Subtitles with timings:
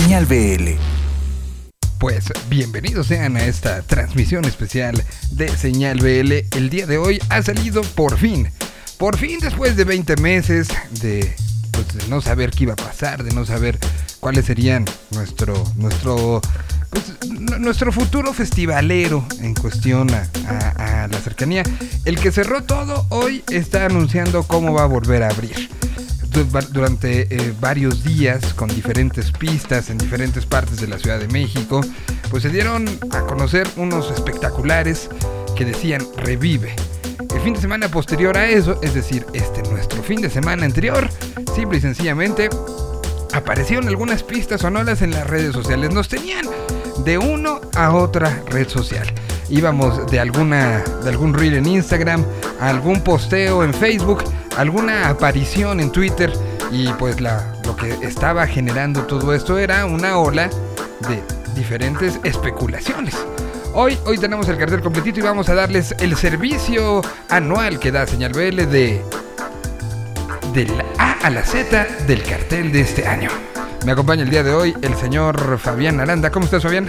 [0.00, 0.76] Señal BL.
[1.98, 6.56] Pues bienvenidos sean a esta transmisión especial de Señal BL.
[6.56, 8.48] El día de hoy ha salido por fin.
[8.96, 10.68] Por fin después de 20 meses
[11.02, 11.34] de,
[11.72, 13.76] pues, de no saber qué iba a pasar, de no saber
[14.20, 16.40] cuáles serían nuestro, nuestro,
[16.90, 17.14] pues,
[17.58, 21.64] nuestro futuro festivalero en cuestión a, la cercanía.
[22.04, 25.68] El que cerró todo hoy está anunciando cómo va a volver a abrir
[26.44, 31.80] durante eh, varios días con diferentes pistas en diferentes partes de la Ciudad de México,
[32.30, 35.08] pues se dieron a conocer unos espectaculares
[35.56, 36.74] que decían revive.
[37.34, 41.08] El fin de semana posterior a eso, es decir, este nuestro fin de semana anterior,
[41.54, 42.48] simple y sencillamente
[43.32, 45.92] aparecieron algunas pistas sonoras en las redes sociales.
[45.92, 46.46] Nos tenían
[47.04, 49.06] de uno a otra red social.
[49.50, 52.24] Íbamos de alguna de algún reel en Instagram,
[52.60, 54.22] a algún posteo en Facebook,
[54.56, 56.32] alguna aparición en Twitter
[56.70, 60.50] y pues la, lo que estaba generando todo esto era una ola
[61.08, 61.22] de
[61.54, 63.14] diferentes especulaciones.
[63.74, 68.06] Hoy, hoy tenemos el cartel completito y vamos a darles el servicio anual que da
[68.06, 69.02] Señal BL de
[70.52, 73.30] de la A a la Z del cartel de este año.
[73.84, 76.30] Me acompaña el día de hoy el señor Fabián Aranda.
[76.30, 76.88] ¿Cómo estás, Fabián?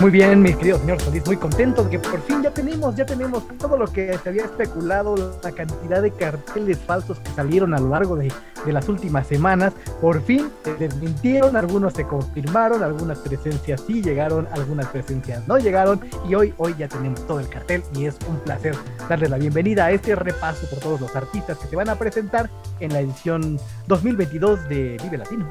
[0.00, 3.42] Muy bien, mi querido señor Solís, muy contento que por fin ya tenemos, ya tenemos
[3.58, 7.88] todo lo que se había especulado, la cantidad de carteles falsos que salieron a lo
[7.88, 8.32] largo de,
[8.66, 9.72] las últimas semanas.
[10.00, 16.00] Por fin se desmintieron, algunos se confirmaron, algunas presencias sí llegaron, algunas presencias no llegaron
[16.28, 18.76] y hoy, hoy ya tenemos todo el cartel y es un placer
[19.08, 22.48] darles la bienvenida a este repaso por todos los artistas que se van a presentar
[22.78, 25.48] en la edición 2022 de Vive Latino.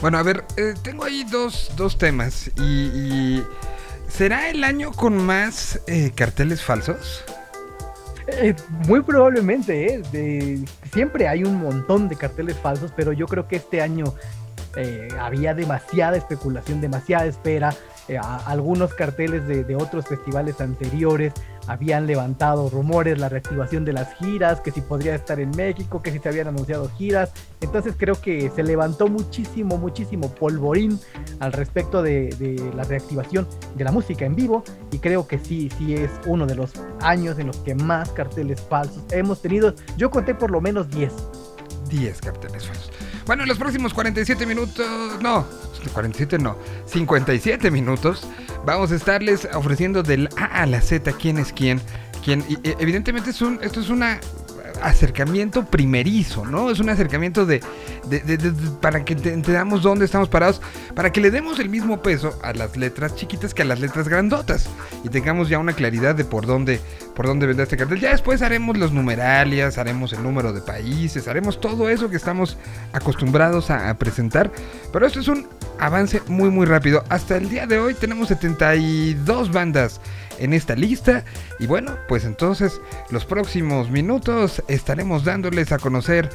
[0.00, 3.42] Bueno, a ver, eh, tengo ahí dos, dos temas y
[4.08, 7.24] ¿será el año con más eh, carteles falsos?
[8.28, 8.54] Eh,
[8.86, 10.02] muy probablemente, ¿eh?
[10.12, 14.14] De- siempre hay un montón de carteles falsos, pero yo creo que este año
[14.76, 17.74] eh, había demasiada especulación, demasiada espera.
[18.08, 21.32] Eh, algunos carteles de, de otros festivales anteriores
[21.68, 26.10] habían levantado rumores, la reactivación de las giras, que si podría estar en México, que
[26.10, 27.32] si se habían anunciado giras.
[27.60, 30.98] Entonces creo que se levantó muchísimo, muchísimo polvorín
[31.38, 33.46] al respecto de, de la reactivación
[33.76, 37.38] de la música en vivo y creo que sí, sí es uno de los años
[37.38, 39.74] en los que más carteles falsos hemos tenido.
[39.96, 41.12] Yo conté por lo menos 10.
[41.88, 42.91] 10 carteles falsos.
[43.26, 44.86] Bueno, en los próximos 47 minutos,
[45.20, 45.46] no,
[45.92, 46.56] 47 no,
[46.86, 48.26] 57 minutos,
[48.64, 51.80] vamos a estarles ofreciendo del A a la Z quién es quién.
[52.24, 54.02] quién y, e- evidentemente es un, esto es un
[54.82, 56.70] acercamiento primerizo, ¿no?
[56.70, 57.60] Es un acercamiento de,
[58.80, 60.60] para que te- entendamos dónde estamos parados,
[60.94, 64.08] para que le demos el mismo peso a las letras chiquitas que a las letras
[64.08, 64.68] grandotas
[65.04, 66.80] y tengamos ya una claridad de por dónde,
[67.14, 68.00] por dónde vendrá este cartel.
[68.00, 72.56] Ya después haremos los numeralias, haremos el número de países, haremos todo eso que estamos
[72.92, 74.50] acostumbrados a presentar.
[74.92, 75.46] Pero esto es un
[75.78, 77.04] avance muy muy rápido.
[77.08, 80.00] Hasta el día de hoy tenemos 72 bandas
[80.42, 81.24] en esta lista.
[81.58, 82.80] Y bueno, pues entonces
[83.10, 86.28] los próximos minutos estaremos dándoles a conocer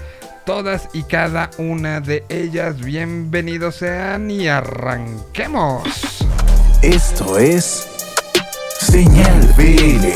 [0.45, 2.79] todas y cada una de ellas.
[2.79, 6.23] Bienvenidos sean y arranquemos.
[6.81, 7.88] Esto es
[8.79, 10.07] Señal BL.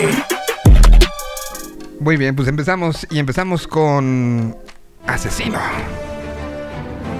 [2.00, 4.56] Muy bien, pues empezamos y empezamos con
[5.06, 5.59] Asesino.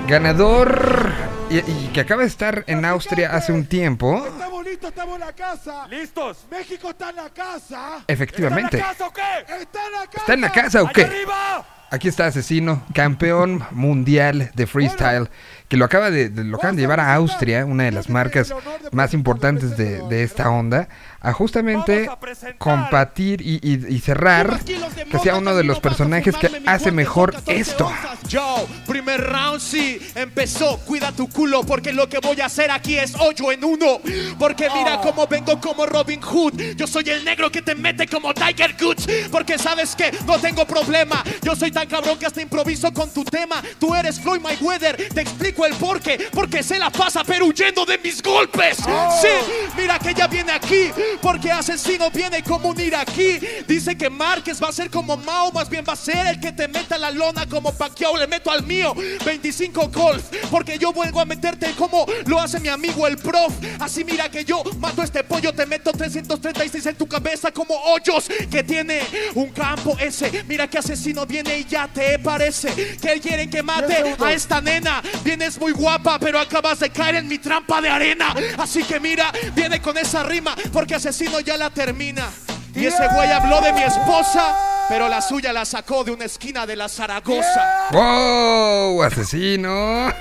[0.07, 1.10] Ganador
[1.51, 4.25] y, y que acaba de estar en Austria hace un tiempo.
[4.25, 5.88] Estamos listos, estamos en la casa.
[5.88, 6.45] ¿Listos?
[6.50, 8.03] México está en la casa.
[8.07, 8.78] Efectivamente.
[8.78, 9.53] ¿Está en la casa o qué?
[9.61, 10.17] Está en la casa.
[10.17, 11.03] ¿Está en la casa o ¡Allá qué?
[11.03, 11.66] arriba!
[11.94, 15.29] Aquí está Asesino, campeón mundial de freestyle,
[15.67, 18.53] que lo acaba de, de- lo acaban de llevar a Austria, una de las marcas
[18.94, 20.88] más importantes de, de esta onda,
[21.23, 22.09] a justamente
[22.57, 27.91] combatir y, y- y cerrar que sea uno de los personajes que hace mejor esto.
[28.27, 32.97] Yo, primer round sí, empezó, cuida tu culo porque lo que voy a hacer aquí
[32.97, 33.99] es hoyo en uno.
[34.39, 35.01] Porque mira Oh.
[35.01, 36.75] cómo vengo como Robin Hood.
[36.75, 39.07] Yo soy el negro que te mete como Tiger Woods.
[39.31, 41.23] Porque sabes que no tengo problema.
[41.41, 43.61] Yo soy tan cabrón que hasta improviso con tu tema.
[43.79, 46.28] Tú eres Floyd Mayweather, te explico el porqué.
[46.34, 48.78] Porque se la pasa pero huyendo de mis golpes.
[48.87, 49.19] Oh.
[49.22, 49.28] Sí,
[49.78, 50.91] mira que ella viene aquí.
[51.22, 53.40] Porque asesino viene como un iraquí.
[53.67, 56.52] Dice que Márquez va a ser como Mao, más bien va a ser el que
[56.52, 58.93] te meta la lona como Pacquiao le meto al mío.
[59.25, 63.53] 25 golf, porque yo vuelvo a meterte como lo hace mi amigo el prof.
[63.79, 67.75] Así mira que yo mato a este pollo, te meto 336 en tu cabeza como
[67.75, 69.02] hoyos que tiene
[69.35, 70.43] un campo ese.
[70.47, 75.02] Mira que asesino viene y ya te parece que quieren que mate a esta nena.
[75.23, 78.34] Vienes muy guapa, pero acabas de caer en mi trampa de arena.
[78.58, 82.29] Así que mira, viene con esa rima, porque asesino ya la termina.
[82.75, 86.67] Y ese güey habló de mi esposa, pero la suya la sacó de una esquina
[86.67, 87.89] de la Zaragoza.
[87.91, 89.01] ¡Wow!
[89.01, 90.09] ¡Asesino!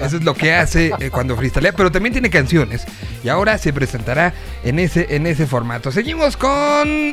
[0.00, 2.86] Eso es lo que hace eh, cuando freestylea, pero también tiene canciones.
[3.22, 4.32] Y ahora se presentará
[4.64, 5.92] en ese, en ese formato.
[5.92, 7.12] Seguimos con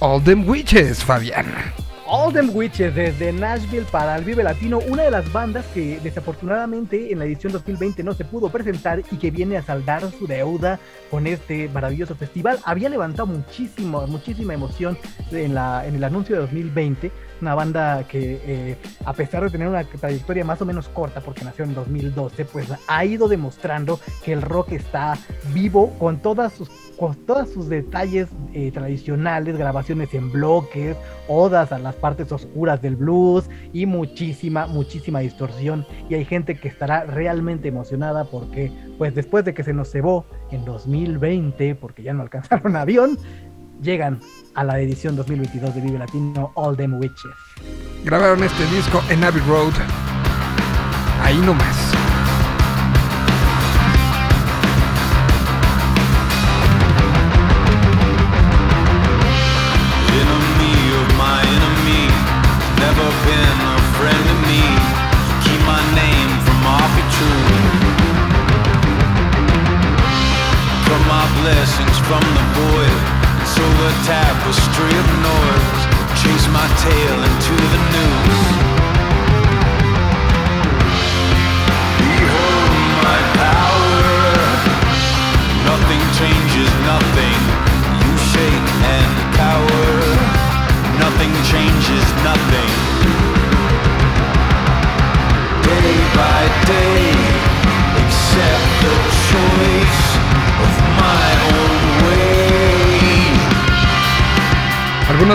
[0.00, 1.46] All Them Witches, Fabián.
[2.08, 7.10] All Them Witches desde Nashville para el Vive Latino, una de las bandas que desafortunadamente
[7.10, 10.78] en la edición 2020 no se pudo presentar y que viene a saldar su deuda
[11.10, 12.60] con este maravilloso festival.
[12.64, 14.96] Había levantado muchísimo, muchísima emoción
[15.32, 17.10] en, la, en el anuncio de 2020.
[17.40, 21.44] Una banda que eh, a pesar de tener una trayectoria más o menos corta porque
[21.44, 25.18] nació en 2012, pues ha ido demostrando que el rock está
[25.52, 30.96] vivo con todas sus con todos sus detalles eh, tradicionales, grabaciones en bloques,
[31.28, 35.86] odas a las partes oscuras del blues y muchísima, muchísima distorsión.
[36.08, 40.26] Y hay gente que estará realmente emocionada porque, pues después de que se nos cebó
[40.50, 43.18] en 2020, porque ya no alcanzaron avión,
[43.82, 44.20] llegan
[44.54, 47.32] a la edición 2022 de Vive Latino All Them Witches.
[48.04, 49.72] Grabaron este disco en Abbey Road.
[51.22, 52.05] Ahí nomás.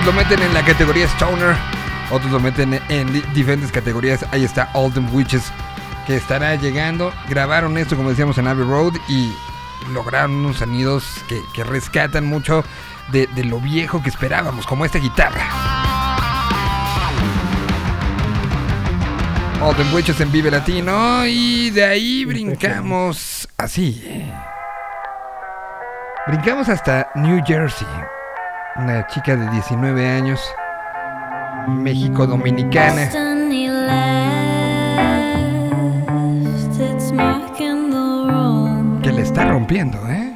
[0.02, 1.56] Algunos lo meten en la categoría Stoner,
[2.10, 4.26] otros lo meten en di- diferentes categorías.
[4.32, 5.44] Ahí está Them Witches,
[6.08, 7.14] que estará llegando.
[7.30, 9.32] Grabaron esto, como decíamos, en Abbey Road y
[9.94, 12.64] lograron unos sonidos que, que rescatan mucho
[13.12, 15.42] de, de lo viejo que esperábamos, como esta guitarra.
[19.78, 24.32] Them Witches en Vive Latino y de ahí brincamos así.
[26.26, 27.88] Brincamos hasta New Jersey.
[28.78, 30.40] Una chica de 19 años,
[31.68, 33.10] México Dominicana,
[39.04, 40.34] que le está rompiendo, ¿eh?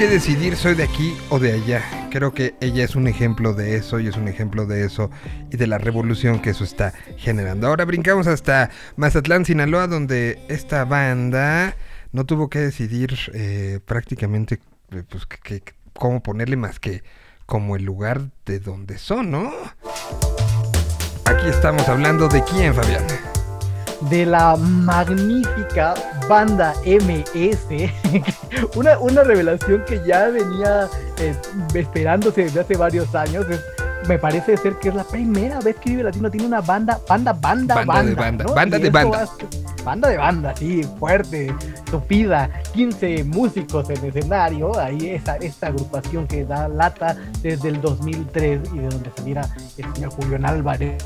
[0.00, 1.82] que decidir soy de aquí o de allá.
[2.10, 5.10] Creo que ella es un ejemplo de eso y es un ejemplo de eso
[5.50, 7.66] y de la revolución que eso está generando.
[7.66, 11.76] Ahora brincamos hasta Mazatlán, Sinaloa, donde esta banda
[12.12, 14.58] no tuvo que decidir eh, prácticamente
[14.92, 17.02] eh, pues, que- cómo ponerle más que
[17.44, 19.52] como el lugar de donde son, ¿no?
[21.26, 23.04] Aquí estamos hablando de quién, Fabián.
[24.08, 25.92] de la magnífica
[26.30, 27.90] banda MS,
[28.76, 31.34] una, una revelación que ya venía eh,
[31.74, 33.44] esperándose desde hace varios años.
[33.50, 33.60] es-
[34.08, 37.32] me parece ser que es la primera vez que Vive Latino tiene una banda, banda,
[37.32, 38.10] banda, Banda banda.
[38.10, 38.54] de banda, ¿no?
[38.54, 39.28] banda Y de banda.
[39.84, 41.54] Banda de banda, sí, fuerte,
[41.90, 48.60] tupida, 15 músicos en escenario, ahí esa, esta agrupación que da lata desde el 2003
[48.74, 51.02] y de donde saliera el señor Julián Álvarez.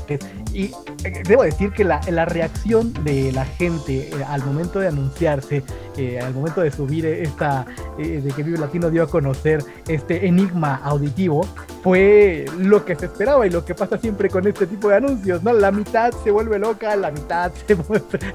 [0.53, 0.65] Y
[1.03, 5.63] eh, debo decir que la, la reacción de la gente eh, al momento de anunciarse,
[5.97, 7.65] eh, al momento de subir esta,
[7.97, 11.47] eh, de que Vive Latino dio a conocer este enigma auditivo,
[11.83, 15.43] fue lo que se esperaba y lo que pasa siempre con este tipo de anuncios,
[15.43, 15.53] ¿no?
[15.53, 17.77] La mitad se vuelve loca, la mitad se,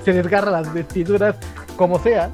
[0.04, 1.36] se desgarra las vestiduras,
[1.76, 2.30] como sea.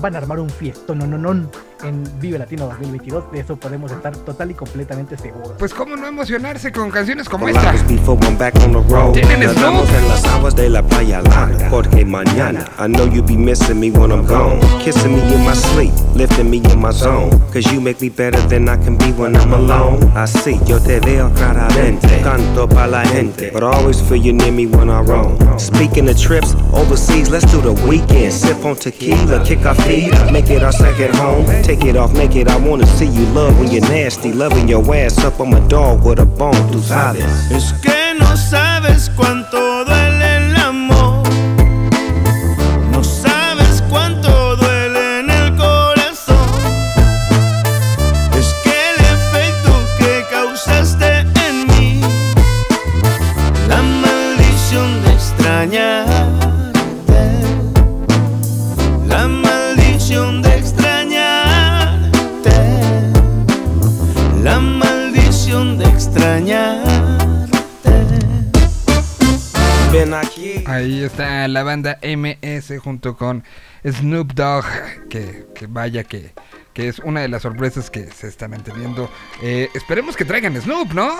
[0.00, 1.50] Van a armar un fiesto, no, no, no.
[1.84, 3.32] En Vive Latino 2022.
[3.32, 5.52] De eso podemos estar total y completamente seguros.
[5.58, 7.70] Pues cómo no emocionarse con canciones como esta.
[7.70, 9.12] hours before I'm back on the road.
[9.12, 9.86] Tienen Snoop.
[9.88, 11.68] en las aguas de la playa larga.
[11.70, 14.60] Porque mañana, I know you be missing me when I'm gone.
[14.84, 17.30] Kissing me in my sleep, lifting me in my zone.
[17.52, 20.00] Cause you make me better than I can be when I'm alone.
[20.14, 22.20] Así, yo te veo claramente.
[22.22, 23.50] Canto pa' la gente.
[23.52, 25.36] But I always feel you near me when I roam.
[25.58, 28.32] Speaking of trips overseas, let's do the weekend.
[28.32, 31.46] Sip on tequila, kick our feet, make it our second home.
[31.68, 32.48] Take it off, make it.
[32.48, 34.32] I wanna see you love when you're nasty.
[34.32, 36.56] Loving your ass up, I'm a dog with a bone.
[36.72, 37.22] Tú sabes.
[37.50, 40.17] Es que no sabes cuánto duele
[71.68, 73.44] banda MS junto con
[73.84, 74.64] Snoop Dogg,
[75.10, 76.32] que, que vaya que,
[76.72, 79.10] que es una de las sorpresas que se están manteniendo.
[79.42, 81.10] Eh, esperemos que traigan Snoop, ¿no?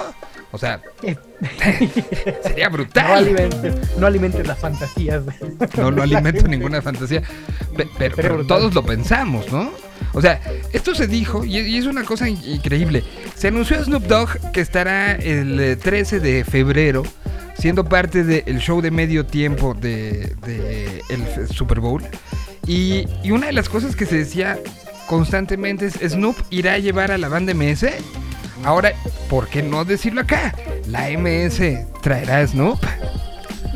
[0.50, 1.16] O sea, Eh,
[2.42, 3.12] sería no, brutal.
[3.18, 5.22] alimentes, no alimentes las fantasías.
[5.76, 7.20] No, no alimento ninguna fantasía.
[7.20, 7.28] Pe-
[7.76, 8.58] pero, Pero pero brutal.
[8.58, 9.70] todos lo pensamos, ¿no?
[10.14, 10.40] O sea,
[10.72, 13.04] esto se dijo y, y es una cosa in- increíble.
[13.34, 17.02] Se anunció a Snoop Dogg que estará el eh, 13 de febrero
[17.58, 22.02] siendo parte del show de medio tiempo de, el Super Bowl.
[22.66, 24.58] Y, y una de las cosas que se decía
[25.06, 27.86] constantemente es Snoop irá a llevar a la banda MS.
[28.64, 28.92] Ahora,
[29.30, 30.54] ¿por qué no decirlo acá?
[30.86, 31.60] La MS
[32.02, 32.78] traerá a Snoop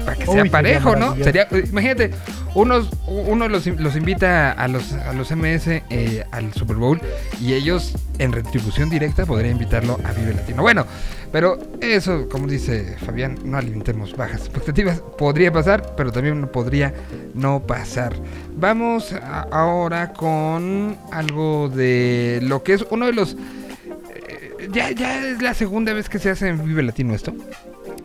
[0.05, 1.15] para que Uy, sea sería parejo, ¿no?
[1.17, 2.11] Sería, eh, imagínate,
[2.55, 7.01] unos, uno los, los invita a los, a los MS eh, al Super Bowl
[7.41, 10.63] y ellos en retribución directa podrían invitarlo a Vive Latino.
[10.63, 10.87] Bueno,
[11.33, 15.01] pero eso, como dice Fabián, no alimentemos bajas expectativas.
[15.17, 16.93] Podría pasar, pero también podría
[17.35, 18.15] no pasar.
[18.55, 23.35] Vamos a- ahora con algo de lo que es uno de los...
[23.35, 27.33] eh, ya, ya es la segunda vez que se hace en Vive Latino esto.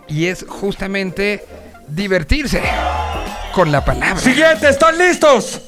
[0.07, 1.43] Y es justamente
[1.87, 2.61] divertirse
[3.53, 4.17] con la palabra.
[4.17, 5.59] Siguiente, ¿están listos?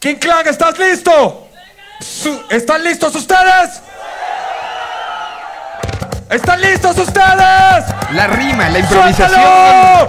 [0.00, 1.48] King Clan, ¿estás listo?
[2.00, 3.80] Su- ¿Están listos ustedes?
[6.30, 7.84] ¿Están listos ustedes?
[8.12, 9.30] La rima, la improvisación.
[9.30, 10.08] ¡Suéltalo!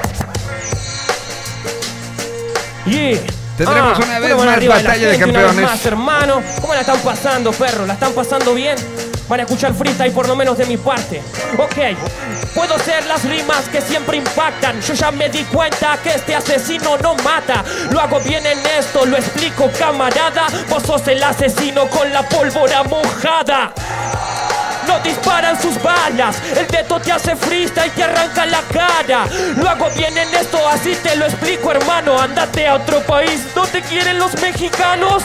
[2.86, 3.20] Yeah.
[3.58, 5.72] Tendremos una vez más arriba batalla la de gente, una vez campeones.
[5.72, 6.44] más, hermano.
[6.62, 7.86] ¿Cómo la están pasando, perro?
[7.86, 8.76] ¿La están pasando bien?
[9.28, 11.22] Van a escuchar freestyle por lo menos de mi parte.
[11.58, 11.98] Ok,
[12.54, 14.80] puedo ser las rimas que siempre impactan.
[14.82, 17.64] Yo ya me di cuenta que este asesino no mata.
[17.92, 20.48] Lo hago bien en esto, lo explico, camarada.
[20.70, 23.74] Vos sos el asesino con la pólvora mojada.
[24.88, 29.26] No disparan sus balas, el dedo te hace freestyle y te arranca la cara.
[29.58, 32.20] Lo hago bien en esto, así te lo explico, hermano.
[32.20, 35.24] Andate a otro país, no te quieren los mexicanos.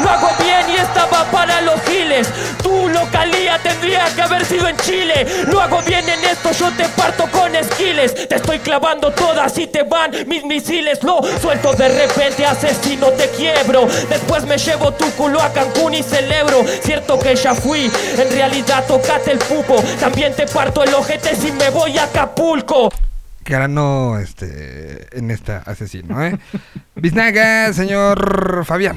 [0.00, 2.28] Lo hago bien y estaba para los giles.
[2.62, 5.26] Tu localía tendría que haber sido en Chile.
[5.46, 8.28] Lo hago bien en esto, yo te parto con esquiles.
[8.28, 11.02] Te estoy clavando todas y te van mis misiles.
[11.02, 13.86] Lo suelto de repente, asesino, te quiebro.
[14.08, 16.62] Después me llevo tu culo a Cancún y celebro.
[16.82, 19.82] Cierto que ya fui, en realidad tocate el pupo.
[20.00, 22.90] También te parto el ojete si me voy a Acapulco.
[23.44, 26.38] Ganó este en esta asesino, ¿eh?
[26.94, 28.96] Biznaga, señor Fabián.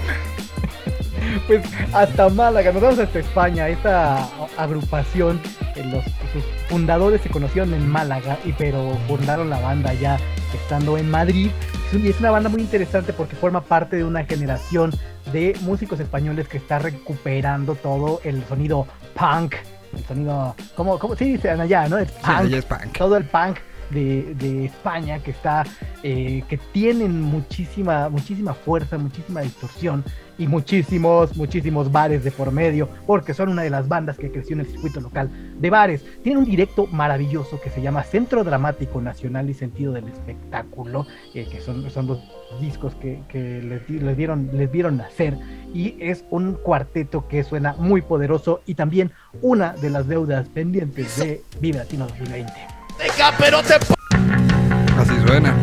[1.47, 1.63] Pues
[1.93, 3.67] hasta Málaga, nos vamos hasta España.
[3.67, 4.27] Esta
[4.57, 5.39] agrupación,
[5.75, 6.03] los,
[6.33, 10.17] sus fundadores se conocieron en Málaga, y pero fundaron la banda ya
[10.53, 11.51] estando en Madrid.
[11.91, 14.91] Y es una banda muy interesante porque forma parte de una generación
[15.31, 19.55] de músicos españoles que está recuperando todo el sonido punk,
[19.93, 21.97] el sonido, ¿cómo, cómo sí dicen allá, no?
[21.97, 22.97] El Sí, punk, ella es punk.
[22.97, 23.57] todo el punk
[23.89, 25.65] de, España que está
[26.03, 30.03] eh, que tienen muchísima muchísima fuerza muchísima distorsión
[30.37, 34.53] y muchísimos muchísimos bares de por medio porque son una de las bandas que creció
[34.53, 35.29] en el circuito local
[35.59, 36.05] de bares.
[36.23, 41.47] Tienen un directo maravilloso que se llama Centro Dramático Nacional y Sentido del Espectáculo eh,
[41.51, 42.19] que son son dos
[42.61, 43.21] discos que,
[43.61, 45.37] les, di- les dieron les vieron nacer
[45.73, 51.17] y es un cuarteto que suena muy poderoso y también una de las deudas pendientes
[51.19, 55.55] de Vive Latino 2020 Venga, pero te Así suena.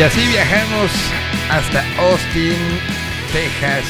[0.00, 0.90] Y así viajamos
[1.50, 2.56] hasta Austin,
[3.34, 3.84] Texas.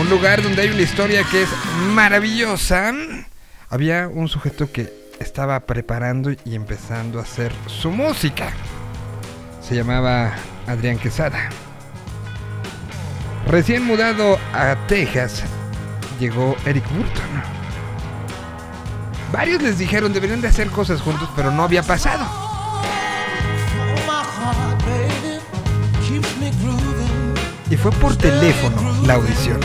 [0.00, 1.50] Un lugar donde hay una historia que es
[1.92, 2.94] maravillosa.
[3.68, 8.54] Había un sujeto que estaba preparando y empezando a hacer su música.
[9.60, 10.32] Se llamaba
[10.66, 11.50] Adrián Quesada.
[13.48, 15.42] Recién mudado a Texas,
[16.18, 17.42] llegó Eric Burton.
[19.30, 22.26] Varios les dijeron deberían de hacer cosas juntos, pero no había pasado.
[27.82, 29.58] Fue por teléfono la audición.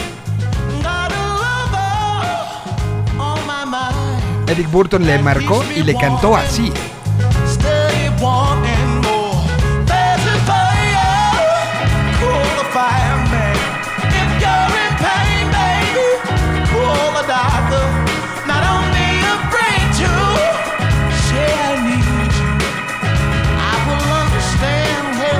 [4.47, 6.71] Eric Burton le marcó y le cantó así.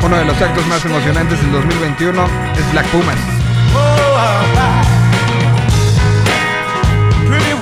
[0.06, 3.18] Uno de los actos más emocionantes del 2021 es Black Pumas.
[7.28, 7.56] Pretty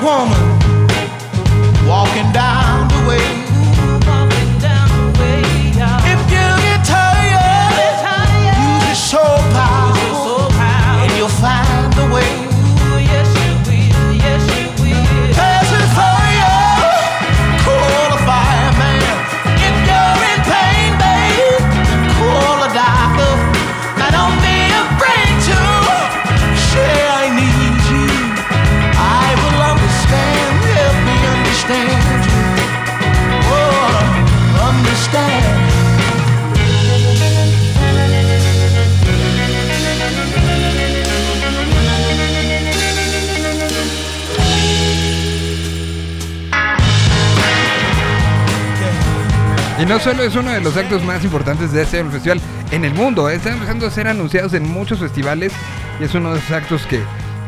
[49.83, 52.39] Y no solo es uno de los actos más importantes de este festival
[52.71, 55.51] en el mundo, eh, están empezando a ser anunciados en muchos festivales
[55.99, 57.01] y es uno de esos actos que,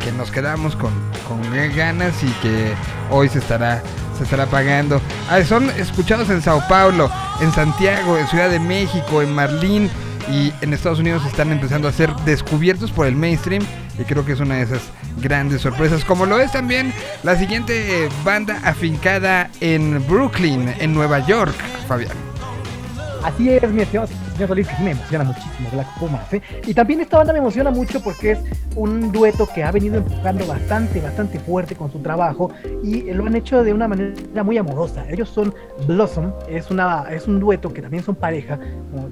[0.03, 0.91] que nos quedamos con,
[1.29, 1.41] con
[1.73, 2.73] ganas y que
[3.09, 3.81] hoy se estará,
[4.17, 5.01] se estará pagando.
[5.29, 9.89] Ah, son escuchados en Sao Paulo, en Santiago, en Ciudad de México, en Marlín
[10.29, 13.63] y en Estados Unidos están empezando a ser descubiertos por el mainstream
[13.97, 14.81] y creo que es una de esas
[15.25, 21.55] grandes sorpresas, como lo es también la siguiente banda afincada en Brooklyn, en Nueva York,
[21.87, 22.15] Fabián.
[23.23, 24.07] Así es, mi estimado
[24.83, 26.33] me emociona muchísimo Black Pumas.
[26.33, 26.41] ¿eh?
[26.67, 28.39] Y también esta banda me emociona mucho porque es
[28.75, 32.51] un dueto que ha venido empujando bastante, bastante fuerte con su trabajo
[32.83, 35.05] y lo han hecho de una manera muy amorosa.
[35.09, 35.55] Ellos son
[35.87, 38.59] Blossom, es, una, es un dueto que también son pareja,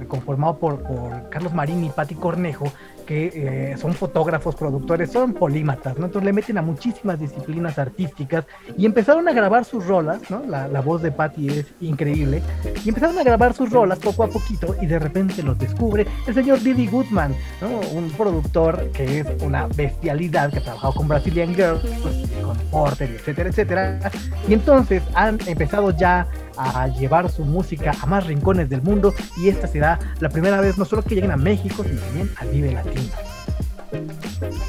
[0.08, 2.72] conformado por, por Carlos Marín y Patti Cornejo,
[3.04, 6.06] que eh, son fotógrafos, productores, son polímatas, ¿no?
[6.06, 8.46] Entonces le meten a muchísimas disciplinas artísticas
[8.78, 10.44] y empezaron a grabar sus rolas, ¿no?
[10.48, 12.42] La, la voz de Patti es increíble.
[12.84, 16.34] Y empezaron a grabar sus rolas poco a poquito y de repente los descubre el
[16.34, 17.80] señor Diddy Goodman, ¿no?
[17.98, 23.50] Un productor que es una bestialidad, que ha trabajado con Brazilian Girls, con Porter, etcétera,
[23.50, 24.12] etcétera.
[24.48, 29.50] Y entonces han empezado ya a llevar su música a más rincones del mundo y
[29.50, 32.72] esta será la primera vez no solo que lleguen a México, sino también al Vive
[32.72, 33.14] Latino.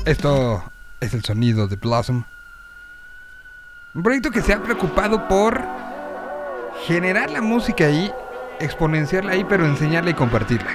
[0.05, 0.63] Esto
[1.01, 2.25] es el sonido de Blossom.
[3.95, 5.63] Un proyecto que se ha preocupado por
[6.87, 8.13] generar la música ahí,
[8.59, 10.71] exponenciarla ahí, pero enseñarla y compartirla.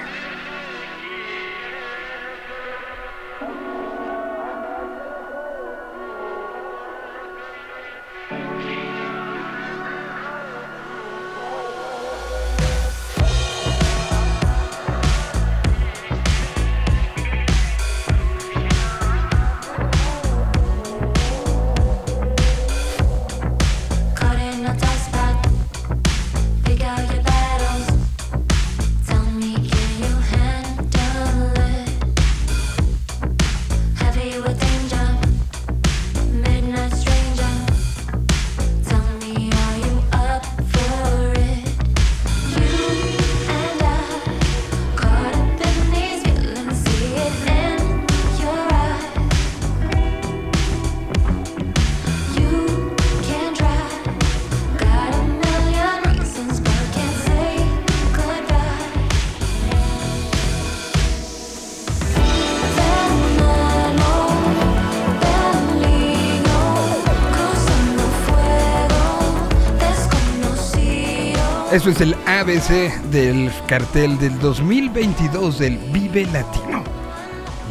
[71.72, 76.82] Eso es el ABC del cartel del 2022 del Vive Latino.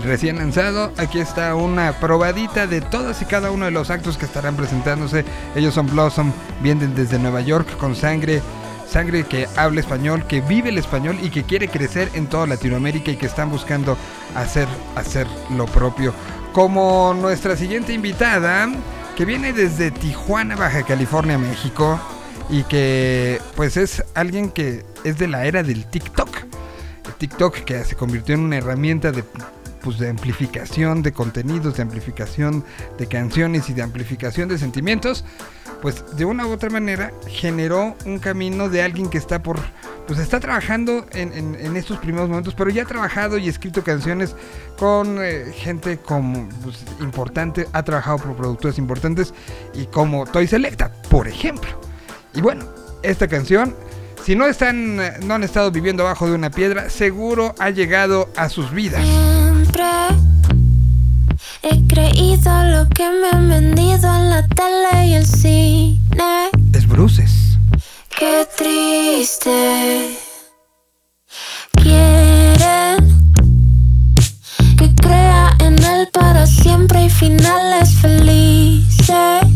[0.06, 4.24] Recién lanzado, aquí está una probadita de todas y cada uno de los actos que
[4.24, 5.26] estarán presentándose.
[5.54, 6.32] Ellos son Blossom,
[6.62, 8.42] vienen desde Nueva York con sangre
[8.90, 13.12] sangre que habla español, que vive el español y que quiere crecer en toda Latinoamérica
[13.12, 13.98] y que están buscando
[14.34, 16.14] hacer, hacer lo propio.
[16.54, 18.70] Como nuestra siguiente invitada,
[19.18, 22.00] que viene desde Tijuana, Baja California, México,
[22.50, 26.30] y que pues es alguien que es de la era del TikTok.
[27.06, 29.24] El TikTok que se convirtió en una herramienta de
[29.82, 32.66] pues de amplificación de contenidos, de amplificación
[32.98, 35.24] de canciones y de amplificación de sentimientos,
[35.82, 39.58] pues de una u otra manera generó un camino de alguien que está por,
[40.06, 44.36] pues está trabajando en, en- estos primeros momentos, pero ya ha trabajado y escrito canciones
[44.78, 49.34] con eh, gente como pues, importante, ha trabajado por productores importantes
[49.74, 51.70] y como Toy Selecta, por ejemplo.
[52.40, 52.64] Y bueno,
[53.04, 53.76] esta canción,
[54.24, 54.96] si no están,
[55.28, 59.04] no han estado viviendo abajo de una piedra, seguro ha llegado a sus vidas.
[59.06, 59.84] Siempre
[61.64, 66.50] he creído lo que me han vendido en la tele y el cine.
[66.72, 67.58] Es Bruces.
[68.18, 70.18] Qué triste.
[71.74, 73.34] Quieren
[74.78, 79.49] que crea en él para siempre y finales felices.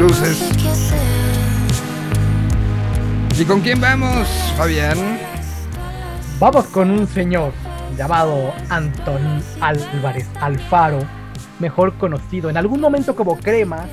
[0.00, 0.38] Bruces.
[0.56, 0.98] ¿Qué hacer?
[3.38, 5.29] ¿Y con quién vamos, Fabián?
[6.40, 7.52] Vamos con un señor
[7.98, 11.00] llamado Anton Álvarez Alfaro,
[11.58, 13.84] mejor conocido en algún momento como Crema,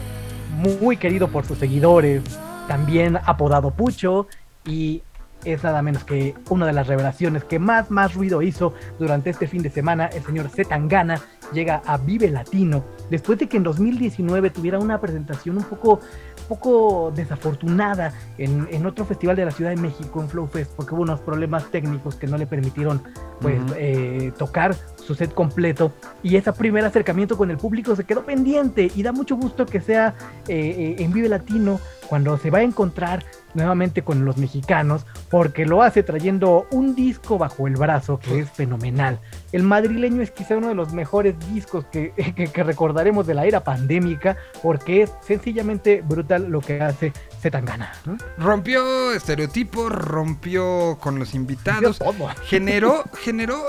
[0.81, 2.23] muy querido por sus seguidores,
[2.69, 4.27] también apodado Pucho
[4.65, 5.03] y
[5.43, 9.47] es nada menos que una de las revelaciones que más más ruido hizo durante este
[9.47, 10.05] fin de semana.
[10.07, 15.57] El señor Zetangana llega a Vive Latino después de que en 2019 tuviera una presentación
[15.57, 15.99] un poco
[16.47, 20.93] poco desafortunada en, en otro festival de la Ciudad de México, en Flow Fest, porque
[20.95, 23.01] hubo unos problemas técnicos que no le permitieron
[23.41, 25.91] pues eh, tocar su set completo.
[26.23, 29.81] Y ese primer acercamiento con el público se quedó pendiente y da mucho gusto que
[29.81, 30.15] sea
[30.47, 33.23] eh, eh, en Vive Latino cuando se va a encontrar
[33.57, 38.49] nuevamente con los mexicanos porque lo hace trayendo un disco bajo el brazo que es
[38.49, 39.19] fenomenal.
[39.51, 43.45] El madrileño es quizá uno de los mejores discos que, que- que recordaremos de la
[43.45, 47.91] era pandémica porque es sencillamente brutal lo que hace Zetangana.
[48.05, 48.17] ¿no?
[48.37, 51.99] Rompió estereotipos, rompió con los invitados,
[52.45, 53.61] generó, generó,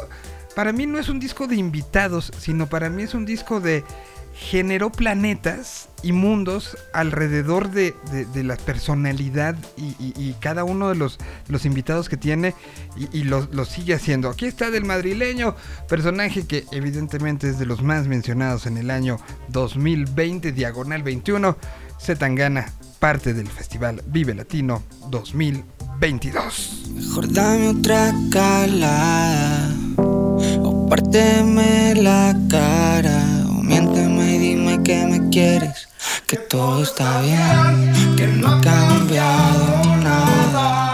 [0.55, 3.85] para mí no es un disco de invitados, sino para mí es un disco de
[4.35, 11.19] generó planetas y mundos alrededor de, de- de la personalidad y, cada uno de los,
[11.49, 12.55] los invitados que tiene
[12.97, 14.29] y, y lo, sigue haciendo.
[14.31, 15.57] Aquí está del madrileño,
[15.89, 21.57] personaje que evidentemente es de los más mencionados en el año 2020, diagonal 21,
[22.01, 26.85] Zetangana, parte del festival Vive Latino 2022.
[26.95, 29.75] Mejor dame otra calada
[30.63, 35.89] O párteme la cara O miénteme y dime que me quieres
[36.27, 40.89] Que todo está bien Que no ha cambiado nada.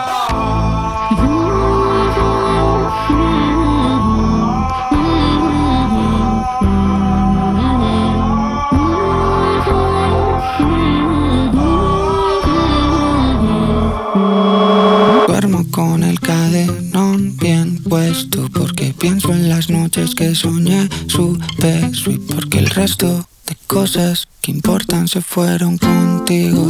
[15.70, 22.18] Con el cadenón bien puesto porque pienso en las noches que soñé su beso y
[22.18, 26.64] porque el resto de cosas que importan se fueron contigo.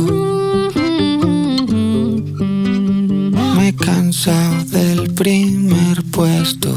[3.57, 6.71] Me he cansado del primer puesto.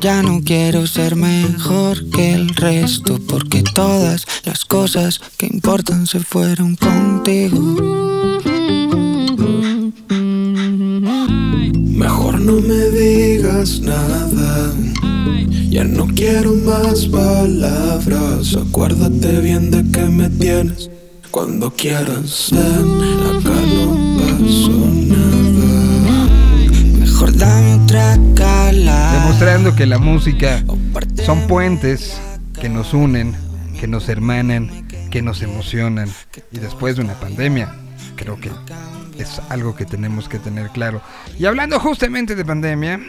[0.00, 6.20] Ya no quiero ser mejor que el resto porque todas las cosas que importan se
[6.20, 7.76] fueron contigo.
[12.44, 14.72] No me digas nada.
[15.70, 18.54] Ya no quiero más palabras.
[18.54, 20.90] Acuérdate bien de que me tienes.
[21.30, 22.62] Cuando quieras, ven.
[22.62, 24.70] Acá no pasó
[25.08, 26.28] nada.
[27.00, 29.20] Mejor dame otra calada.
[29.20, 30.62] Demostrando que la música
[31.24, 32.20] son puentes
[32.60, 33.34] que nos unen,
[33.80, 36.10] que nos hermanan, que nos emocionan.
[36.52, 37.74] Y después de una pandemia,
[38.16, 38.50] creo que
[39.18, 41.00] es algo que tenemos que tener claro.
[41.38, 43.00] Y hablando justamente de pandemia,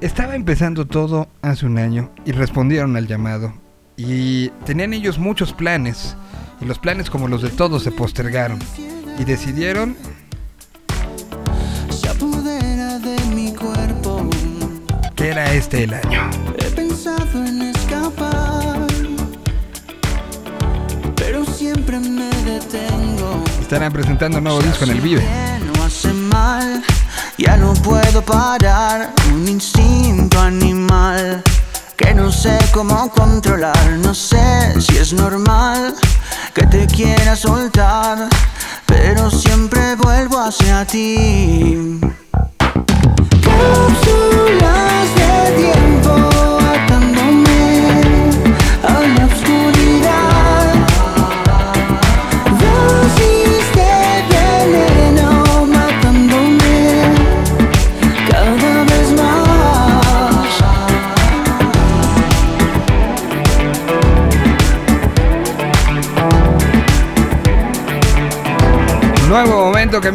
[0.00, 3.54] estaba empezando todo hace un año y respondieron al llamado.
[3.96, 6.16] Y tenían ellos muchos planes.
[6.60, 8.58] Y los planes como los de todos se postergaron.
[9.18, 9.96] Y decidieron
[15.20, 16.30] que era este el año.
[16.58, 18.89] He pensado en escapar,
[21.60, 23.44] siempre me detengo.
[23.60, 25.22] Estarán presentando un nuevo disco en el Vive.
[25.74, 26.82] No hace mal,
[27.36, 29.12] ya no puedo parar.
[29.34, 31.42] Un instinto animal
[31.98, 33.90] que no sé cómo controlar.
[34.02, 35.94] No sé si es normal
[36.54, 38.26] que te quiera soltar,
[38.86, 42.00] pero siempre vuelvo hacia ti.
[43.44, 45.19] Cápsulas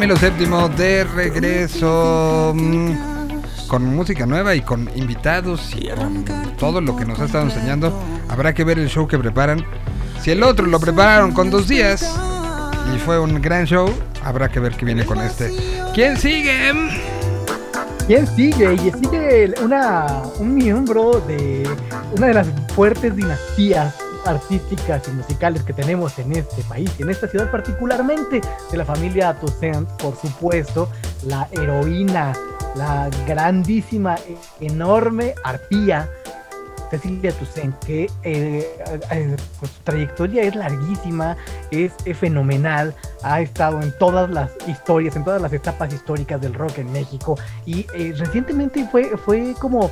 [0.06, 2.54] Camilo VII de regreso.
[2.56, 2.92] mm,
[3.68, 5.90] Con música nueva y con invitados y
[6.60, 7.92] todo lo que nos ha estado enseñando.
[8.30, 9.66] Habrá que ver el show que preparan.
[10.22, 12.08] Si el otro lo prepararon con dos días
[12.94, 13.90] y fue un gran show,
[14.24, 15.52] habrá que ver qué viene con este.
[15.96, 16.72] ¿Quién sigue?
[18.06, 18.76] ¿Quién sigue?
[18.76, 21.68] Y sigue una, un miembro de
[22.16, 27.28] una de las fuertes dinastías artísticas y musicales que tenemos en este país, en esta
[27.28, 30.90] ciudad particularmente de la familia Toussaint, por supuesto,
[31.26, 32.34] la heroína,
[32.76, 34.16] la grandísima,
[34.60, 36.10] enorme arpía
[36.90, 38.68] Cecilia Toussaint, que eh,
[39.12, 41.36] eh, pues, su trayectoria es larguísima,
[41.72, 46.54] es, es fenomenal, ha estado en todas las historias, en todas las etapas históricas del
[46.54, 49.90] rock en México y eh, recientemente fue, fue como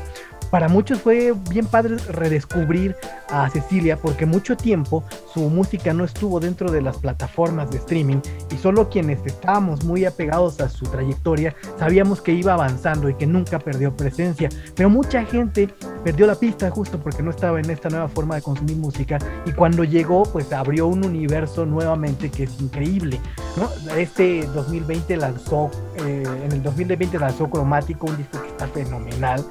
[0.53, 2.95] para muchos fue bien padre redescubrir
[3.31, 8.17] a Cecilia porque mucho tiempo su música no estuvo dentro de las plataformas de streaming
[8.51, 13.25] y solo quienes estábamos muy apegados a su trayectoria sabíamos que iba avanzando y que
[13.25, 14.47] nunca perdió presencia.
[14.75, 18.43] Pero mucha gente perdió la pista justo porque no estaba en esta nueva forma de
[18.43, 23.19] consumir música y cuando llegó pues abrió un universo nuevamente que es increíble.
[23.97, 29.43] Este 2020 lanzó, eh, en el 2020 lanzó Cromático, un disco que está fenomenal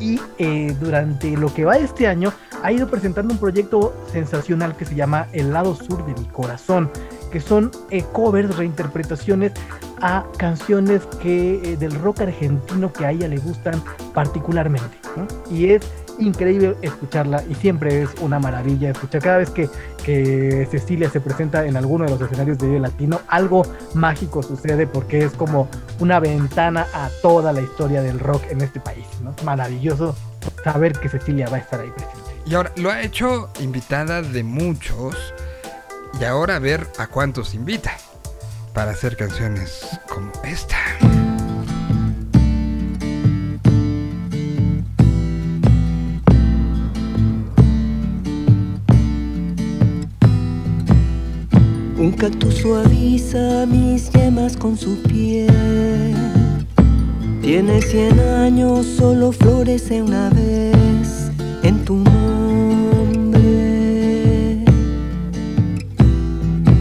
[0.00, 4.84] y eh, durante lo que va este año ha ido presentando un proyecto sensacional que
[4.84, 6.90] se llama El lado sur de mi corazón,
[7.30, 9.52] que son eh, covers, reinterpretaciones
[10.00, 14.96] a canciones que eh, del rock argentino que a ella le gustan particularmente.
[15.50, 15.82] Y es
[16.18, 19.22] increíble escucharla y siempre es una maravilla escuchar.
[19.22, 19.68] Cada vez que,
[20.04, 23.62] que Cecilia se presenta en alguno de los escenarios de Vive Latino, algo
[23.94, 28.80] mágico sucede porque es como una ventana a toda la historia del rock en este
[28.80, 29.06] país.
[29.22, 29.34] ¿no?
[29.44, 30.16] Maravilloso
[30.62, 32.18] saber que Cecilia va a estar ahí presente.
[32.46, 35.16] Y ahora lo ha hecho invitada de muchos.
[36.20, 37.96] Y ahora ver a cuántos invita
[38.72, 40.76] para hacer canciones como esta.
[52.04, 56.14] Un cactus suaviza mis yemas con su piel.
[57.40, 61.30] Tiene cien años, solo florece una vez
[61.62, 63.44] en tu nombre.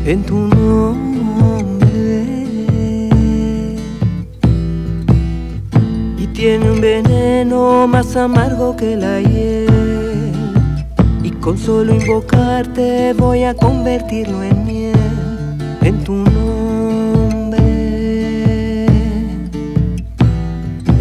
[0.05, 1.79] En tu nombre.
[6.17, 10.33] Y tiene un veneno más amargo que la hiel.
[11.23, 14.82] Y con solo invocarte voy a convertirlo en miel.
[15.83, 17.57] En tu nombre.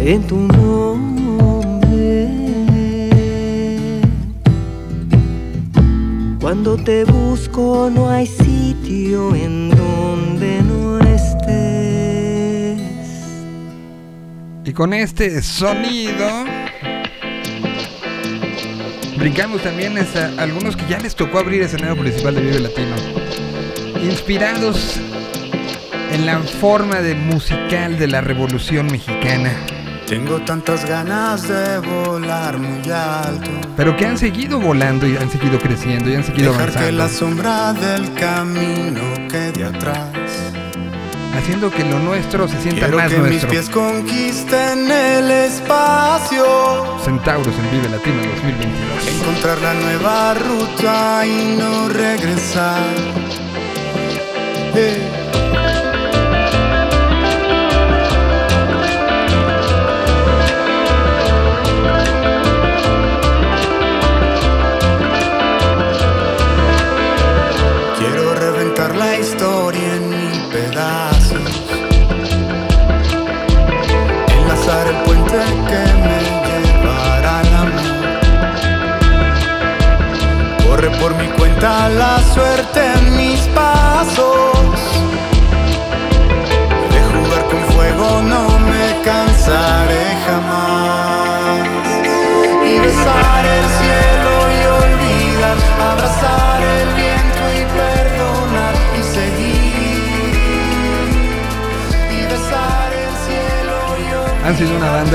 [0.01, 2.27] En tu nombre.
[6.41, 12.81] Cuando te busco no hay sitio en donde no estés.
[14.65, 16.27] Y con este sonido
[19.17, 23.52] brincamos también hasta algunos que ya les tocó abrir escenario principal de Vive Latino.
[24.03, 24.99] Inspirados
[26.11, 29.51] en la forma de musical de la Revolución Mexicana.
[30.07, 33.49] Tengo tantas ganas de volar muy alto.
[33.77, 37.03] Pero que han seguido volando y han seguido creciendo y han seguido Dejar que avanzando.
[37.03, 40.09] la sombra del camino quede atrás.
[41.37, 43.49] Haciendo que lo nuestro se sienta Quiero más que mis nuestro.
[43.49, 46.45] pies conquisten el espacio.
[47.03, 49.21] Centauros en Vive Latino 2022.
[49.21, 52.83] Encontrar la nueva ruta y no regresar.
[54.75, 55.22] Eh.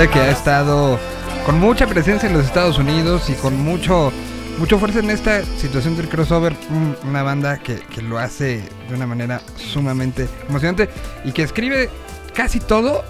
[0.06, 0.96] Que ha estado
[1.44, 4.12] con mucha presencia en los Estados Unidos y con mucho
[4.58, 6.54] mucho fuerza en esta situación del crossover.
[6.70, 10.88] Un- Una banda que, que lo hace de una manera sumamente emocionante
[11.24, 11.90] y que escribe
[12.34, 13.02] casi todo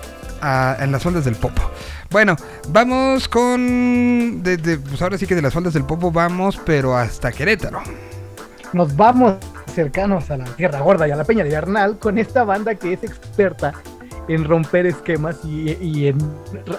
[0.81, 1.62] en las ondas del popo.
[2.11, 2.37] Bueno,
[2.70, 4.42] vamos con.
[4.42, 7.83] de- pues ahora sí que de las ondas del popo vamos, pero hasta Querétaro.
[8.72, 9.35] Nos vamos
[9.74, 12.94] cercanos a la Tierra Gorda y a la Peña de Bernal con esta banda que
[12.94, 13.72] es experta
[14.29, 16.19] en romper esquemas y, y en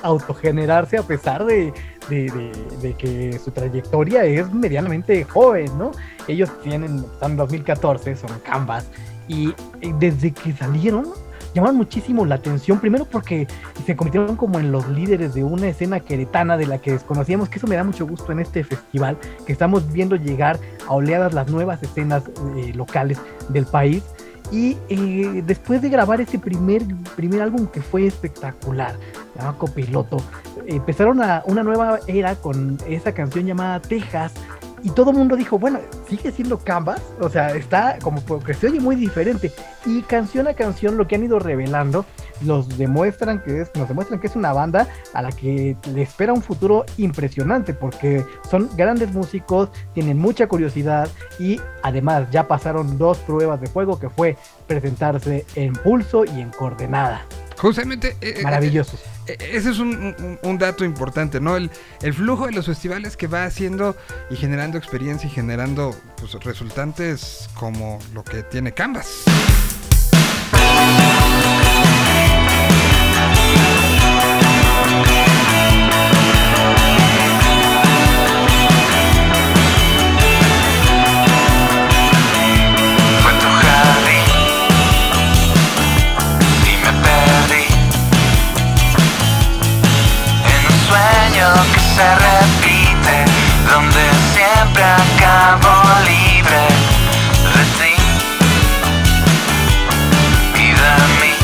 [0.03, 1.73] autogenerarse a pesar de,
[2.09, 5.91] de- de- de que su trayectoria es medianamente joven, ¿no?
[6.27, 8.87] Ellos tienen, están en 2014, son Canvas,
[9.27, 9.53] y
[9.99, 11.07] desde que salieron
[11.55, 13.47] llamaron muchísimo la atención, primero porque
[13.83, 17.57] se convirtieron como en los líderes de una escena queretana de la que desconocíamos, que
[17.57, 21.49] eso me da mucho gusto en este festival, que estamos viendo llegar a oleadas las
[21.49, 22.21] nuevas escenas
[22.55, 24.03] eh, locales del país.
[24.51, 26.83] Y eh, después de grabar ese primer,
[27.15, 28.95] primer álbum que fue espectacular,
[29.35, 30.17] llamado Copiloto,
[30.65, 34.33] empezaron a una nueva era con esa canción llamada Texas.
[34.81, 38.67] Y todo el mundo dijo, bueno, sigue siendo Canvas, o sea, está como que se
[38.67, 39.51] oye muy diferente.
[39.85, 42.05] Y canción a canción lo que han ido revelando
[42.41, 46.33] nos demuestran que es, nos demuestran que es una banda a la que le espera
[46.33, 53.17] un futuro impresionante porque son grandes músicos, tienen mucha curiosidad y además ya pasaron dos
[53.19, 57.25] pruebas de fuego que fue presentarse en pulso y en coordenada.
[57.57, 58.15] Justamente.
[58.21, 59.01] eh, eh, Maravillosos.
[59.27, 61.57] eh, ese es un, un- un dato importante, ¿no?
[61.57, 61.69] El,
[62.01, 63.97] el flujo de los festivales que va haciendo
[64.29, 69.23] y generando experiencia y generando pues, resultantes como lo que tiene Canvas.
[91.99, 93.25] Se repite,
[93.69, 95.73] donde siempre acabo
[96.07, 96.63] libre
[97.55, 97.95] de ti
[100.55, 101.35] y de mí,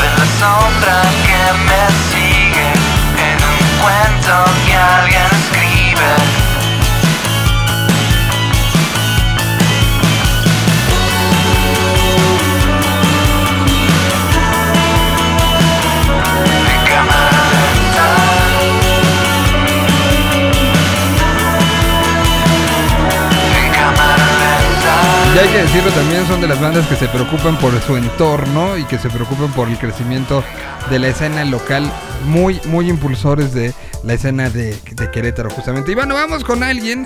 [0.00, 2.68] de la sombra que me sigue
[3.28, 4.34] en un cuento
[4.64, 6.45] que alguien escribe.
[25.36, 28.78] Y hay que decirlo también, son de las bandas que se preocupan por su entorno
[28.78, 30.42] y que se preocupan por el crecimiento
[30.88, 31.92] de la escena local,
[32.24, 34.78] muy, muy impulsores de la escena de,
[35.12, 35.92] Querétaro justamente.
[35.92, 37.04] Y bueno, vamos con alguien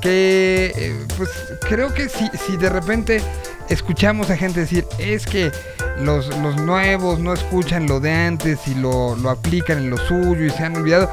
[0.00, 1.28] que, eh, pues
[1.68, 3.20] creo que si, si de repente
[3.68, 5.50] escuchamos a gente decir, es que
[5.98, 10.44] los, los nuevos no escuchan lo de antes y lo, lo aplican en lo suyo
[10.44, 11.10] y se han olvidado.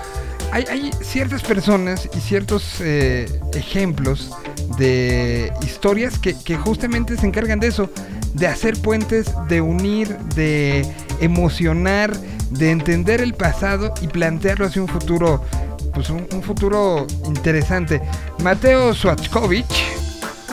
[0.52, 4.32] Hay, ciertas personas y ciertos eh, ejemplos
[4.78, 7.90] de historias que, justamente se encargan de eso,
[8.34, 10.86] de hacer puentes, de unir, de
[11.20, 12.16] emocionar,
[12.50, 15.44] de entender el pasado y plantearlo hacia un futuro,
[15.94, 18.02] pues un, futuro interesante.
[18.44, 19.86] Mateo Swatchkovich,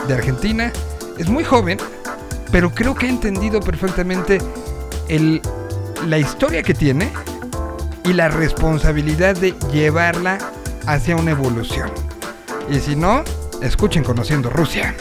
[0.07, 0.71] de Argentina,
[1.17, 1.79] es muy joven,
[2.51, 4.37] pero creo que ha entendido perfectamente
[6.07, 7.11] la historia que tiene
[8.07, 10.37] y la responsabilidad de llevarla
[10.85, 11.91] hacia una evolución.
[12.69, 13.23] Y si no,
[13.61, 14.95] escuchen Conociendo Rusia.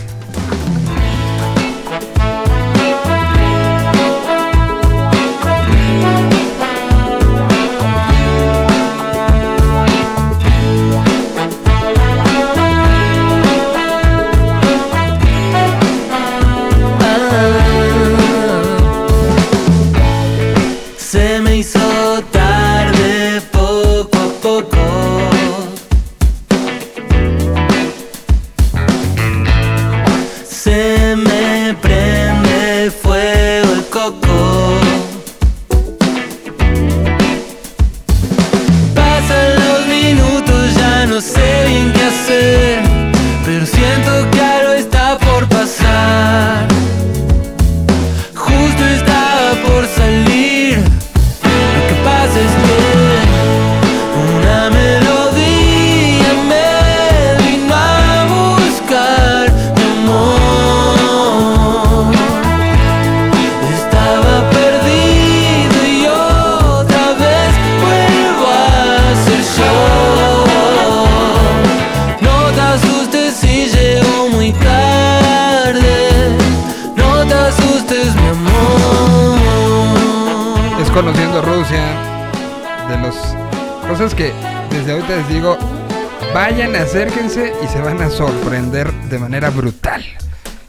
[86.79, 90.05] Acérquense y se van a sorprender de manera brutal.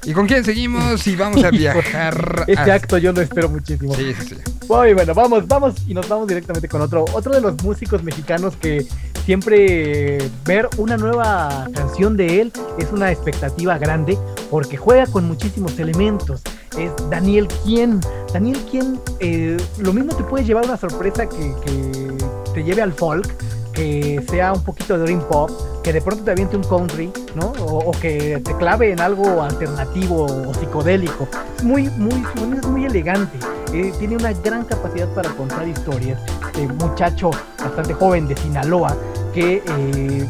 [0.03, 1.05] ¿Y con quién seguimos?
[1.07, 2.45] Y vamos a viajar.
[2.47, 3.93] Este a- acto yo lo espero muchísimo.
[3.95, 4.35] Sí, sí.
[4.69, 8.55] Muy bueno, vamos, vamos y nos vamos directamente con otro, otro de los músicos mexicanos
[8.57, 8.85] que
[9.25, 14.17] siempre ver una nueva canción de él es una expectativa grande
[14.49, 16.41] porque juega con muchísimos elementos.
[16.77, 17.99] Es Daniel Quien.
[18.33, 22.17] Daniel Quien, eh, lo mismo te puede llevar una sorpresa que, que
[22.53, 23.27] te lleve al folk,
[23.77, 25.51] que sea un poquito de dream pop,
[25.83, 27.53] que de pronto te aviente un country, ¿no?
[27.59, 31.27] O, que te clave en algo alternativo o psicodélico.
[31.61, 32.25] Muy, muy,
[32.57, 33.37] es muy elegante.
[33.73, 36.19] eh, tiene una gran capacidad para contar historias.
[36.47, 38.97] Este muchacho bastante joven de Sinaloa,
[39.31, 40.27] que eh, eh,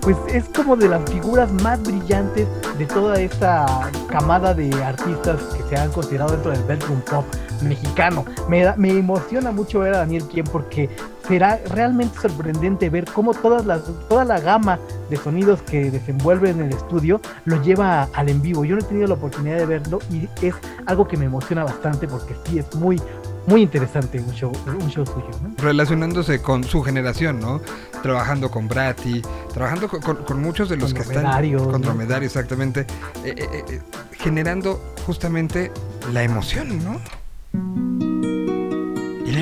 [0.00, 5.62] pues es como de las figuras más brillantes de toda esta camada de artistas que
[5.68, 7.24] se han considerado dentro del bedroom pop
[7.64, 8.24] mexicano.
[8.48, 10.88] Me, da- me emociona mucho ver a Daniel Quien porque
[11.28, 16.60] será realmente sorprendente ver cómo todas las, toda la gama de sonidos que desenvuelve en
[16.62, 18.64] el estudio lo lleva al en vivo.
[18.64, 20.54] Yo no he tenido la oportunidad de verlo y es
[20.86, 23.00] algo que me emociona bastante porque sí es muy,
[23.46, 25.28] muy interesante un show, un show suyo.
[25.42, 25.54] ¿no?
[25.58, 27.60] relacionándose con su generación, ¿no?
[28.02, 29.22] Trabajando con Brati,
[29.54, 31.86] trabajando con, con- con muchos de los que están Dromedario, con ¿no?
[31.86, 32.80] Dromedario, exactamente,
[33.24, 33.80] eh, eh, eh,
[34.18, 35.70] generando justamente
[36.12, 37.00] la emoción, ¿no?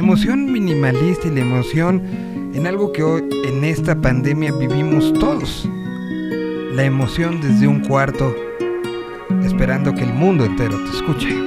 [0.00, 2.02] Emoción minimalista y la emoción
[2.54, 5.68] en algo que hoy en esta pandemia vivimos todos.
[6.72, 8.34] La emoción desde un cuarto,
[9.44, 11.38] esperando que el mundo entero te escuche.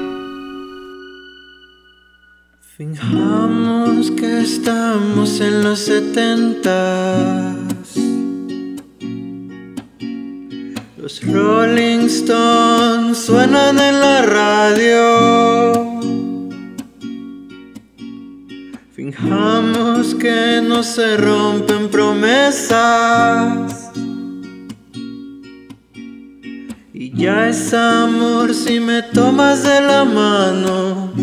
[2.77, 7.55] Fijamos que estamos en los setentas.
[10.97, 15.92] Los Rolling Stones suenan en la radio.
[19.16, 23.91] Fijamos que no se rompen promesas.
[26.93, 31.14] Y ya es amor si me tomas de la mano.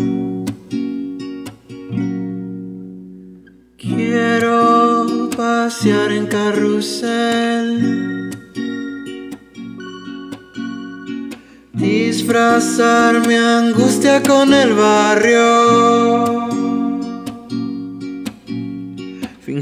[3.77, 8.29] Quiero pasear en carrusel.
[11.73, 16.60] Disfrazar mi angustia con el barrio.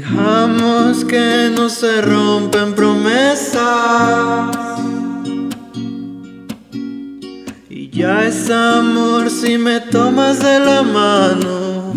[0.00, 3.60] Fijamos que no se rompen promesas.
[7.68, 11.92] Y ya es amor si me tomas de la mano.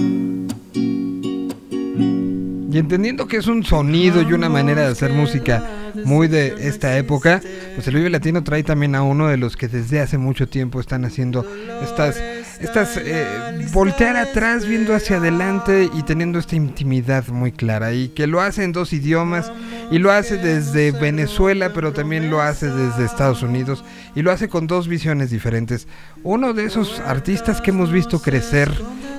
[2.73, 5.65] Y entendiendo que es un sonido y una manera de hacer música
[6.05, 7.41] muy de esta época,
[7.75, 10.79] pues el Vive Latino trae también a uno de los que desde hace mucho tiempo
[10.79, 11.45] están haciendo
[11.81, 12.17] estas,
[12.59, 13.25] estas eh,
[13.71, 17.93] voltear atrás, viendo hacia adelante y teniendo esta intimidad muy clara.
[17.93, 19.51] Y que lo hace en dos idiomas,
[19.91, 23.83] y lo hace desde Venezuela, pero también lo hace desde Estados Unidos,
[24.15, 25.87] y lo hace con dos visiones diferentes.
[26.23, 28.71] Uno de esos artistas que hemos visto crecer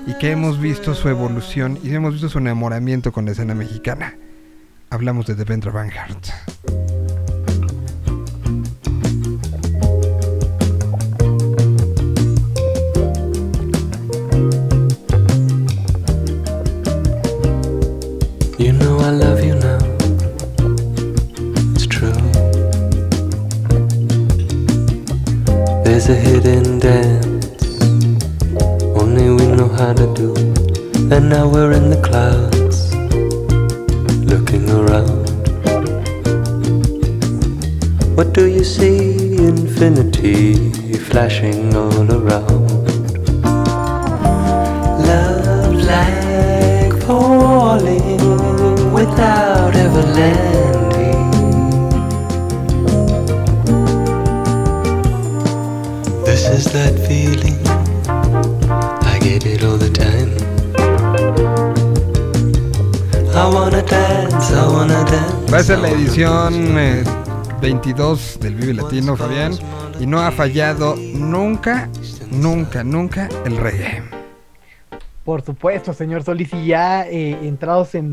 [0.07, 4.15] y que hemos visto su evolución y hemos visto su enamoramiento con la escena mexicana.
[4.95, 6.29] Hablamos de Devendra Banhart.
[18.57, 19.81] You know I love you now.
[21.75, 22.13] It's true.
[25.83, 27.83] There's a hidden dance
[28.95, 30.37] only we know how to do.
[31.13, 32.64] And now we're in the clouds,
[34.35, 35.27] looking around.
[38.17, 39.37] What do you see?
[39.37, 42.85] Infinity flashing all around.
[45.11, 51.31] Love like falling without ever landing.
[56.29, 57.61] This is that feeling.
[59.13, 60.04] I get it all the time.
[65.53, 67.05] Va a ser la edición eh,
[67.61, 69.53] 22 del Vive Latino, Fabián,
[70.01, 71.89] y no ha fallado nunca,
[72.31, 74.03] nunca, nunca el reggae.
[75.25, 78.11] Por supuesto, señor Solís, y ya eh, entrados en,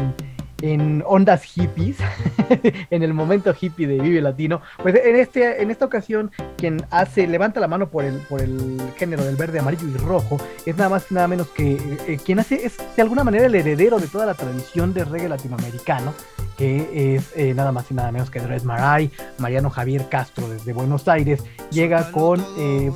[0.61, 1.97] en ondas hippies,
[2.89, 7.27] en el momento hippie de Vive Latino, pues en, este, en esta ocasión quien hace,
[7.27, 10.89] levanta la mano por el, por el género del verde, amarillo y rojo, es nada
[10.89, 11.73] más y nada menos que
[12.07, 15.29] eh, quien hace, es de alguna manera el heredero de toda la tradición de reggae
[15.29, 16.13] latinoamericano,
[16.57, 20.73] que es eh, nada más y nada menos que Andrés Maray, Mariano Javier Castro desde
[20.73, 22.91] Buenos Aires, llega con, eh,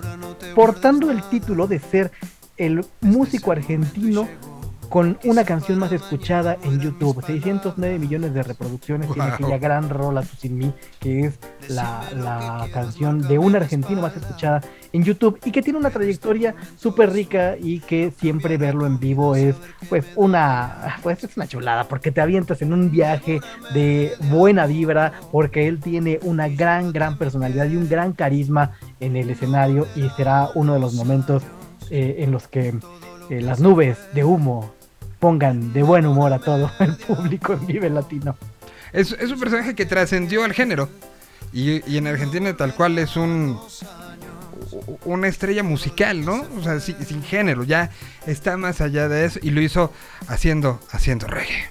[0.54, 2.12] portando el título de ser
[2.58, 4.28] el músico argentino
[4.96, 7.22] con una canción más escuchada en YouTube.
[7.22, 9.36] 609 millones de reproducciones tiene Wow.
[9.36, 14.16] aquella gran rola Tú sin mí, que es la, la canción de un argentino más
[14.16, 14.62] escuchada
[14.94, 19.36] en YouTube y que tiene una trayectoria súper rica y que siempre verlo en vivo
[19.36, 19.58] es
[19.90, 23.42] pues una pues es una chulada porque te avientas en un viaje
[23.74, 29.18] de buena vibra porque él tiene una gran gran personalidad y un gran carisma en
[29.18, 31.44] el escenario y será uno de los momentos
[31.90, 32.74] eh, en los que
[33.30, 34.75] eh, las nubes de humo
[35.26, 38.38] pongan de buen humor a todo el público en Vive Latino.
[38.94, 40.88] Es, es un personaje que trascendió al género.
[41.52, 43.60] Y, y en Argentina tal cual es un
[45.04, 46.46] una estrella musical, ¿no?
[46.60, 47.90] O sea, si- sin género, ya
[48.28, 49.92] está más allá de eso y lo hizo
[50.28, 51.70] haciendo haciendo reggae.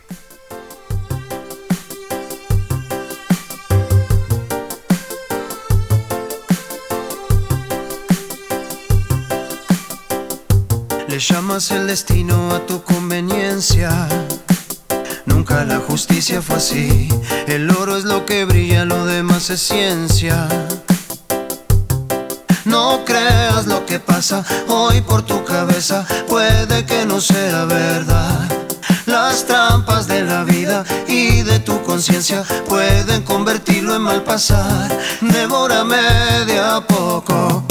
[11.19, 14.09] Llamas el destino a tu conveniencia.
[15.27, 17.09] Nunca la justicia fue así.
[17.47, 20.49] El oro es lo que brilla, lo demás es ciencia.
[22.65, 28.49] No creas lo que pasa hoy por tu cabeza, puede que no sea verdad.
[29.07, 34.91] Las trampas de la vida y de tu conciencia pueden convertirlo en mal pasar.
[35.21, 35.97] Devórame
[36.47, 37.63] de a poco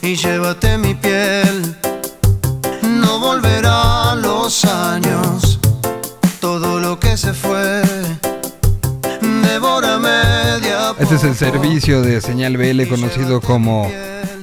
[0.00, 1.78] y llévate mi piel.
[3.18, 5.58] No volverán los años,
[6.40, 7.82] todo lo que se fue.
[11.00, 13.90] Este es el servicio de señal BL conocido como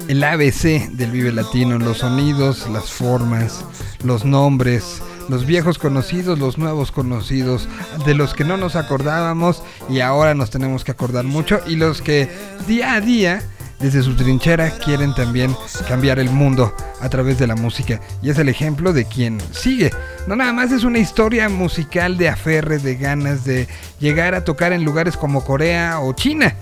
[0.09, 1.79] el ABC del Vive Latino.
[1.79, 3.63] Los sonidos, las formas,
[4.03, 7.69] los nombres, los viejos conocidos, los nuevos conocidos,
[8.05, 12.01] de los que no nos acordábamos y ahora nos tenemos que acordar mucho y los
[12.01, 12.29] que
[12.67, 13.41] día a día
[13.85, 15.55] desde su trinchera quieren también
[15.87, 18.01] cambiar el mundo a través de la música.
[18.19, 19.91] Y es el ejemplo de quien sigue.
[20.25, 23.67] No nada más es una historia musical de aferre, de ganas de
[23.99, 26.55] llegar a tocar en lugares como Corea o China,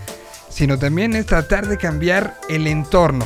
[0.49, 3.26] sino también es tratar de cambiar el entorno.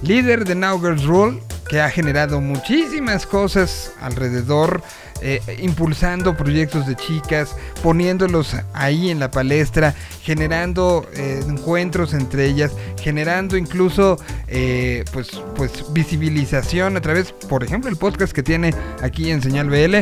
[0.00, 4.82] Líder de Now Girls Rule, que ha generado muchísimas cosas alrededor,
[5.22, 12.72] eh, impulsando proyectos de chicas, poniéndolos ahí en la palestra, generando eh, encuentros entre ellas,
[13.00, 19.30] generando incluso eh, pues, pues visibilización a través, por ejemplo, el podcast que tiene aquí
[19.30, 19.96] en Señal BL.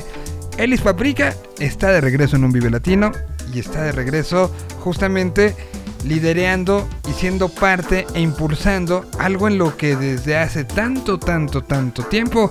[0.58, 3.12] Elis Paprika está de regreso en un Vive Latino
[3.52, 5.54] y está de regreso justamente
[6.04, 12.02] lidereando y siendo parte e impulsando algo en lo que desde hace tanto, tanto, tanto
[12.04, 12.50] tiempo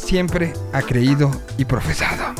[0.00, 2.34] siempre ha creído y profesado.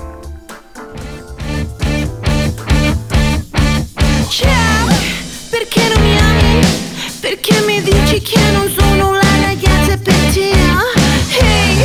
[10.33, 10.53] Te?
[11.31, 11.85] Hey,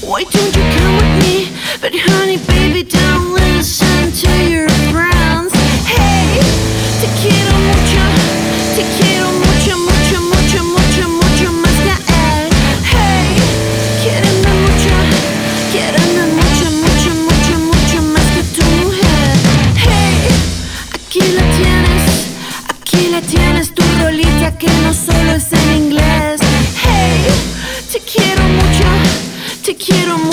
[0.00, 1.48] why don't you come with me?
[1.80, 4.71] But honey, baby, don't listen to your
[29.74, 30.31] quiero mucho,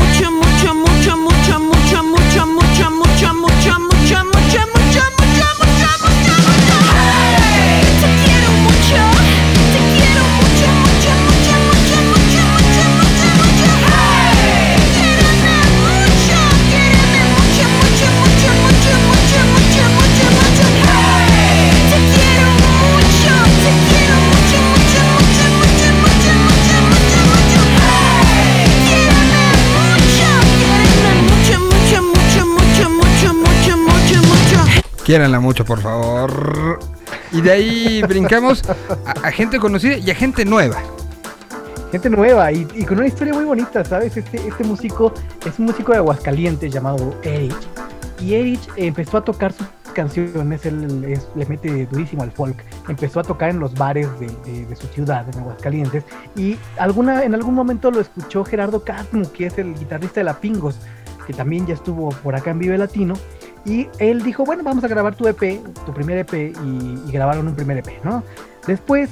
[35.09, 36.77] Quiéranla mucho, por favor.
[37.31, 38.61] Y de ahí brincamos
[39.23, 40.83] a, gente conocida y a gente nueva.
[41.91, 44.15] Gente nueva y, con una historia muy bonita, ¿sabes?
[44.15, 45.11] Este, este músico
[45.47, 47.57] es un músico de Aguascalientes llamado Erich.
[48.19, 52.63] Y Erich empezó a tocar sus canciones, es- le mete durísimo al folk.
[52.87, 56.03] Empezó a tocar en los bares de, su ciudad, en Aguascalientes.
[56.35, 60.39] Y alguna, en algún momento lo escuchó Gerardo Casmo, que es el guitarrista de La
[60.39, 60.77] Pingos,
[61.25, 63.15] que también ya estuvo por acá en Vive Latino.
[63.65, 67.55] Y él dijo, bueno, vamos a grabar tu EP, tu primer EP, y, grabaron un
[67.55, 68.23] primer EP, ¿no?
[68.65, 69.09] Después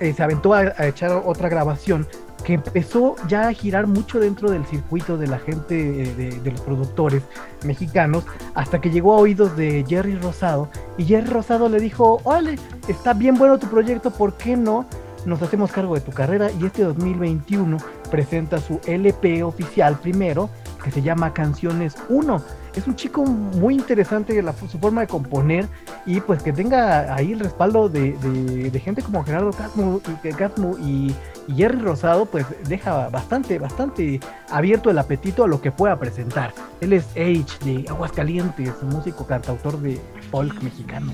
[0.00, 2.06] eh, se aventó a, echar otra grabación
[2.44, 6.60] que empezó ya a girar mucho dentro del circuito de la gente, eh, de, los
[6.60, 7.22] productores
[7.64, 8.24] mexicanos,
[8.54, 10.68] hasta que llegó a oídos de Jerry Rosado.
[10.96, 14.86] Y Jerry Rosado le dijo, órale, está bien bueno tu proyecto, ¿por qué no?
[15.24, 17.78] Nos hacemos cargo de tu carrera y este 2021
[18.12, 20.48] presenta su LP oficial primero,
[20.84, 22.42] que se llama Canciones 1.
[22.76, 24.34] Es un chico muy interesante
[24.68, 25.66] su forma de componer
[26.04, 30.00] y pues que tenga ahí el respaldo de, gente como Gerardo Casmo
[30.36, 31.14] Casmo y,
[31.48, 34.20] y Jerry Rosado, pues deja bastante, bastante
[34.50, 36.52] abierto el apetito a lo que pueda presentar.
[36.82, 39.98] Él es Age de Aguascalientes, músico cantautor de
[40.30, 41.12] folk mexicano.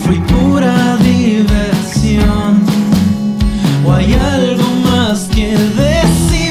[0.00, 2.60] Fui pura diversión.
[3.86, 6.41] ¿O hay algo más que descifrar,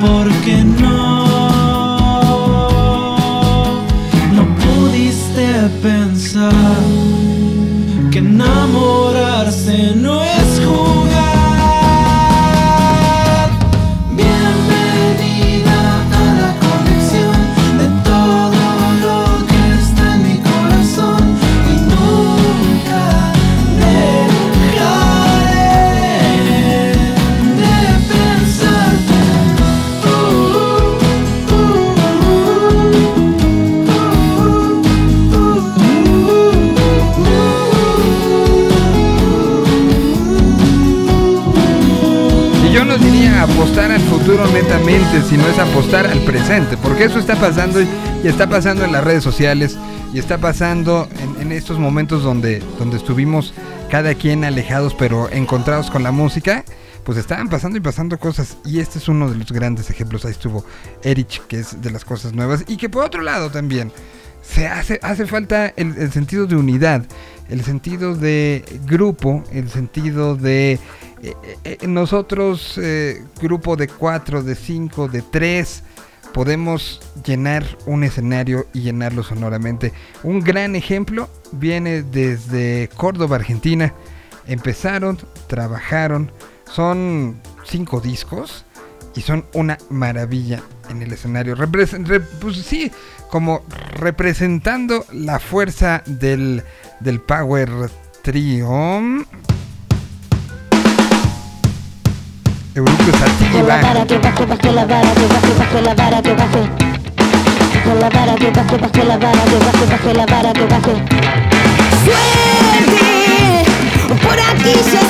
[0.00, 1.26] Porque no,
[4.34, 6.52] no pudiste pensar
[8.10, 11.09] que enamorarse no es jugar.
[44.30, 47.88] Futuro netamente, sino es apostar al presente, porque eso está pasando y
[48.22, 49.78] y está pasando en las redes sociales
[50.12, 53.54] y está pasando en, en estos momentos donde, donde estuvimos
[53.90, 56.64] cada quien alejados pero encontrados con la música.
[57.04, 60.26] Pues estaban pasando y pasando cosas y este es uno de los grandes ejemplos.
[60.26, 60.66] Ahí estuvo
[61.02, 63.90] Erich, que es de las cosas nuevas y que por otro lado también
[64.42, 67.04] se hace, hace falta el, el sentido de unidad,
[67.50, 70.78] el sentido de grupo, el sentido de
[71.22, 71.34] eh,
[71.64, 75.82] eh, nosotros, eh, grupo de cuatro, de cinco, de tres,
[76.32, 79.92] podemos llenar un escenario y llenarlo sonoramente.
[80.22, 83.92] Un gran ejemplo viene desde Córdoba, Argentina.
[84.46, 86.30] Empezaron, trabajaron,
[86.72, 88.64] son cinco discos
[89.16, 91.56] y son una maravilla en el escenario.
[91.56, 92.90] Represen- re- pues sí,
[93.30, 93.62] como
[93.94, 96.64] representando la fuerza del,
[97.00, 97.90] del Power
[98.22, 99.24] Trio.
[102.74, 106.70] La vara, que baje, baje la vara, que baje, baje la vara, que baje.
[108.00, 110.94] La vara, que baje, baje la vara, que baje, baje la vara, que baje.
[112.04, 113.64] Suerte,
[114.22, 115.02] por aquí ya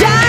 [0.00, 0.27] ya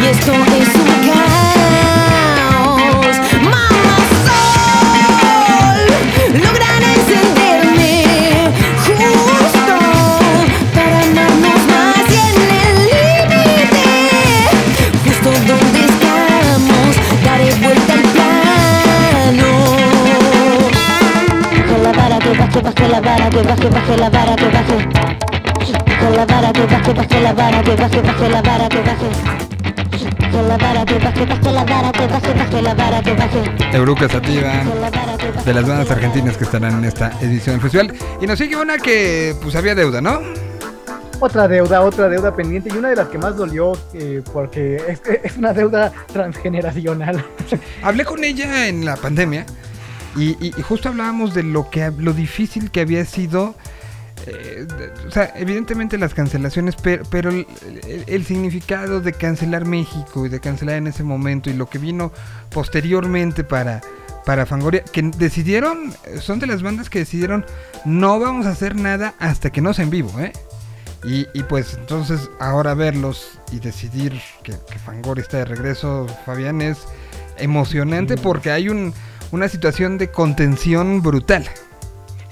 [0.00, 1.52] y esto es un caos.
[3.42, 5.78] Mamá Sol,
[6.42, 7.94] logran encenderme
[8.84, 9.76] justo
[10.74, 13.86] para amarnos más y en el límite.
[15.04, 16.92] Justo donde estamos,
[17.24, 19.50] daré vuelta al plano.
[21.52, 24.76] Baje la vara, que baje, baje la vara, que baje, baje la vara, que baje.
[25.72, 29.51] Baje la vara, que baje, baje la vara, que baje, baje la vara, que baje.
[30.32, 33.76] Baje la vara, que baje, baje la vara, que baje, baje la vara, que baje.
[33.76, 35.44] Euruca Sativa, Baje la vara, que baje.
[35.44, 37.94] de las bandas argentinas que estarán en esta edición del festival.
[38.20, 40.20] Y nos sigue una que pues había deuda, ¿no?
[41.20, 45.02] Otra deuda, otra deuda pendiente y una de las que más dolió eh, porque es,
[45.22, 47.24] es una deuda transgeneracional.
[47.82, 49.44] Hablé con ella en la pandemia
[50.16, 53.54] y, y- y justo hablábamos de lo que lo difícil que había sido.
[54.26, 54.66] Eh,
[55.06, 57.46] o sea, evidentemente las cancelaciones, pero, pero el,
[57.88, 61.78] el- el significado de cancelar México y de cancelar en ese momento y lo que
[61.78, 62.12] vino
[62.50, 63.80] posteriormente para,
[64.24, 67.44] para Fangoria, que decidieron, son de las bandas que decidieron
[67.84, 70.32] no vamos a hacer nada hasta que no sea en vivo, ¿eh?
[71.04, 76.62] Y, y pues entonces ahora verlos y decidir que, que Fangoria está de regreso, Fabián,
[76.62, 76.78] es
[77.38, 78.94] emocionante porque hay un,
[79.32, 81.44] una situación de contención brutal.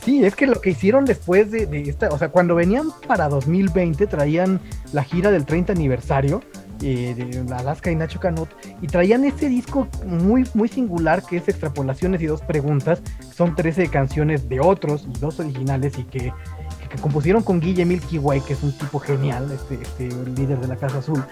[0.05, 4.07] Sí, es que lo que hicieron después de, esta, o sea, cuando venían para 2020
[4.07, 4.61] traían
[4.93, 6.43] la gira del 30 aniversario
[6.83, 8.49] eh, de Alaska y Nacho Canut
[8.81, 13.03] y traían este disco muy muy singular que es Extrapolaciones y dos preguntas,
[13.35, 16.33] son 13 canciones de otros y dos originales y que,
[16.89, 20.69] que compusieron con Guille Milky Way, que es un tipo genial, este, este líder de
[20.69, 21.23] la Casa Azul.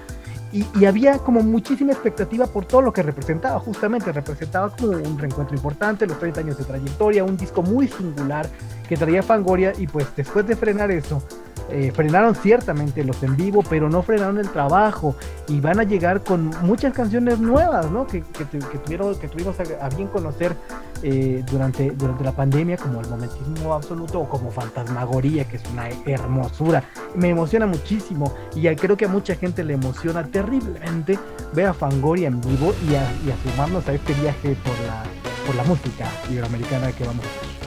[0.52, 5.18] Y, y había como muchísima expectativa por todo lo que representaba, justamente representaba como un
[5.18, 8.48] reencuentro importante, los 30 años de trayectoria, un disco muy singular
[8.88, 11.22] que traía Fangoria y pues después de frenar eso,
[11.68, 15.14] eh, frenaron ciertamente los en vivo, pero no frenaron el trabajo
[15.48, 18.06] y van a llegar con muchas canciones nuevas, ¿no?
[18.06, 20.54] Que, que, tu- que tuvieron, que tuvimos a, bien conocer
[21.02, 25.88] eh, durante, durante la pandemia, como el momentismo absoluto o como Fantasmagoría, que es una
[26.06, 26.84] hermosura.
[27.14, 31.18] Me emociona muchísimo y creo que a mucha gente le emociona terriblemente
[31.54, 35.04] ver a Fangoria en vivo y a, y a sumarnos a este viaje por la
[35.46, 37.57] por la música iberoamericana que vamos a hacer.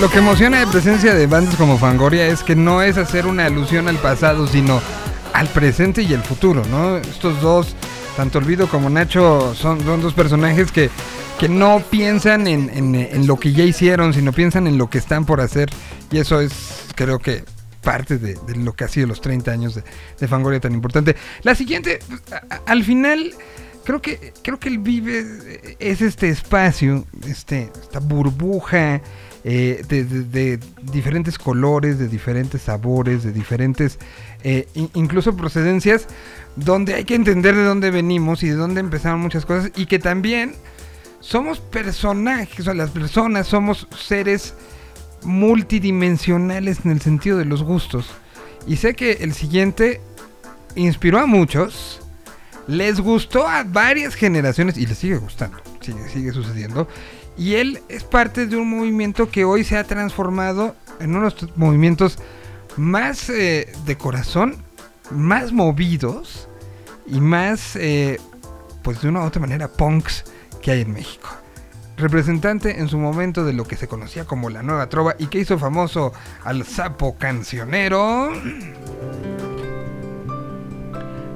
[0.00, 3.44] Lo, que emociona de presencia de bandas como Fangoria es que no es hacer una
[3.46, 4.80] alusión al pasado, sino
[5.34, 6.96] al presente y el futuro, ¿no?
[6.96, 7.74] Estos dos,
[8.16, 10.88] tanto Olvido como Nacho, son, dos personajes que,
[11.38, 15.26] que no piensan en, en- lo que ya hicieron, sino piensan en lo que están
[15.26, 15.68] por hacer.
[16.10, 16.52] Y eso es,
[16.94, 17.44] creo que,
[17.82, 19.84] parte de, lo que ha sido los 30 años de,
[20.18, 21.14] de Fangoria tan importante.
[21.42, 21.98] La siguiente,
[22.66, 23.34] al final,
[23.84, 29.02] creo que, creo que el Vive es este espacio, este, esta burbuja
[29.44, 30.58] eh, de,
[30.92, 33.98] diferentes colores, de diferentes sabores, de diferentes,
[34.42, 36.06] eh, in- incluso procedencias,
[36.56, 39.98] donde hay que entender de dónde venimos y de dónde empezaron muchas cosas y que
[39.98, 40.54] también
[41.20, 44.54] somos personajes, o sea, las personas somos seres
[45.22, 48.10] multidimensionales en el sentido de los gustos.
[48.66, 50.00] Y sé que el siguiente
[50.76, 52.00] inspiró a muchos,
[52.66, 56.88] les gustó a varias generaciones y les sigue gustando, sigue sucediendo.
[57.40, 61.34] Y él es parte de un movimiento que hoy se ha transformado en uno de
[61.40, 62.18] los movimientos
[62.76, 64.56] más eh, de corazón,
[65.10, 66.50] más movidos
[67.06, 68.20] y más, eh,
[68.82, 70.24] pues de una u otra manera, punks
[70.60, 71.30] que hay en México.
[71.96, 75.38] Representante en su momento de lo que se conocía como la nueva trova y que
[75.38, 76.12] hizo famoso
[76.44, 78.32] al sapo cancionero.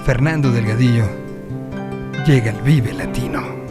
[0.05, 1.07] Fernando Delgadillo
[2.27, 3.64] llega al Vive Latino.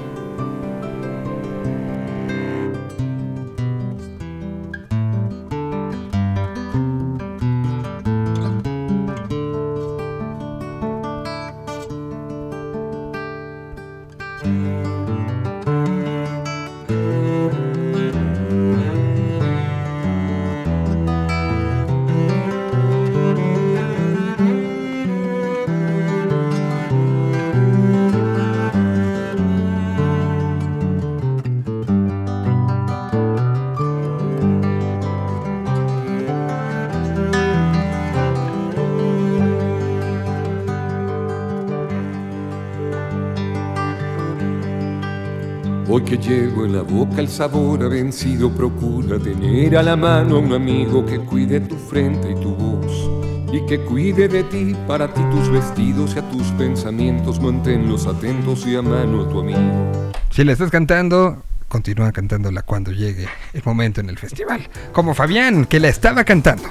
[46.65, 51.05] En la boca el sabor ha vencido, procura tener a la mano a un amigo
[51.05, 53.09] que cuide tu frente y tu voz.
[53.51, 58.65] Y que cuide de ti, para ti tus vestidos y a tus pensamientos, manténlos atentos
[58.65, 60.01] y a mano a tu amigo.
[60.31, 64.67] Si le estás cantando, continúa cantándola cuando llegue el momento en el festival.
[64.91, 66.69] Como Fabián, que la estaba cantando.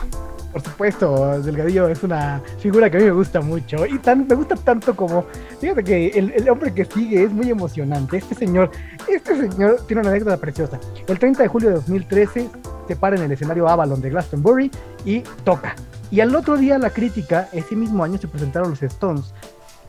[0.53, 4.35] Por supuesto, Delgadillo es una figura que a mí me gusta mucho y tan, me
[4.35, 5.25] gusta tanto como,
[5.61, 8.19] fíjate que el, hombre que sigue es muy emocionante.
[8.19, 8.71] Este señor,
[9.09, 10.79] este señor tiene una anécdota preciosa.
[11.09, 12.51] El 30 de julio de 2013
[12.87, 14.71] se para en el escenario Avalon de Glastonbury
[15.07, 15.75] y toca.
[16.11, 19.33] Y al otro día la crítica, ese mismo año se presentaron los Stones.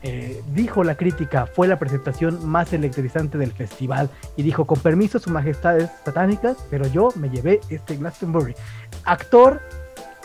[0.06, 5.20] Eh, dijo la crítica, fue la presentación más electrizante del festival y dijo, con permiso,
[5.20, 8.54] su majestades satánicas, pero yo me llevé este Glastonbury.
[9.06, 9.62] Actor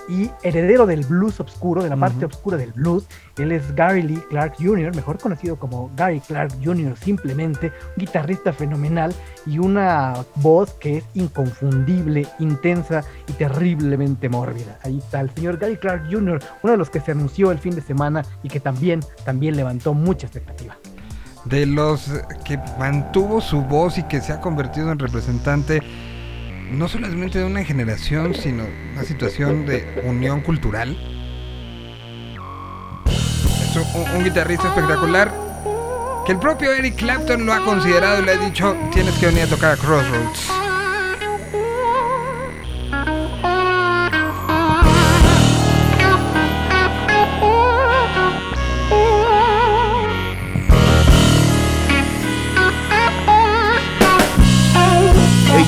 [0.08, 3.06] y heredero del blues oscuro, de la parte oscura del blues.
[3.36, 6.96] Él es Gary Lee Clark Jr., mejor conocido como Gary Clark Jr.
[6.96, 9.14] simplemente, un guitarrista fenomenal
[9.46, 14.78] y una voz que es inconfundible, intensa y terriblemente mórbida.
[14.82, 17.74] Ahí está el señor Gary Clark Jr., uno de los que se anunció el fin
[17.74, 20.76] de semana y que también, también levantó mucha expectativa.
[21.44, 22.10] De los
[22.44, 25.82] que mantuvo su voz y que se ha convertido en representante
[26.70, 30.96] no solamente de una generación, sino una situación de unión cultural.
[33.06, 33.76] Es
[34.14, 35.32] un, guitarrista espectacular
[36.26, 39.42] que el propio Eric Clapton lo ha considerado y le ha dicho, tienes que venir
[39.42, 40.58] a tocar a Crossroads.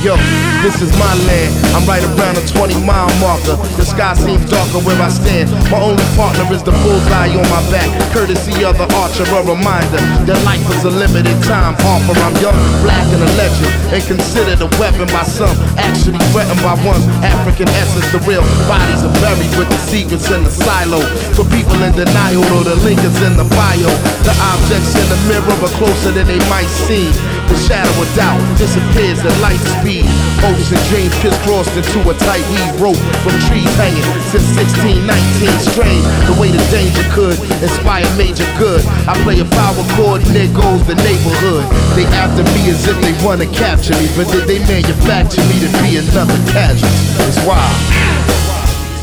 [0.03, 0.15] Yo,
[0.61, 1.57] This is my land.
[1.73, 3.57] I'm right around the 20 mile marker.
[3.81, 5.49] The sky seems darker where I stand.
[5.73, 7.89] My only partner is the bullseye on my back.
[8.13, 9.97] Courtesy of the archer, a reminder
[10.29, 12.13] that life is a limited time offer.
[12.13, 15.57] I'm young, black, and a legend, and considered a weapon by some.
[15.81, 17.01] Actually threatened by one.
[17.25, 21.01] African essence, the real bodies are buried with the secrets in the silo.
[21.33, 23.89] For people in denial, or the link is in the bio.
[24.29, 27.09] The objects in the mirror are closer than they might seem.
[27.51, 30.07] The shadow of doubt disappears at light speed.
[30.39, 35.51] Hopes and dreams crisscrossed into a tight weave rope from trees hanging since 1619.
[35.59, 38.87] Strange the way the danger could inspire major good.
[39.11, 41.67] I play a power chord and there goes the neighborhood.
[41.99, 45.71] They after me as if they wanna capture me, but did they manufacture me to
[45.83, 47.03] be another casualty?
[47.27, 48.31] It's wild.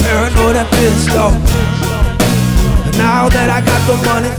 [0.07, 0.55] Paranoid
[1.19, 1.35] off.
[2.87, 4.31] And now that I got the money,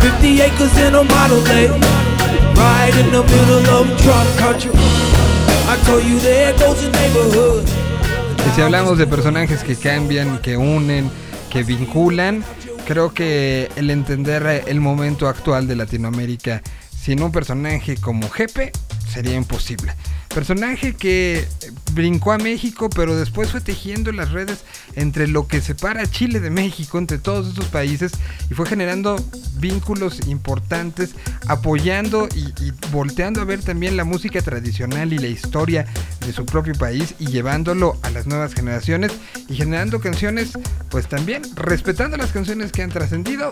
[0.00, 2.15] 50 acres in a model lake,
[2.56, 4.70] right in the middle of Trump country.
[5.68, 7.64] I told you there goes neighborhood.
[8.54, 11.10] Si hablamos de personajes que cambian, que unen,
[11.50, 12.42] que vinculan,
[12.86, 16.62] creo que el entender el momento actual de Latinoamérica
[16.96, 18.72] sin un personaje como Jepe
[19.06, 19.94] sería imposible.
[20.34, 21.46] Personaje que eh,
[21.92, 26.40] brincó a México, pero después fue tejiendo las redes entre lo que separa a Chile
[26.40, 28.12] de México, entre todos estos países,
[28.50, 29.16] y fue generando
[29.58, 31.14] vínculos importantes,
[31.46, 32.52] apoyando y,
[32.92, 35.86] volteando a ver también la música tradicional y la historia
[36.20, 39.12] de su propio país y llevándolo a las nuevas generaciones
[39.48, 40.58] y generando canciones,
[40.90, 43.50] pues también respetando las canciones que han trascendido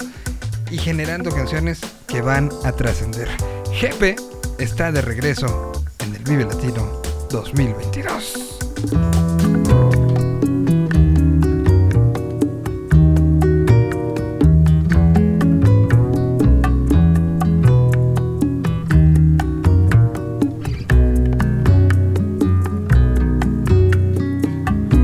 [0.70, 3.28] y generando canciones que van a trascender.
[3.72, 4.16] Jepe
[4.58, 7.00] está de regreso en el Vive Latino
[7.30, 8.60] 2022.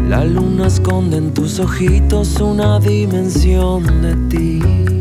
[0.08, 4.99] La luna esconde en tus ojitos una dimensión de ti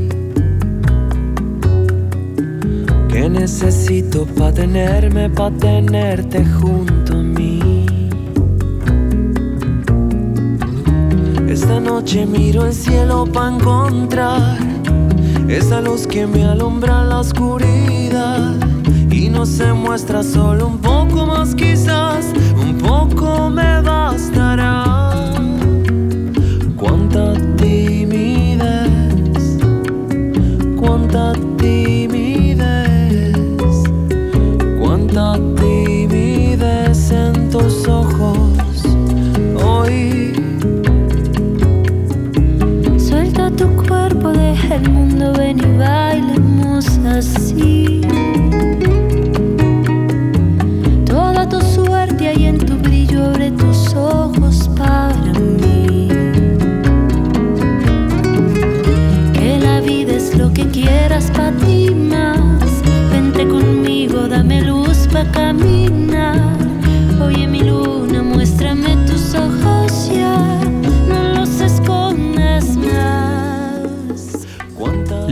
[3.19, 7.85] que necesito pa tenerme, pa tenerte junto a mí.
[11.49, 14.57] Esta noche miro el cielo pa encontrar
[15.49, 18.55] esa luz que me alumbra la oscuridad
[19.11, 25.11] y no se muestra solo un poco más quizás, un poco me bastará.
[26.77, 27.88] Cuánta timidez,
[47.21, 47.88] see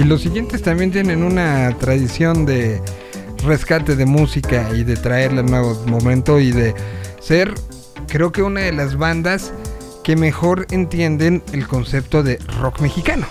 [0.08, 2.82] los siguientes también tienen una tradición de
[3.43, 6.74] rescate de música y de traerle nuevo momento y de
[7.20, 7.53] ser,
[8.08, 9.51] creo que una de las bandas
[10.05, 13.26] que mejor entienden el concepto de rock mexicano.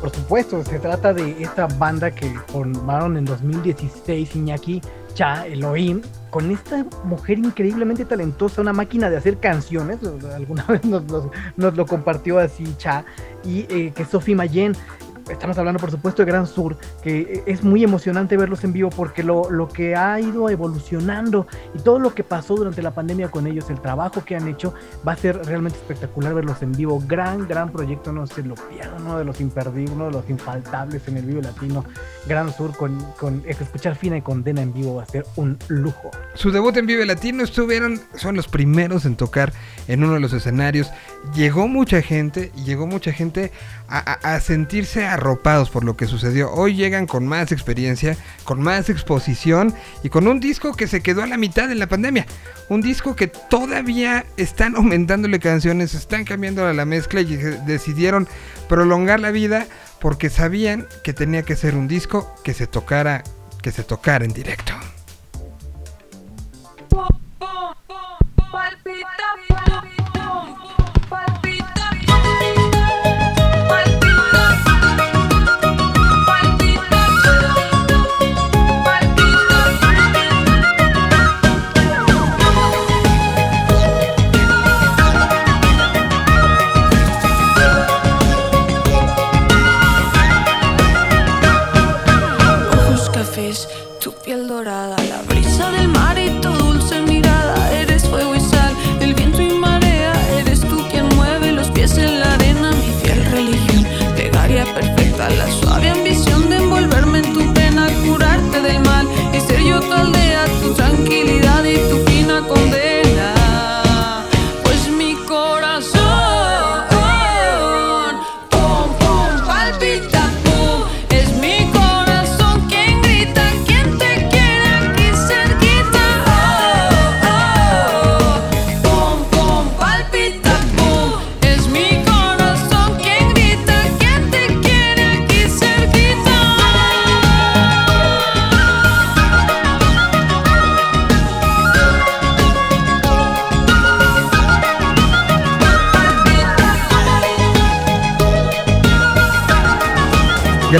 [0.00, 4.82] Por supuesto, se trata de esta banda que formaron en 2016 Iñaki,
[5.14, 9.98] Cha, Elohim, con esta mujer increíblemente talentosa, una máquina de hacer canciones,
[10.34, 13.04] alguna vez nos, lo compartió así Cha,
[13.44, 14.76] y eh, que Sophie Mayen.
[15.28, 18.90] Estamos hablando, por supuesto, de Gran Sur, que eh, es muy emocionante verlos en vivo
[18.90, 23.30] porque lo, lo que ha ido evolucionando y todo lo que pasó durante la pandemia
[23.30, 24.74] con ellos, el trabajo que han hecho,
[25.06, 27.02] va a ser realmente espectacular verlos en vivo.
[27.06, 31.06] Gran, gran proyecto, no se lo pierdan, uno de los imperdibles, uno de los infaltables
[31.08, 31.84] en el vivo latino.
[32.28, 36.10] Gran Sur con, con escuchar Fina y Condena en vivo va a ser un lujo.
[36.34, 39.52] Su debut en Vive Latino estuvieron, son los primeros en tocar
[39.88, 40.90] en uno de los escenarios.
[41.34, 43.52] Llegó mucha gente, llegó mucha gente
[43.88, 46.50] a, a- sentirse arropados por lo que sucedió.
[46.52, 51.22] Hoy llegan con más experiencia, con más exposición y con un disco que se quedó
[51.22, 52.26] a la mitad en la pandemia.
[52.68, 58.26] Un disco que todavía están aumentándole canciones, están cambiando la mezcla y decidieron
[58.68, 59.66] prolongar la vida
[60.00, 63.24] porque sabían que tenía que ser un disco que se tocara,
[63.62, 64.72] que se tocara en directo.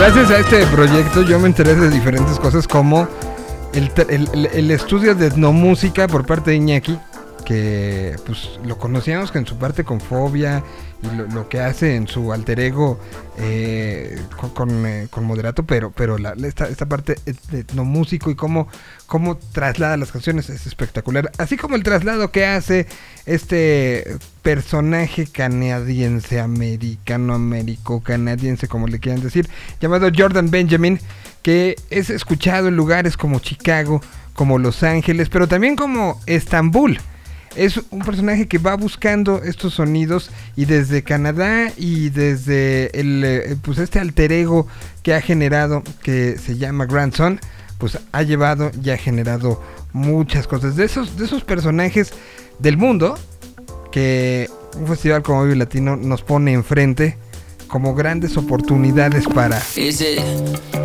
[0.07, 3.09] Gracias a este proyecto yo me enteré de diferentes cosas como
[3.75, 3.91] el,
[4.53, 6.97] el estudio de etnomúsica por parte de Iñaki,
[7.47, 10.65] que pues lo conocíamos que en su parte con fobia
[11.01, 12.99] y lo, que hace en su alter ego
[13.39, 17.15] eh, con, con, eh, con moderato, pero, pero la- esta, esta parte
[17.53, 18.67] de etnomúsico y cómo,
[19.07, 21.31] cómo traslada las canciones es espectacular.
[21.39, 22.89] Así como el traslado que hace
[23.27, 29.49] este personaje canadiense, americano, américo, canadiense, como le quieran decir,
[29.81, 30.99] llamado Jordan Benjamin,
[31.43, 34.01] que es escuchado en lugares como Chicago,
[34.35, 36.99] como Los Ángeles, pero también como Estambul.
[37.57, 43.57] Es un personaje que va buscando estos sonidos y desde Canadá y desde el eh,
[43.63, 44.67] pues este alter ego
[45.03, 47.41] que ha generado que se llama Grandson,
[47.79, 50.77] pues ha llevado y ha generado muchas cosas.
[50.77, 52.13] De esos de esos personajes
[52.59, 53.19] del mundo
[53.91, 57.17] que un festival como Vive Latino nos pone enfrente
[57.69, 60.19] como grandes oportunidades para Is it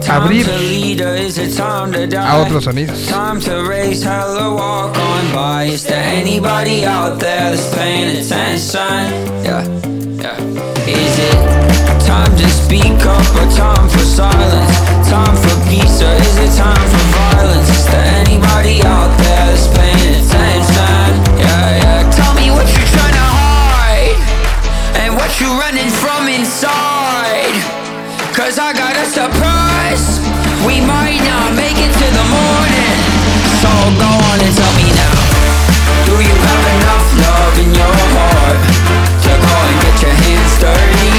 [0.01, 2.17] time Abrir to lead or is it time to die?
[2.27, 3.07] a otros sonidos.
[3.07, 5.65] Time to raise hell or walk on by.
[5.65, 9.43] Is there anybody out there that's paying attention?
[9.43, 9.63] Yeah,
[10.19, 10.37] yeah.
[10.87, 14.75] Is it time to speak up or time for silence?
[15.09, 17.69] Time for peace or is it time for violence?
[17.69, 19.30] Is there anybody out there
[26.61, 26.71] from.
[28.37, 30.21] Cause I got a surprise.
[30.65, 32.97] We might not make it to the morning.
[33.61, 35.17] So go on and tell me now.
[36.05, 38.61] Do you have enough love in your heart
[39.25, 41.13] to go and get your hands dirty?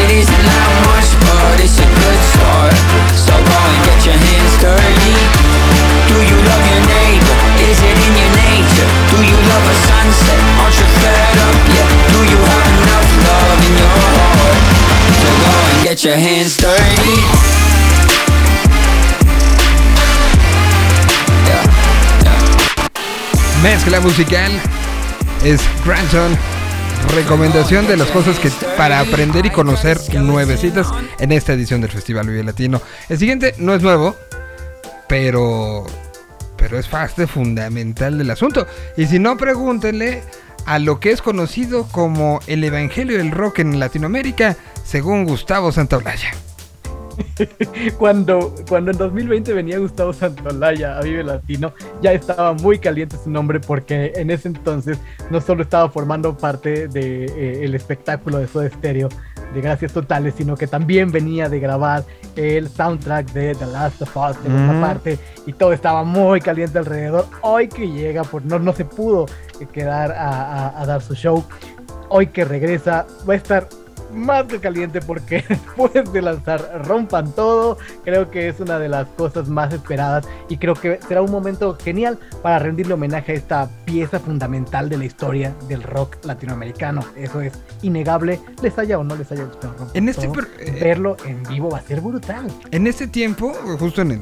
[0.00, 2.76] It isn't that much, but it's a good start.
[3.14, 5.16] So go and get your hands dirty.
[6.08, 7.36] Do you love your neighbor?
[7.68, 8.88] Is it in your nature?
[9.12, 10.40] Do you love a sunset?
[10.60, 11.23] Aren't you fed
[15.94, 16.16] get your?
[23.62, 24.52] Mezcla musical
[25.44, 26.36] es Grandson.
[27.14, 30.88] Recomendación de las cosas que para aprender y conocer nuevecitas
[31.18, 32.80] en esta edición del Festival Vive Latino.
[33.08, 34.16] El siguiente no es nuevo,
[35.08, 35.86] pero
[36.56, 38.66] pero es parte fundamental del asunto.
[38.96, 40.22] Y si no, pregúntenle
[40.66, 46.30] a lo que es conocido como el Evangelio del Rock en Latinoamérica, según Gustavo Santaolalla.
[47.98, 51.72] cuando, cuando en 2020 venía Gustavo Santolaya a Vive Latino,
[52.02, 54.98] ya estaba muy caliente su nombre porque en ese entonces
[55.30, 59.08] no solo estaba formando parte del espectáculo de Soda Stereo
[59.52, 62.04] de Gracias Totales, sino que también venía de grabar
[62.34, 64.80] el soundtrack de The Last of Us, segunda Ujú.
[64.80, 67.26] parte, y todo estaba muy caliente alrededor.
[67.42, 69.26] Hoy que llega, pues no, no se pudo
[69.72, 70.28] quedar a,
[70.68, 71.44] a- a dar su show.
[72.08, 73.68] Hoy que regresa, va a estar
[74.14, 79.06] más que caliente porque después de lanzar Rompan Todo, creo que es una de las
[79.08, 83.70] cosas más esperadas y creo que será un momento genial para rendirle homenaje a esta
[83.84, 87.02] pieza fundamental de la historia del rock latinoamericano.
[87.16, 87.52] Eso es
[87.82, 91.42] innegable, les haya o no les haya gustado Rompan En este Todo, eh, verlo en
[91.44, 92.46] vivo va a ser brutal.
[92.70, 94.20] En este tiempo, justo en el,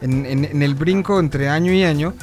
[0.00, 2.14] en, en- en el brinco entre año y año,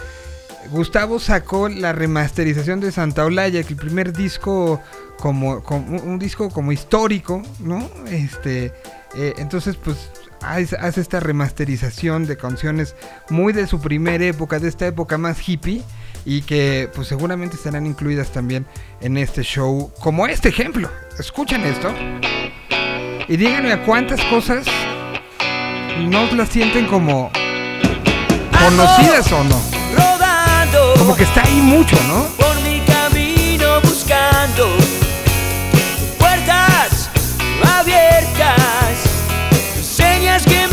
[0.71, 4.79] Gustavo sacó la remasterización de Santa Olaya, que el primer disco
[5.19, 7.89] como, como un disco como histórico, ¿no?
[8.09, 8.73] Este,
[9.15, 10.11] eh, entonces pues
[10.41, 12.95] hace, esta remasterización de canciones
[13.29, 15.83] muy de su primera época, de esta época más hippie
[16.25, 18.65] y que pues seguramente estarán incluidas también
[19.01, 20.89] en este show, como este ejemplo.
[21.17, 21.93] Escuchen esto
[23.27, 24.65] y díganme a cuántas cosas
[25.99, 27.31] no las sienten como
[28.59, 29.79] conocidas o no.
[30.97, 32.25] Como que está ahí mucho, ¿no?
[32.37, 34.78] por mi camino buscando
[37.79, 39.23] abiertas,
[39.81, 40.68] señas que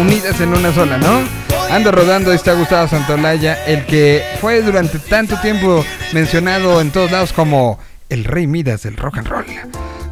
[0.00, 1.22] unidas en una sola, ¿no?
[1.68, 7.32] Ando rodando está Gustavo Santolaya, el que fue durante tanto tiempo mencionado en todos lados
[7.32, 9.44] como el rey Midas del rock and roll.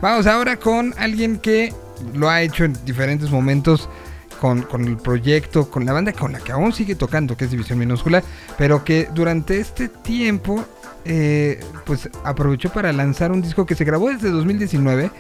[0.00, 1.72] Vamos ahora con alguien que
[2.12, 3.88] lo ha hecho en diferentes momentos
[4.40, 7.52] con, con el proyecto, con la banda con la que aún sigue tocando, que es
[7.52, 8.20] División Minúscula,
[8.58, 10.64] pero que durante este tiempo
[11.04, 15.12] eh, pues aprovechó para lanzar un disco que se grabó desde 2019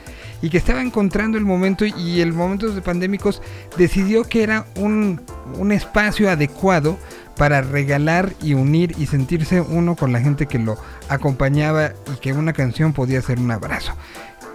[0.42, 3.40] y que estaba encontrando el momento y el momentos de pandémicos
[3.78, 5.20] decidió que era un,
[5.56, 6.98] un espacio adecuado
[7.36, 10.76] para regalar y unir y sentirse uno con la gente que lo
[11.08, 13.92] acompañaba y que una canción podía ser un abrazo.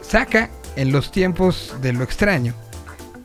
[0.01, 2.53] Saca en los tiempos de lo extraño,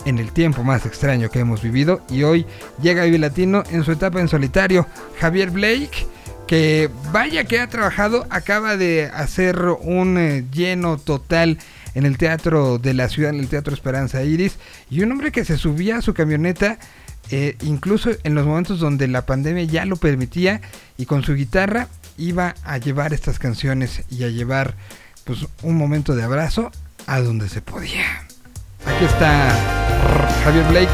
[0.04, 2.46] en el tiempo más extraño que hemos vivido y hoy
[2.80, 4.86] llega Vive Latino en su etapa en solitario,
[5.20, 6.06] Javier Blake
[6.46, 11.58] que vaya que ha trabajado, acaba de hacer un eh, lleno total
[11.94, 14.56] en el teatro de la ciudad, en el Teatro Esperanza Iris,
[14.90, 16.78] y un hombre que se subía a su camioneta,
[17.30, 20.60] eh, incluso en los momentos donde la pandemia ya lo permitía,
[20.96, 24.74] y con su guitarra iba a llevar estas canciones y a llevar
[25.24, 26.70] pues un momento de abrazo
[27.06, 28.04] a donde se podía.
[28.84, 29.56] Aquí está
[30.44, 30.92] Javier Blake,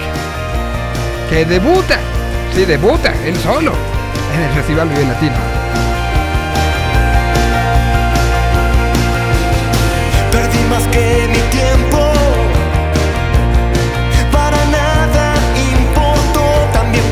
[1.30, 1.98] que debuta,
[2.54, 3.72] sí, debuta, él solo,
[4.34, 5.57] en el Festival Vive Latino.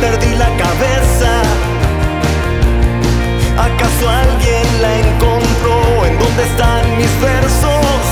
[0.01, 1.43] Perdí la cabeza.
[3.59, 6.07] ¿Acaso alguien la encontró?
[6.07, 8.03] ¿En dónde están mis versos?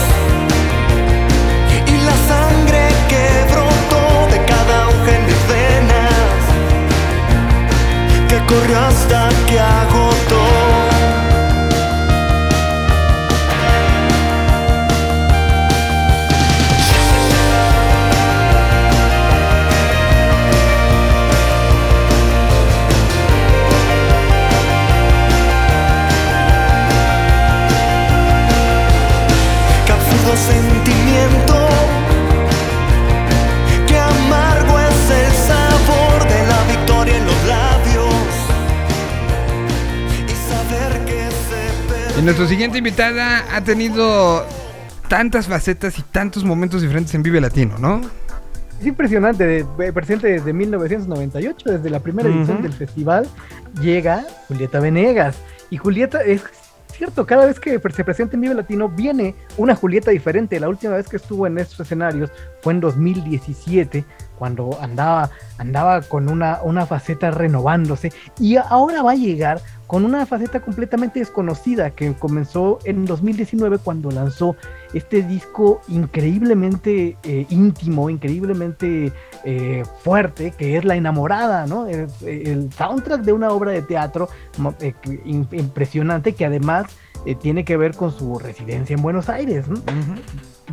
[1.87, 4.03] Y la sangre que brotó
[4.33, 6.41] de cada hoja en mis venas.
[8.29, 10.64] Que corrió hasta que agotó.
[30.37, 31.69] Sentimiento,
[33.87, 38.15] qué amargo es el sabor de la victoria en los labios
[40.27, 41.31] y saber que
[42.15, 44.45] se Y nuestra siguiente invitada ha tenido
[45.09, 48.01] tantas facetas y tantos momentos diferentes en Vive Latino, ¿no?
[48.81, 53.29] Es impresionante, eh, presente desde 1998, desde la primera edición del festival,
[53.81, 55.37] llega Julieta Venegas.
[55.71, 56.43] Y Julieta, es
[56.95, 60.61] cierto, cada vez que se presenta en Vive Latino viene una Julieta diferente.
[60.61, 62.31] La última vez que estuvo en estos escenarios
[62.63, 64.05] fue en 2017,
[64.39, 68.13] cuando andaba, andaba con una, una faceta renovándose.
[68.39, 74.11] Y ahora va a llegar con una faceta completamente desconocida que comenzó en 2019 cuando
[74.11, 74.57] lanzó
[74.93, 79.13] este disco increíblemente eh, íntimo, increíblemente
[79.45, 81.87] eh, fuerte, que es La Enamorada, ¿no?
[81.87, 84.29] El, el soundtrack de una obra de teatro
[84.81, 84.95] eh,
[85.53, 86.87] impresionante que además
[87.27, 89.77] eh, tiene que ver con su residencia en Buenos Aires, ¿no?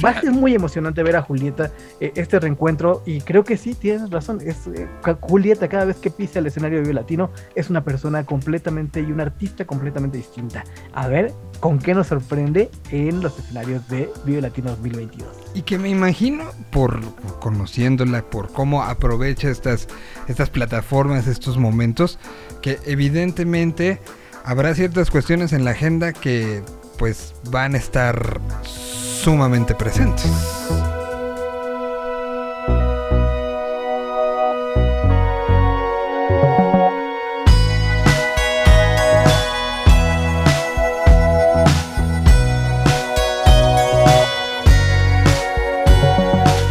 [0.03, 3.75] Va a ser muy emocionante ver a Julieta eh, este reencuentro y creo que sí,
[3.75, 4.39] tienes razón.
[4.41, 4.87] Es, eh,
[5.19, 9.11] Julieta cada vez que pisa el escenario de Vive Latino es una persona completamente y
[9.11, 10.63] una artista completamente distinta.
[10.93, 15.27] A ver con qué nos sorprende en los escenarios de Vive Latino 2022.
[15.53, 19.87] Y que me imagino, por, por conociéndola, por cómo aprovecha estas,
[20.27, 22.17] estas plataformas, estos momentos,
[22.61, 23.99] que evidentemente
[24.43, 26.63] habrá ciertas cuestiones en la agenda que
[27.01, 30.29] pues van a estar sumamente presentes.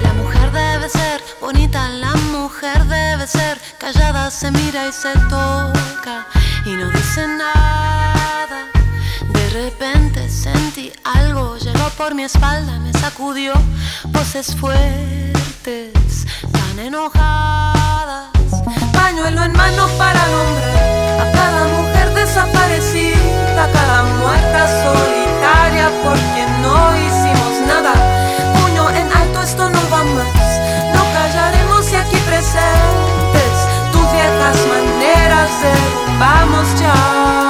[0.01, 6.40] La mujer debe ser bonita, la mujer debe ser callada, se mira y se toca
[11.05, 13.53] algo, llegó por mi espalda, me sacudió
[14.09, 18.31] voces fuertes, tan enojadas.
[18.93, 26.63] Pañuelo en mano para nombrar a cada mujer desaparecida, a cada muerta solitaria por quien
[26.63, 27.93] no hicimos nada.
[28.61, 30.61] Puño en alto, esto no va más.
[30.95, 33.53] No callaremos y aquí presentes
[33.93, 37.50] tus viejas maneras derrumbamos ya.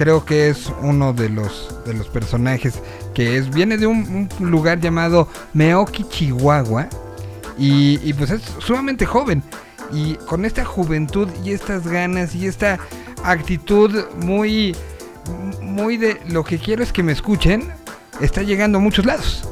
[0.00, 2.80] creo que es uno de los, de los personajes
[3.12, 6.88] que es viene de un, lugar llamado Meoki, Chihuahua.
[7.58, 9.42] Y, y pues es sumamente joven.
[9.92, 12.78] Y con esta juventud y estas ganas y esta
[13.24, 14.74] actitud muy,
[15.60, 17.70] muy de lo que quiero es que me escuchen,
[18.22, 19.46] está llegando a muchos lados.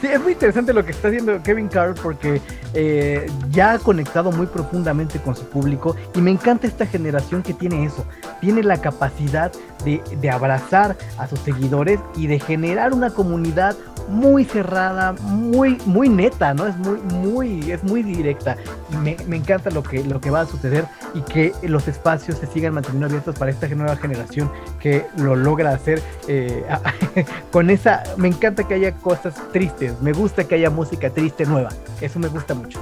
[0.00, 2.40] Sí, es muy interesante lo que está haciendo Kevin Carr porque
[2.72, 7.52] eh, ya ha conectado muy profundamente con su público y me encanta esta generación que
[7.52, 8.06] tiene eso,
[8.40, 9.50] tiene la capacidad
[9.84, 13.76] de, de abrazar a sus seguidores y de generar una comunidad
[14.08, 16.66] muy cerrada, muy, muy neta, ¿no?
[16.66, 18.56] Es muy, muy, es muy directa.
[19.02, 22.46] Me, me encanta lo que, lo que va a suceder y que los espacios se
[22.46, 26.64] sigan manteniendo abiertos para esta nueva generación que lo logra hacer eh,
[27.52, 28.02] con esa.
[28.16, 30.00] Me encanta que haya cosas tristes.
[30.00, 31.70] Me gusta que haya música triste nueva.
[32.00, 32.80] Eso me gusta mucho.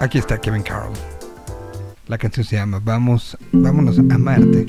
[0.00, 0.92] Aquí está Kevin Carroll.
[2.08, 4.66] La canción se llama Vamos, vámonos a Marte.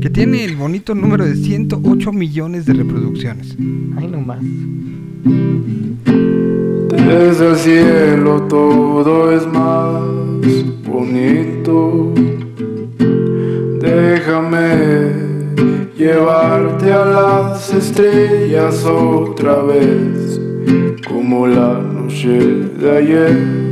[0.00, 3.56] Que tiene el bonito número de 108 millones de reproducciones.
[3.96, 4.40] Ay, no más.
[7.06, 10.02] Desde el cielo todo es más
[10.86, 12.12] bonito.
[13.80, 15.12] Déjame
[15.96, 20.40] llevarte a las estrellas otra vez,
[21.08, 22.38] como la noche
[22.80, 23.66] de ayer.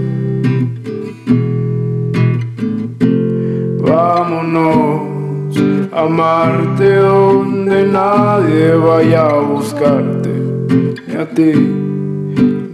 [3.80, 5.13] Vámonos
[5.92, 10.30] a Marte donde nadie vaya a buscarte,
[11.06, 11.52] ni a ti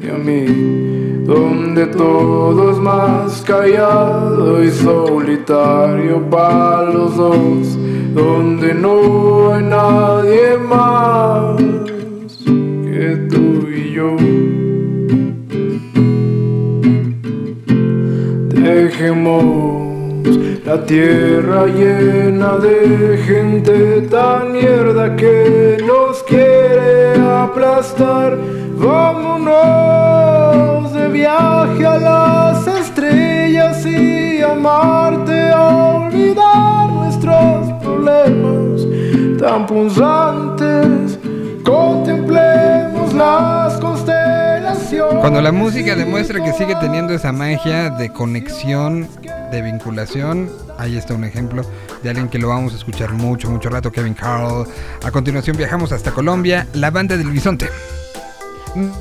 [0.00, 7.78] ni a mí, donde todo es más callado y solitario para los dos,
[8.14, 11.56] donde no hay nadie más
[12.46, 14.16] que tú y yo.
[18.62, 19.79] Dejemos
[20.70, 28.38] la tierra llena de gente tan mierda que nos quiere aplastar.
[28.76, 29.52] Vámonos
[30.92, 38.86] de viaje a las estrellas y a Marte a olvidar nuestros problemas
[39.40, 41.18] tan punzantes.
[41.64, 44.29] Contemplemos las constelaciones.
[45.20, 49.06] Cuando la música demuestra que sigue teniendo esa magia de conexión,
[49.52, 51.62] de vinculación, ahí está un ejemplo
[52.02, 54.66] de alguien que lo vamos a escuchar mucho, mucho rato, Kevin Carl.
[55.04, 57.68] A continuación viajamos hasta Colombia, la banda del bisonte.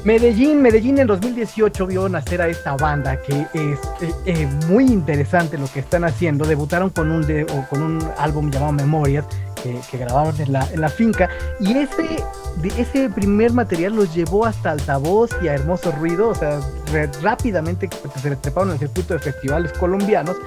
[0.04, 5.58] Medellín, Medellín en 2018 vio nacer a esta banda que es eh, eh, muy interesante
[5.60, 6.46] lo que están haciendo.
[6.46, 9.26] Debutaron con un, de- o con un álbum llamado Memorias
[9.64, 11.30] que, que grabaron en la, en la finca
[11.60, 12.24] y ese,
[12.58, 16.30] de ese primer material los llevó hasta altavoz y a hermoso ruido.
[16.30, 16.60] O sea,
[16.92, 17.90] re- rápidamente
[18.22, 20.38] se treparon en el circuito de festivales colombianos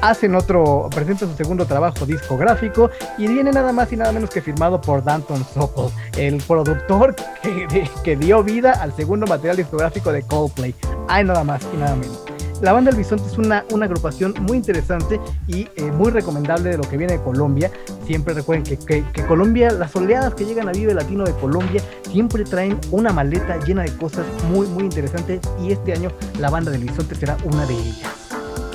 [0.00, 4.42] hacen otro, presentan su segundo trabajo discográfico y viene nada más y nada menos que
[4.42, 10.22] firmado por Danton Sokol, el productor que, que dio vida al segundo material discográfico de
[10.24, 10.74] Coldplay.
[11.06, 12.18] Hay nada más y nada menos.
[12.62, 16.76] La banda El Bisonte es una, una agrupación muy interesante y eh, muy recomendable de
[16.78, 17.70] lo que viene de Colombia.
[18.06, 21.82] Siempre recuerden que, que- que Colombia, las oleadas que llegan a Vive Latino de Colombia,
[22.10, 26.70] siempre traen una maleta llena de cosas muy, muy interesantes y este año la banda
[26.70, 28.10] del Bisonte será una de ellas.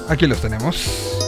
[0.10, 1.27] Aquí los tenemos.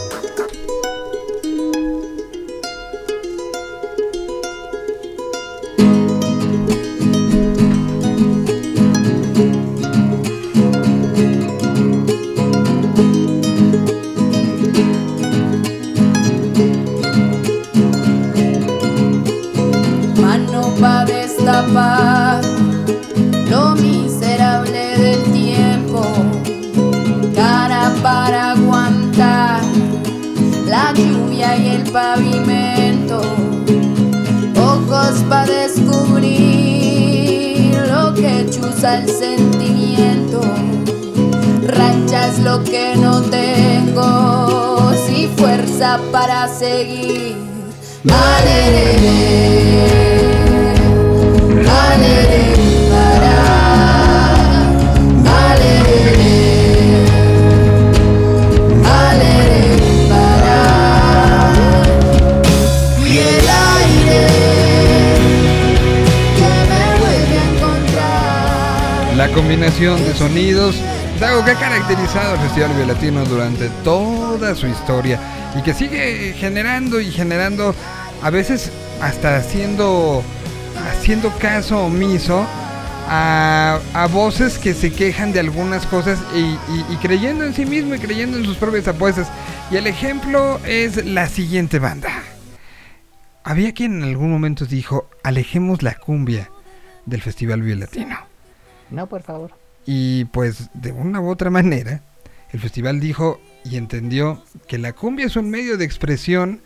[32.14, 33.20] Pavimento,
[34.56, 36.26] ojos para descubrir
[37.88, 40.40] lo que chuza el sentimiento,
[41.68, 47.36] ranchas lo que no tengo, si fuerza para seguir.
[48.08, 49.10] Alelele,
[51.68, 52.59] alelele,
[69.34, 70.76] combinación de sonidos
[71.16, 75.18] es algo que ha caracterizado al Festival Vive Latino durante toda su historia.
[75.58, 77.74] y que sigue generando y generando,
[78.22, 78.70] a veces
[79.02, 80.22] hasta haciendo,
[80.92, 82.46] haciendo caso omiso
[83.08, 83.80] a,
[84.12, 86.38] voces que se quejan de algunas cosas y,
[86.92, 89.26] y- creyendo en sí mismo y creyendo en sus propias apuestas.
[89.72, 92.10] Y el ejemplo es la siguiente banda.
[93.42, 96.48] Había quien en algún momento dijo, alejemos la cumbia
[97.06, 98.29] del Festival Vive Latino.
[98.90, 99.52] No, por favor.
[99.86, 102.02] Y pues de una u otra manera,
[102.52, 106.62] el festival dijo y entendió que la cumbia es un medio de expresión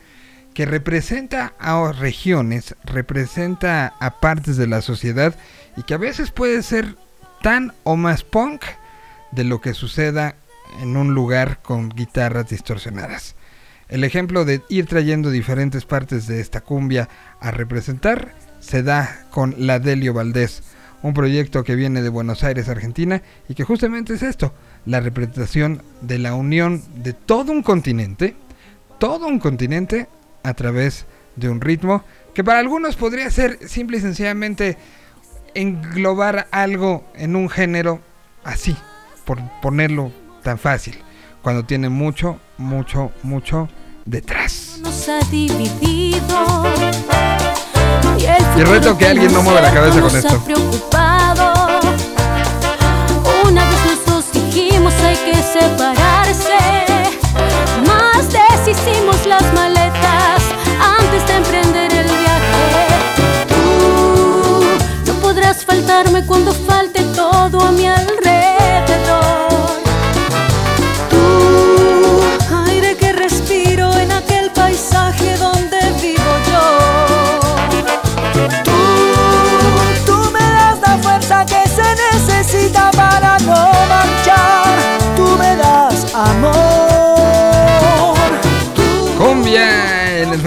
[0.54, 5.34] que representa a regiones, representa a partes de la sociedad
[5.76, 6.96] y que a veces puede ser
[7.42, 8.62] tan o más punk
[9.32, 10.36] de lo que suceda
[10.80, 13.34] en un lugar con guitarras distorsionadas.
[13.88, 17.08] El ejemplo de ir trayendo diferentes partes de esta cumbia
[17.40, 20.62] a representar se da con la Delio Valdés,
[21.04, 24.54] un proyecto que viene de Buenos Aires, Argentina, y que justamente es esto,
[24.86, 28.34] la representación de la unión de todo un continente,
[28.98, 30.08] todo un continente
[30.42, 31.04] a través
[31.36, 32.02] de un ritmo
[32.32, 34.78] que para algunos podría ser simple y sencillamente
[35.52, 38.00] englobar algo en un género
[38.42, 38.74] así,
[39.26, 40.10] por ponerlo
[40.42, 40.96] tan fácil,
[41.42, 43.68] cuando tiene mucho, mucho, mucho
[44.06, 44.80] detrás.
[45.06, 46.64] ha dividido.
[48.56, 50.42] Y reto que alguien no mueva la cabeza con esto.
[53.48, 56.58] Una vez los dijimos hay que separarse.
[57.86, 60.42] Más deshicimos las maletas
[60.98, 62.86] antes de emprender el viaje.
[63.48, 68.63] Tú no podrás faltarme cuando falte todo a mi alrededor.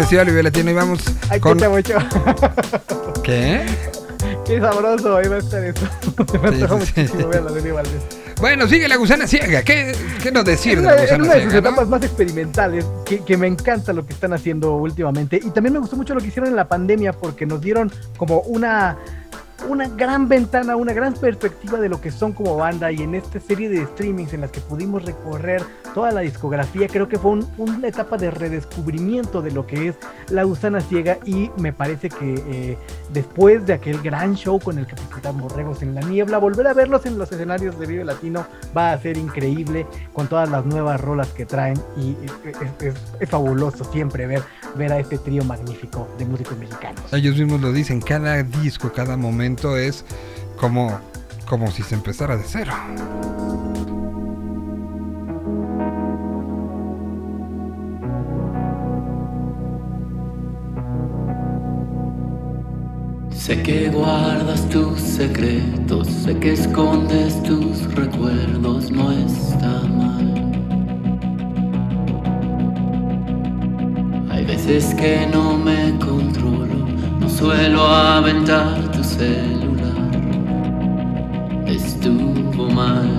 [0.08, 1.58] Festival Vive Latino y vamos Ay, con...
[1.58, 1.98] mucho.
[3.24, 3.66] ¿Qué?
[4.46, 5.86] Qué sabroso, ahí va a estar eso.
[6.42, 8.04] Me Sí, muchísimo ver la Valdés.
[8.40, 9.64] Bueno, sigue la gusana ciega.
[9.64, 9.94] ¿Qué,
[10.24, 11.60] qué nos decir de la gusana una de sus no?
[11.60, 15.42] etapas más experimentales, que, que me encanta lo que están haciendo últimamente.
[15.44, 18.40] Y también me gustó mucho lo que hicieron en la pandemia, porque nos dieron como
[18.44, 18.98] una,
[19.68, 22.92] una gran ventana, una gran perspectiva de lo que son como banda.
[22.92, 25.64] Y en esta serie de streamings en las que pudimos recorrer
[25.94, 29.96] toda la discografía, creo que fue un- una etapa de redescubrimiento de lo que es
[30.30, 31.18] la gusana ciega.
[31.26, 32.78] Y me parece que eh,
[33.14, 36.74] después de aquel gran show con el que presentaron Borregos en la Niebla, volver a
[36.74, 38.46] verlos en los escenarios de Vive Latino
[38.78, 42.16] va a ser increíble con todas las nuevas rolas que traen y
[42.46, 44.44] es, es- es fabuloso siempre ver,
[44.76, 47.02] ver a este trío magnífico de músicos mexicanos.
[47.12, 50.04] Ellos mismos lo dicen, cada disco, cada momento es
[50.60, 51.00] como,
[51.48, 52.74] como si se empezara de cero.
[63.30, 70.52] Sé que guardas tus secretos, sé que escondes tus recuerdos, no está mal.
[74.30, 75.98] Hay veces que no me
[77.28, 80.12] no suelo aventar tu celular.
[81.66, 83.10] Estuvo mal.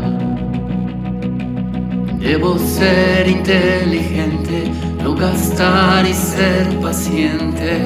[2.18, 4.72] Debo ser inteligente,
[5.02, 7.82] no gastar y ser paciente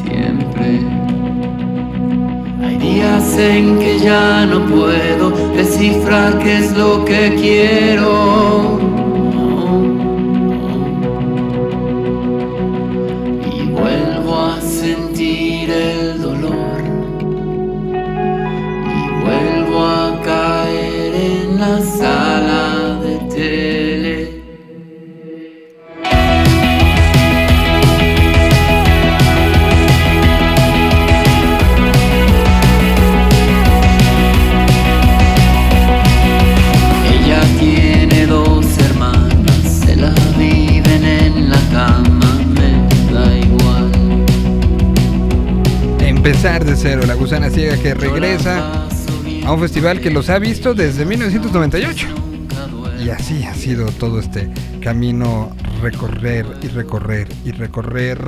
[0.00, 0.80] siempre.
[2.62, 8.95] Hay días en que ya no puedo descifrar qué es lo que quiero.
[49.56, 52.06] Un festival que los ha visto desde 1998.
[53.02, 54.50] Y así ha sido todo este
[54.82, 55.50] camino
[55.80, 58.18] recorrer y recorrer y recorrer.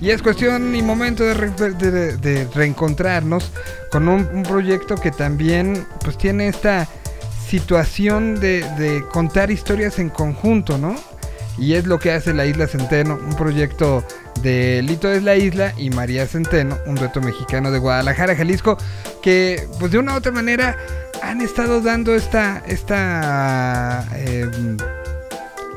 [0.00, 3.52] Y es cuestión y momento de, re- de- de reencontrarnos
[3.92, 6.88] con un, proyecto que también pues tiene esta
[7.48, 10.94] situación de contar historias en conjunto, ¿no?
[11.58, 14.04] Y es lo que hace la Isla Centeno, un proyecto
[14.42, 18.78] de Lito es la Isla y María Centeno, un dueto mexicano de Guadalajara, Jalisco,
[19.22, 20.76] que pues de una u otra manera
[21.22, 24.48] han estado dando esta, esta eh,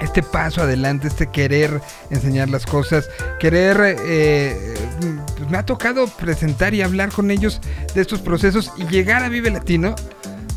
[0.02, 3.10] este paso adelante, este querer enseñar las cosas,
[3.40, 3.98] querer...
[4.04, 4.76] eh,
[5.38, 7.62] pues me ha tocado presentar y hablar con ellos
[7.94, 9.96] de estos procesos y llegar a Vive Latino.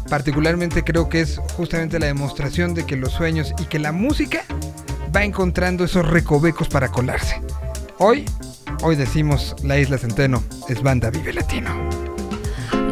[0.09, 4.45] Particularmente creo que es justamente la demostración de que los sueños y que la música
[5.15, 7.41] va encontrando esos recovecos para colarse.
[7.99, 8.25] Hoy,
[8.83, 11.71] hoy decimos la Isla Centeno es banda Vive Latino.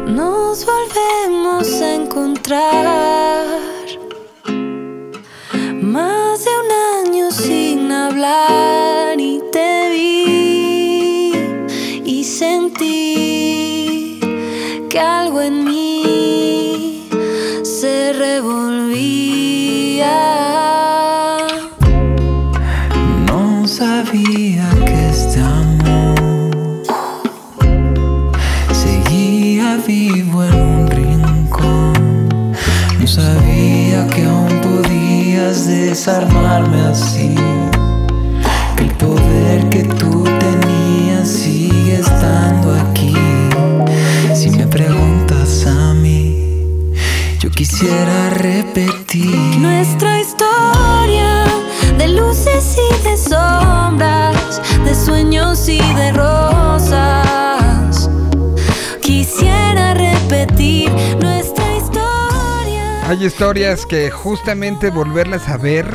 [0.07, 3.45] Nos volvemos a encontrar
[5.81, 8.72] más de un año sin hablar
[63.13, 65.85] Hay historias que justamente volverlas a ver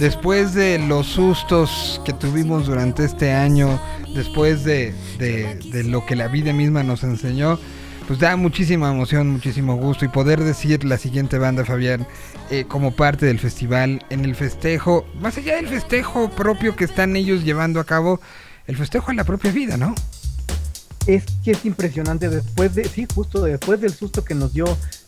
[0.00, 3.78] después de los sustos que tuvimos durante este año,
[4.14, 7.58] después de, de- lo que la vida misma nos enseñó,
[8.08, 12.06] pues da muchísima emoción, muchísimo gusto y poder decir la siguiente banda, Fabián,
[12.50, 17.16] eh, como parte del festival, en el festejo, más allá del festejo propio que están
[17.16, 18.18] ellos llevando a cabo,
[18.66, 19.94] el festejo a la propia vida, ¿no?
[21.06, 24.64] es que es impresionante después de, sí, justo después del susto que nos dio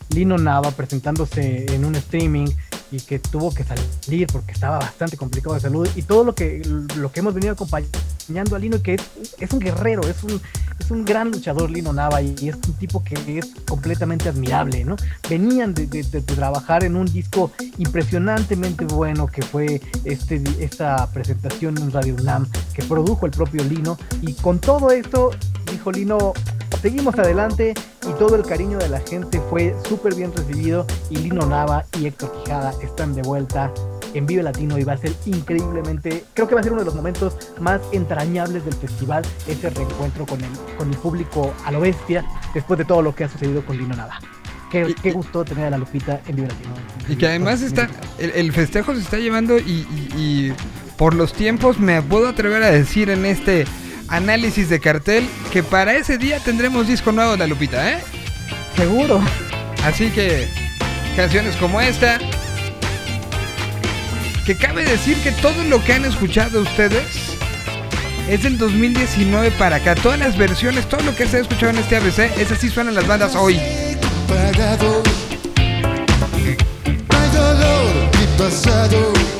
[0.09, 2.47] Lino Nava presentándose en un streaming
[2.91, 6.61] y que tuvo que salir porque estaba bastante complicado de salud y todo lo que
[6.95, 8.95] lo que hemos venido acompañando a Lino que
[9.39, 10.41] es, un guerrero, es un,
[10.79, 14.95] es un gran luchador Lino Nava y, es un tipo que es completamente admirable, ¿no?
[15.29, 15.87] Venían de
[16.21, 22.83] trabajar en un disco impresionantemente bueno que fue este, esta presentación en Radio UNAM que
[22.83, 25.31] produjo el propio Lino y con todo esto
[25.71, 26.33] dijo Lino
[26.81, 27.73] seguimos adelante
[28.07, 32.05] y todo el cariño de la gente fue súper bien recibido y Lino Nava y
[32.07, 33.71] Héctor Quijada están de vuelta
[34.13, 36.85] en Vive Latino y va a ser increíblemente, creo que va a ser uno de
[36.85, 41.79] los momentos más entrañables del festival, ese reencuentro con el, con el público a lo
[41.81, 44.19] bestia después de todo lo que ha sucedido con Lino Nava.
[44.71, 46.73] Qué, qué gusto tener a la Lupita en Vive Latino.
[47.07, 47.89] Y que además está,
[48.19, 49.61] el, el festejo se está llevando y,
[49.91, 50.53] y- y
[50.95, 53.65] por los tiempos me puedo atrever a decir en este
[54.09, 57.99] análisis de cartel que para ese día tendremos disco nuevo de la Lupita, ¿eh?
[58.75, 59.21] Seguro.
[59.83, 60.47] Así que
[61.15, 62.19] canciones como esta,
[64.45, 67.37] que cabe decir que todo lo que han escuchado ustedes
[68.29, 69.95] es del 2019 para acá.
[69.95, 72.95] Todas las versiones, todo lo que se ha escuchado en este ABC, esas sí suenan
[72.95, 73.59] las bandas hoy.
[77.09, 79.38] hay dolor ni pasado.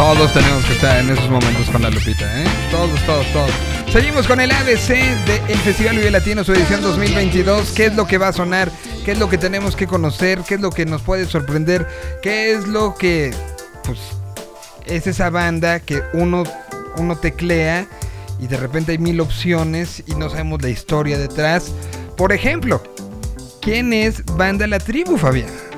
[0.00, 2.46] Todos tenemos que estar en esos momentos con la Lupita, ¿eh?
[2.70, 3.50] Todos, todos, todos.
[3.92, 7.72] Seguimos con el ABC del Festival Vive Latino, su edición 2022.
[7.72, 8.72] ¿Qué es lo que va a sonar?
[9.04, 10.40] ¿Qué es lo que tenemos que conocer?
[10.48, 11.86] ¿Qué es lo que nos puede sorprender?
[12.22, 13.34] ¿Qué es lo que,
[13.84, 13.98] pues,
[14.86, 16.44] es esa banda que uno,
[16.96, 17.86] uno teclea
[18.38, 21.72] y de repente hay mil opciones y no sabemos la historia detrás?
[22.16, 22.82] Por ejemplo,
[23.60, 25.69] ¿quién es Banda La Tribu, Fabián?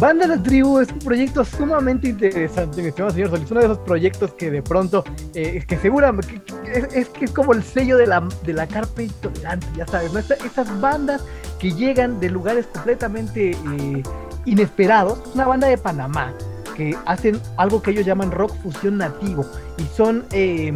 [0.00, 3.50] Banda La Tribu es un proyecto sumamente interesante, mi estimado señor Solís.
[3.50, 5.02] Uno de esos proyectos que de pronto,
[5.34, 6.40] eh, que seguramente
[6.72, 10.12] es, es que es como el sello de la, de la carpa intolerante, ya sabes,
[10.12, 10.20] ¿no?
[10.20, 11.24] Esta- Estas bandas
[11.58, 14.02] que llegan de lugares completamente eh,
[14.44, 15.18] inesperados.
[15.30, 16.32] Es una banda de Panamá
[16.76, 19.44] que hacen algo que ellos llaman rock fusión nativo
[19.78, 20.72] y son, eh,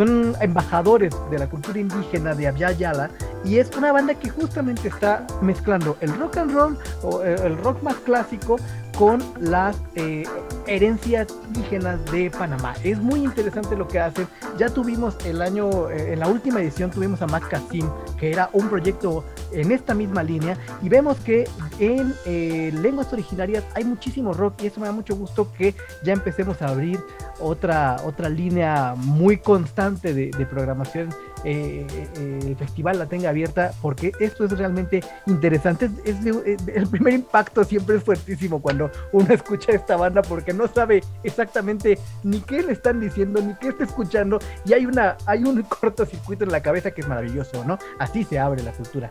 [0.00, 3.10] son embajadores de la cultura indígena de Abya Yala
[3.44, 7.58] y es una banda que justamente está mezclando el rock and roll o eh, el
[7.58, 8.56] rock más clásico
[9.00, 10.24] con las eh,
[10.66, 12.74] herencias indígenas de Panamá.
[12.84, 14.28] Es muy interesante lo que hacen.
[14.58, 18.50] Ya tuvimos el año, eh, en la última edición tuvimos a Mac Cassim, que era
[18.52, 21.48] un proyecto en esta misma línea y vemos que
[21.78, 25.74] en eh, lenguas originarias hay muchísimo rock y eso me da mucho gusto que
[26.04, 27.00] ya empecemos a abrir
[27.40, 31.08] otra, otra línea muy constante de, de programación
[31.44, 31.86] eh,
[32.16, 35.90] eh, el festival la tenga abierta porque esto es realmente interesante.
[36.04, 40.66] Es, de- el primer impacto siempre es fuertísimo cuando uno escucha esta banda porque no
[40.68, 45.44] sabe exactamente ni qué le están diciendo ni qué está escuchando y hay una hay
[45.44, 47.78] un cortocircuito en la cabeza que es maravilloso, ¿no?
[47.98, 49.08] Así se abre la cultura.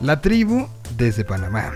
[0.00, 0.66] La tribu
[0.96, 1.72] desde Panamá.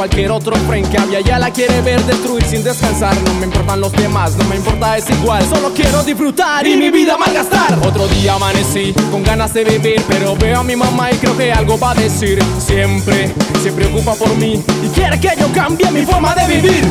[0.00, 3.14] Cualquier otro friend que había ya la quiere ver destruir sin descansar.
[3.22, 5.44] No me importan los demás, no me importa es igual.
[5.46, 7.78] Solo quiero disfrutar y mi vida malgastar.
[7.86, 11.52] Otro día amanecí con ganas de vivir Pero veo a mi mamá y creo que
[11.52, 12.42] algo va a decir.
[12.58, 16.84] Siempre se preocupa por mí Y quiere que yo cambie mi forma de vivir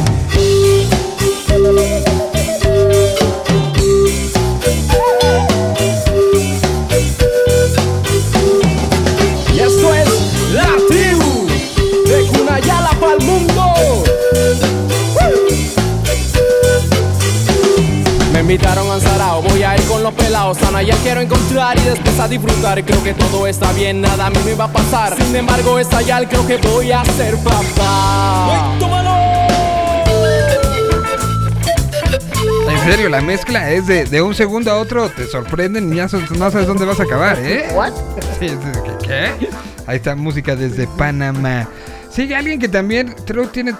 [18.49, 22.19] invitaron a Sarao, voy a ir con los pelados Sana ya quiero encontrar y después
[22.19, 25.35] a disfrutar Creo que todo está bien, nada a mí me va a pasar Sin
[25.35, 28.75] embargo esta ya creo que voy a ser papá
[32.69, 36.09] En serio, la mezcla es de, de un segundo a otro, te sorprenden y ya
[36.09, 37.67] so- no sabes dónde vas a acabar, ¿eh?
[38.39, 39.49] Sí, ¿qué, qué?
[39.85, 41.67] Ahí está música desde Panamá.
[42.09, 43.73] Sigue alguien que también creo que tiene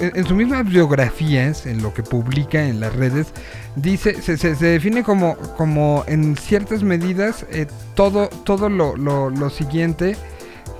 [0.00, 3.28] en, sus mismas biografías, en lo que publica en las redes,
[3.76, 10.16] dice, se, define como, como en ciertas medidas eh, todo, todo lo, lo- lo siguiente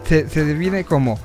[0.09, 1.19] se, se define como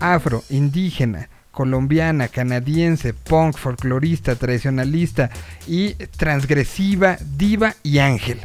[0.00, 5.30] afro, indígena, colombiana, canadiense, punk, folclorista, tradicionalista
[5.66, 8.40] y transgresiva, diva y ángel.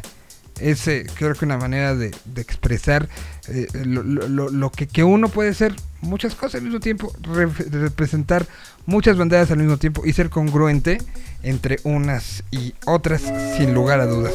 [0.60, 3.08] Es eh, creo que una manera de, de expresar
[3.48, 7.46] eh, lo, lo- lo- que, que uno puede ser muchas cosas al mismo tiempo, re-
[7.70, 8.46] representar
[8.86, 10.98] muchas banderas al mismo tiempo y ser congruente
[11.42, 13.22] entre unas y otras
[13.56, 14.34] sin lugar a dudas.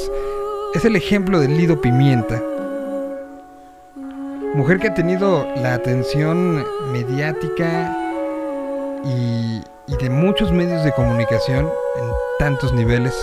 [0.73, 2.41] Es el ejemplo de Lido Pimienta,
[4.55, 7.95] mujer que ha tenido la atención mediática
[9.05, 13.13] y, y de muchos medios de comunicación en tantos niveles.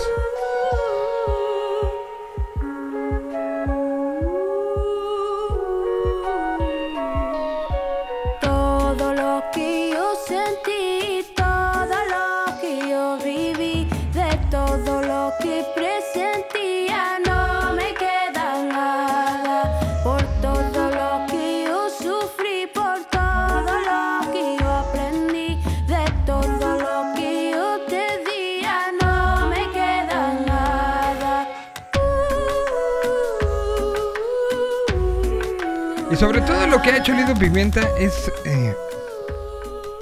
[36.23, 38.77] Sobre todo lo que ha hecho Lido Pimienta es eh,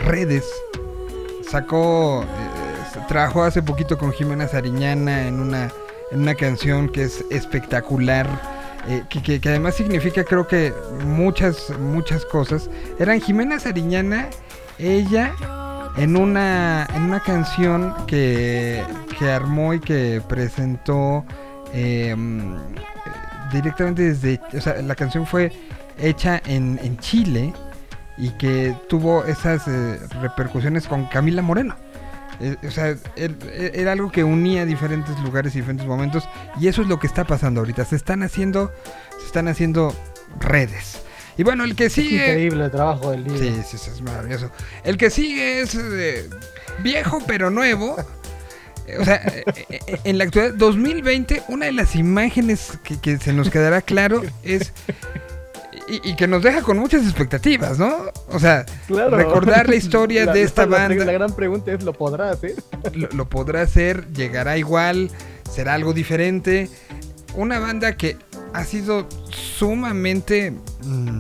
[0.00, 0.44] redes.
[1.50, 5.72] Sacó, eh, trabajó hace poquito con Jimena Sariñana en una,
[6.12, 8.26] en una canción que es espectacular.
[8.86, 10.74] eh, que, que- además significa creo que
[11.06, 12.68] muchas, muchas cosas.
[12.98, 14.28] Eran Jimena Sariñana,
[14.78, 15.32] ella,
[15.96, 18.84] en una, en una canción que,
[19.18, 21.24] que armó y que presentó
[21.74, 22.54] mm,
[23.52, 25.50] directamente desde, o sea, la canción fue
[26.00, 27.52] hecha en, en Chile
[28.18, 31.76] y que tuvo esas eh, repercusiones con Camila Moreno.
[32.40, 33.36] Eh, o sea, er-
[33.74, 36.28] era algo que unía diferentes lugares y diferentes momentos
[36.58, 37.84] y eso es lo que está pasando ahorita.
[37.84, 38.72] Se están haciendo,
[39.20, 39.94] se están haciendo
[40.38, 41.00] redes.
[41.36, 42.16] Y bueno, el que Es sigue...
[42.26, 43.38] increíble el trabajo del libro.
[43.38, 44.50] Sí, sí, sí, es maravilloso.
[44.84, 46.28] El que sigue es eh,
[46.82, 47.96] viejo pero nuevo.
[48.98, 49.22] O sea,
[50.04, 54.72] en la actualidad, 2020, una de las imágenes que, que se nos quedará claro es...
[55.90, 57.92] Y, y que nos deja con muchas expectativas, ¿no?
[58.28, 59.16] O sea, Claro.
[59.16, 61.04] recordar la historia La- de esta la- banda.
[61.04, 62.54] La gran pregunta es, ¿lo podrá hacer?
[62.94, 65.10] lo, lo podrá hacer, llegará igual,
[65.50, 66.68] será algo diferente.
[67.34, 68.16] Una banda que
[68.52, 70.52] ha sido sumamente
[70.84, 71.18] mm,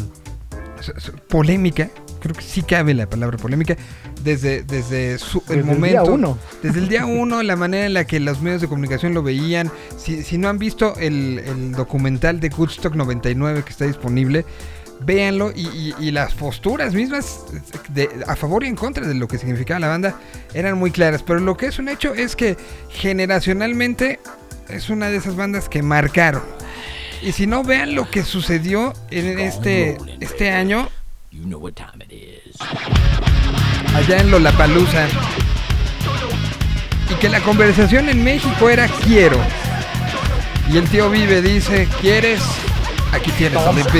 [1.28, 1.88] polémica,
[2.20, 3.76] creo que sí cabe la palabra polémica,
[4.22, 6.02] desde, desde su- Desde el el momento.
[6.02, 6.38] día uno.
[6.62, 9.70] Desde el día uno, la manera en la que los medios de comunicación lo veían.
[9.96, 14.44] Si, si no han visto el, el documental de Woodstock 99 que está disponible,
[15.02, 17.40] véanlo y, y- y las posturas mismas
[17.88, 20.14] de, a favor y en contra de lo que significaba la banda
[20.52, 21.22] eran muy claras.
[21.22, 22.56] Pero lo que es un hecho es que
[22.90, 24.20] generacionalmente
[24.68, 26.42] es una de esas bandas que marcaron.
[27.22, 30.88] Y si no, vean lo que sucedió en este, este año
[33.94, 35.06] allá en Lollapalooza.
[37.10, 39.38] Y que la conversación en México era quiero.
[40.72, 42.40] Y el tío Vive dice, ¿quieres?
[43.12, 43.90] Aquí tienes Limp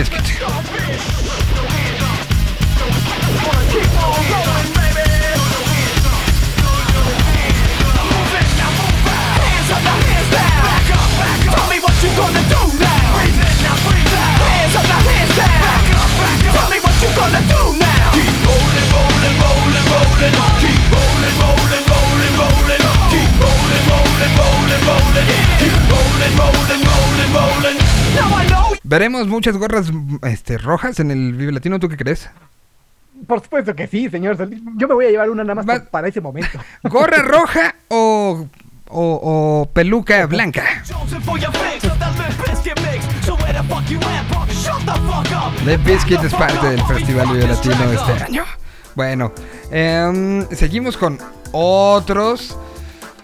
[28.91, 29.93] Veremos muchas gorras
[30.25, 32.29] este, rojas en el Vive Latino, ¿tú qué crees?
[33.29, 34.37] Por supuesto que sí, señor.
[34.77, 36.59] Yo me voy a llevar una nada más pa- para ese momento.
[36.83, 38.49] ¿Gorra roja o,
[38.89, 40.65] o, o peluca blanca?
[45.65, 48.45] The Bizkit es parte del Festival Vive Latino este año.
[48.97, 49.33] Bueno,
[49.71, 51.17] em, seguimos con
[51.53, 52.59] otros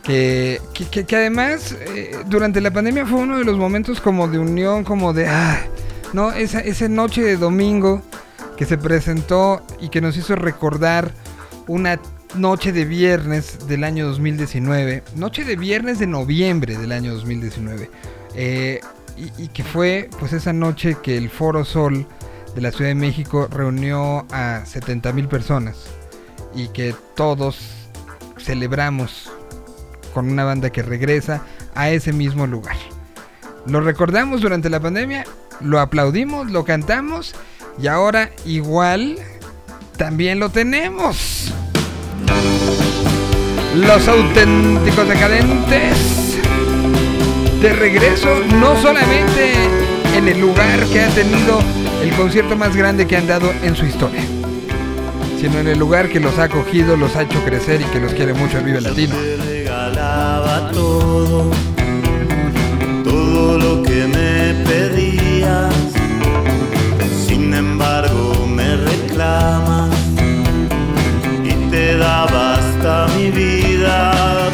[0.07, 4.85] que, que, además eh, durante la pandemia fue uno de los momentos como de unión,
[4.85, 5.61] como de, ah,
[6.13, 8.03] no, esa, esa noche de domingo
[8.57, 11.11] que se presentó y que nos hizo recordar
[11.67, 11.99] una
[12.37, 17.91] noche de viernes del año 2019, noche de viernes de noviembre del año 2019,
[18.37, 18.81] eh,
[19.17, 22.07] y, y que fue pues esa noche que el Foro Sol
[22.55, 25.79] de la Ciudad de México reunió a 70 mil personas
[26.55, 27.59] y que todos
[28.39, 29.33] celebramos
[30.17, 31.43] con una banda que regresa
[31.75, 32.77] a ese mismo lugar.
[33.67, 35.27] Lo recordamos durante la pandemia,
[35.61, 37.35] lo aplaudimos, lo cantamos
[37.79, 39.19] y ahora igual
[39.99, 41.53] también lo tenemos.
[43.75, 46.39] Los auténticos decadentes
[47.61, 49.53] de regreso no solamente
[50.17, 51.59] en el lugar que ha tenido
[52.03, 54.23] el concierto más grande que han dado en su historia,
[55.39, 58.15] sino en el lugar que los ha acogido, los ha hecho crecer y que los
[58.15, 59.15] quiere mucho el Vive Latino.
[59.87, 61.51] Regalaba todo,
[63.05, 65.75] todo lo que me pedías.
[67.27, 69.95] Sin embargo, me reclamas
[71.45, 74.46] y te daba hasta mi vida.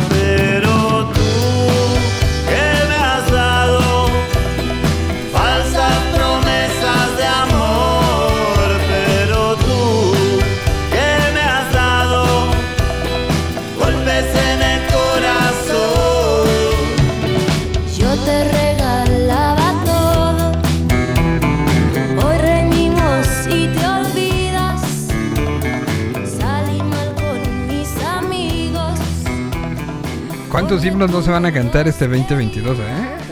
[30.72, 32.82] ¿Cuántos himnos no se van a cantar este 2022, eh?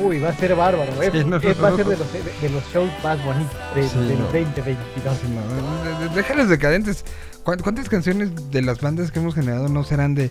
[0.03, 1.09] Uy, va a ser bárbaro, ¿eh?
[1.11, 3.57] Sí, no, Es- no, va a ser de los, de, de los shows más bonitos
[3.75, 4.25] de- Sí, del no.
[4.27, 5.19] 2022.
[5.23, 7.03] De- de- Deja los decadentes.
[7.43, 10.31] ¿Cuán- ¿Cuántas canciones de las bandas que hemos generado no serán de,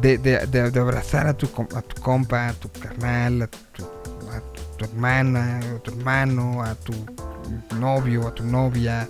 [0.00, 1.46] de, de- de- de abrazar a tu,
[1.76, 3.84] a tu compa, a tu carnal, a tu,
[4.32, 4.40] a
[4.78, 6.94] tu hermana, a tu hermano, a tu
[7.78, 9.06] novio, a tu novia?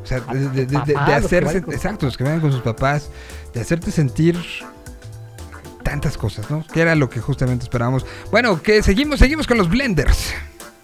[0.00, 2.40] O sea, de, de- de- de- de papás, los que hacerse, exacto, los que vayan
[2.40, 3.10] con sus papás,
[3.52, 4.38] de hacerte sentir
[5.84, 6.64] tantas cosas, ¿no?
[6.66, 8.04] Que era lo que justamente esperábamos.
[8.32, 10.34] Bueno, que seguimos, seguimos con los blenders.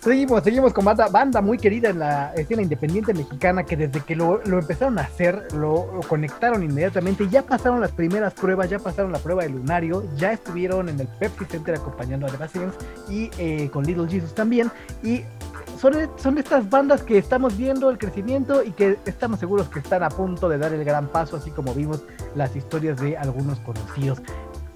[0.01, 4.17] Seguimos, seguimos con banda, banda muy querida en la escena independiente mexicana que desde que
[4.17, 9.19] lo, empezaron a hacer, lo, conectaron inmediatamente, ya pasaron las primeras pruebas, ya pasaron la
[9.19, 12.75] prueba de Lunario, ya estuvieron en el Pepsi Center acompañando a The Basilians
[13.11, 14.71] y eh, con Little Jesus también,
[15.03, 15.23] y
[15.79, 20.03] son, son estas bandas que estamos viendo el crecimiento y que estamos seguros que están
[20.03, 22.03] a punto de dar el gran paso, así como vimos
[22.35, 24.23] las historias de algunos conocidos.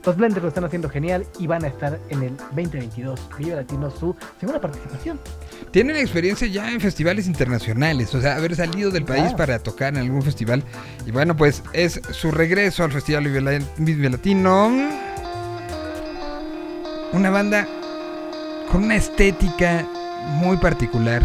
[0.06, 3.90] Los Blenders lo están haciendo genial y van a estar en el 2022 Vive Latino
[3.90, 5.18] su segunda participación.
[5.70, 9.36] Tienen experiencia ya en festivales internacionales, o sea, haber salido del país Claro.
[9.38, 10.62] para tocar en algún festival.
[11.06, 13.24] Y bueno, pues es su regreso al Festival
[13.78, 14.70] Vive Latino.
[17.12, 17.66] Una banda
[18.70, 19.86] con una estética
[20.34, 21.22] muy particular.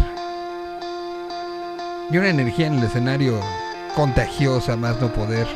[2.10, 3.40] Y una energía en el escenario
[3.94, 5.46] contagiosa, más no poder.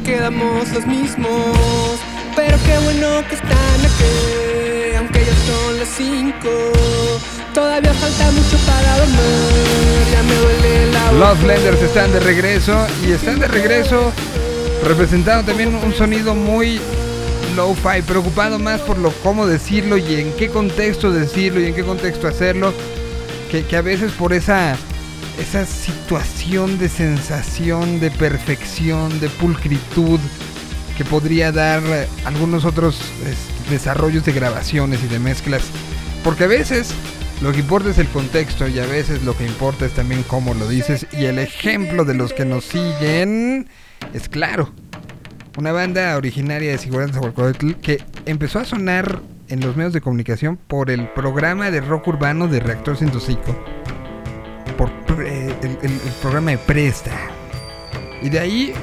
[0.00, 1.98] Quedamos los mismos.
[2.34, 6.36] Pero qué bueno que están aquí, aunque ya son las 5.
[7.54, 13.12] Todavía falta mucho para dormir, ya me duele la Los Blenders están de regreso y
[13.12, 14.12] están de regreso
[14.84, 16.78] representando también un sonido muy
[17.56, 21.82] low-fi, preocupado más por lo cómo decirlo y en qué contexto decirlo y en qué
[21.82, 22.74] contexto hacerlo,
[23.50, 24.76] que, que a veces por esa,
[25.38, 30.20] esa situación de sensación, de perfección, de pulcritud
[30.96, 31.82] que podría dar
[32.24, 35.62] algunos otros es, desarrollos de grabaciones y de mezclas,
[36.24, 36.94] porque a veces
[37.42, 40.54] lo que importa es el contexto y a veces lo que importa es también cómo
[40.54, 43.68] lo dices y el ejemplo de los que nos siguen
[44.14, 44.72] es claro.
[45.58, 50.90] Una banda originaria de Zahualcóyotl que empezó a sonar en los medios de comunicación por
[50.90, 53.75] el programa de rock urbano de Reactor 105.
[54.76, 54.90] Por
[55.24, 57.12] el, programa de Presta.
[58.22, 58.74] Y de ahí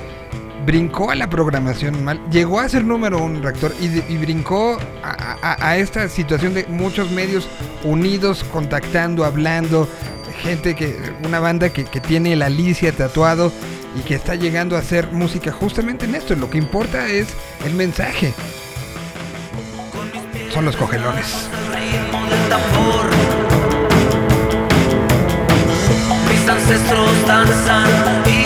[0.65, 5.77] brincó a la programación normal, llegó a ser número uno Reactor y, y brincó a,
[5.77, 7.49] esta situación de muchos medios
[7.83, 9.89] unidos, contactando, hablando,
[10.41, 13.51] gente que, una banda que, que tiene el Alicia tatuado
[13.95, 16.35] y que está llegando a hacer música justamente en esto.
[16.35, 17.27] Lo que importa es
[17.65, 18.33] el mensaje.
[20.53, 21.49] Son los cogelones.
[26.63, 28.42] Ancestros danzan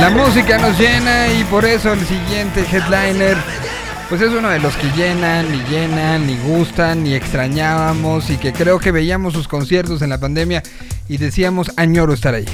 [0.00, 3.36] La música nos llena y por eso el siguiente headliner
[4.08, 8.52] pues es uno de los que llenan, ni llenan, ni gustan, ni extrañábamos y que
[8.52, 10.62] creo que veíamos sus conciertos en la pandemia
[11.06, 12.46] y decíamos añoro estar ahí.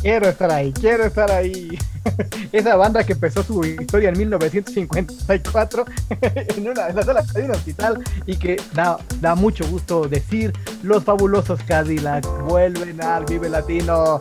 [0.00, 1.78] Quiero estar ahí, quiero estar ahí.
[2.52, 5.84] Esa banda que empezó su historia en 1954
[6.56, 10.52] en una en la sala de un hospital y que da, da mucho gusto decir
[10.82, 14.20] los fabulosos Cadillac vuelven al Vive Latino.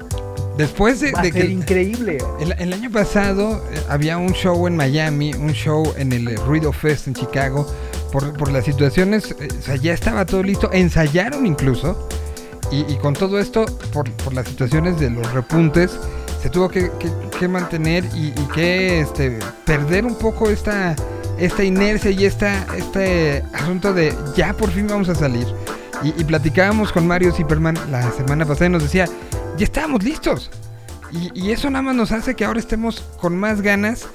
[0.57, 2.17] Después de, Va a de ser que increíble.
[2.39, 6.35] el, el año pasado eh, había un show en Miami, un show en el eh,
[6.45, 7.65] Ruido Fest en Chicago,
[8.11, 12.07] por, por las situaciones, eh, o sea, ya estaba todo listo, ensayaron incluso,
[12.71, 15.91] y, y con todo esto, por, por las situaciones de los repuntes,
[16.41, 20.95] se tuvo que, que- que mantener y, y que este, perder un poco esta,
[21.39, 25.47] esta inercia y esta, este asunto de ya por fin vamos a salir.
[26.03, 29.05] Y, platicábamos con Mario Zipperman la semana pasada y nos decía,
[29.57, 30.49] ya estábamos listos.
[31.11, 34.07] Y, y eso nada más nos hace que ahora estemos con más ganas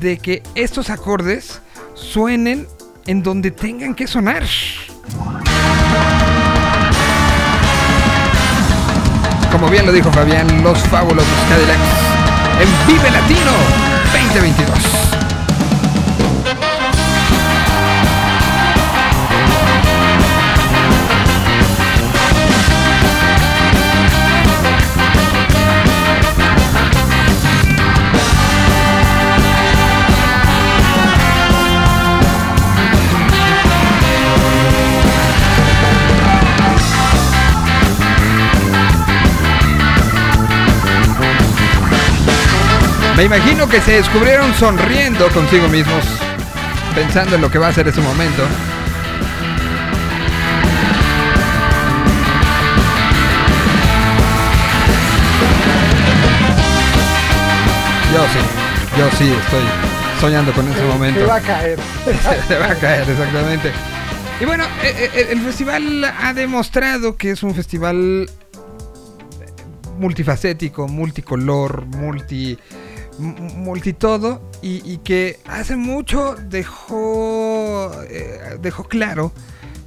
[0.00, 1.60] de que estos acordes
[1.94, 2.66] suenen
[3.06, 4.44] en donde tengan que sonar.
[9.52, 12.10] Como bien lo dijo Fabián, los fabulosos Cadillacs
[12.60, 13.50] en Vive Latino
[14.12, 14.99] 2022.
[43.20, 46.02] Me imagino que se descubrieron sonriendo consigo mismos,
[46.94, 48.42] pensando en lo que va a ser ese momento.
[58.10, 59.64] Yo sí, yo sí estoy
[60.18, 61.20] soñando con ese momento.
[61.20, 61.78] Se va a caer.
[62.48, 63.70] Se va a caer, exactamente.
[64.40, 68.30] Y bueno, eh, eh, el festival ha demostrado que es un festival
[69.98, 72.58] multifacético, multicolor, multi
[73.18, 79.32] m- multi todo y, y que hace mucho dejó eh, dejó claro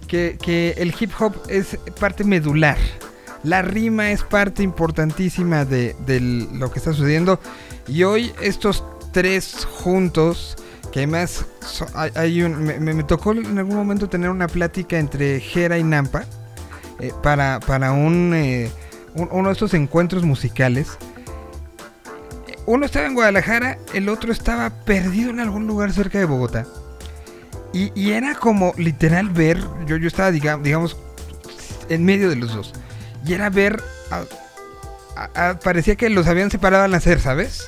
[0.07, 2.77] que, que el hip hop es parte medular.
[3.43, 7.39] La rima es parte importantísima de, de lo que está sucediendo.
[7.87, 10.55] Y hoy estos tres juntos,
[10.91, 11.45] que además
[12.15, 16.23] hay, me tocó en algún momento tener una plática entre Jera y Nampa
[16.99, 18.71] eh, para, para un, eh,
[19.15, 20.97] un- uno de estos encuentros musicales.
[22.65, 26.65] Uno estaba en Guadalajara, el otro estaba perdido en algún lugar cerca de Bogotá.
[27.73, 30.95] Y, y era como literal ver, yo, yo estaba diga- digamos
[31.89, 32.73] en medio de los dos.
[33.25, 33.81] Y era ver,
[34.11, 34.23] a-
[35.15, 37.67] a- a- parecía que los habían separado al nacer, ¿sabes?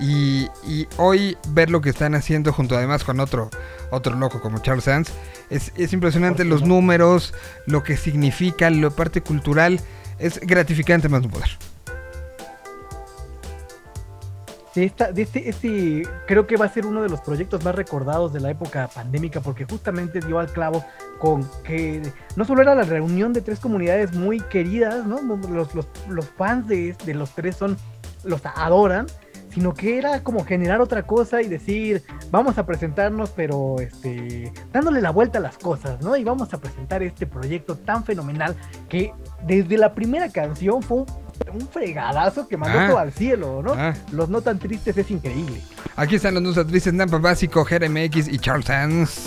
[0.00, 3.50] Y, y hoy ver lo que están haciendo junto además con otro,
[3.90, 5.12] otro loco como Charles Sands,
[5.48, 7.34] es, es impresionante los números,
[7.66, 9.78] lo que significa, la parte cultural,
[10.18, 11.50] es gratificante más no poder.
[14.74, 18.32] De, esta, este, este, creo que va a ser uno de los proyectos más recordados
[18.32, 20.84] de la época pandémica, porque justamente dio al clavo
[21.18, 22.02] con que
[22.36, 25.20] no solo era la reunión de tres comunidades muy queridas, ¿no?
[25.48, 27.76] Los, los, los fans de, de los tres son,
[28.24, 29.06] los adoran,
[29.52, 35.02] sino que era como generar otra cosa y decir, vamos a presentarnos, pero este, dándole
[35.02, 36.16] la vuelta a las cosas, ¿no?
[36.16, 38.56] Y vamos a presentar este proyecto tan fenomenal
[38.88, 39.12] que
[39.46, 41.04] desde la primera canción fue
[41.52, 42.86] un fregadazo que mandó Ah.
[42.88, 43.72] todo al cielo, ¿no?
[43.76, 43.94] Ah.
[44.12, 45.60] Los no tan tristes es increíble.
[45.96, 49.26] Aquí están los dos actrices Nampa Básico, GRMX y Charles Sands.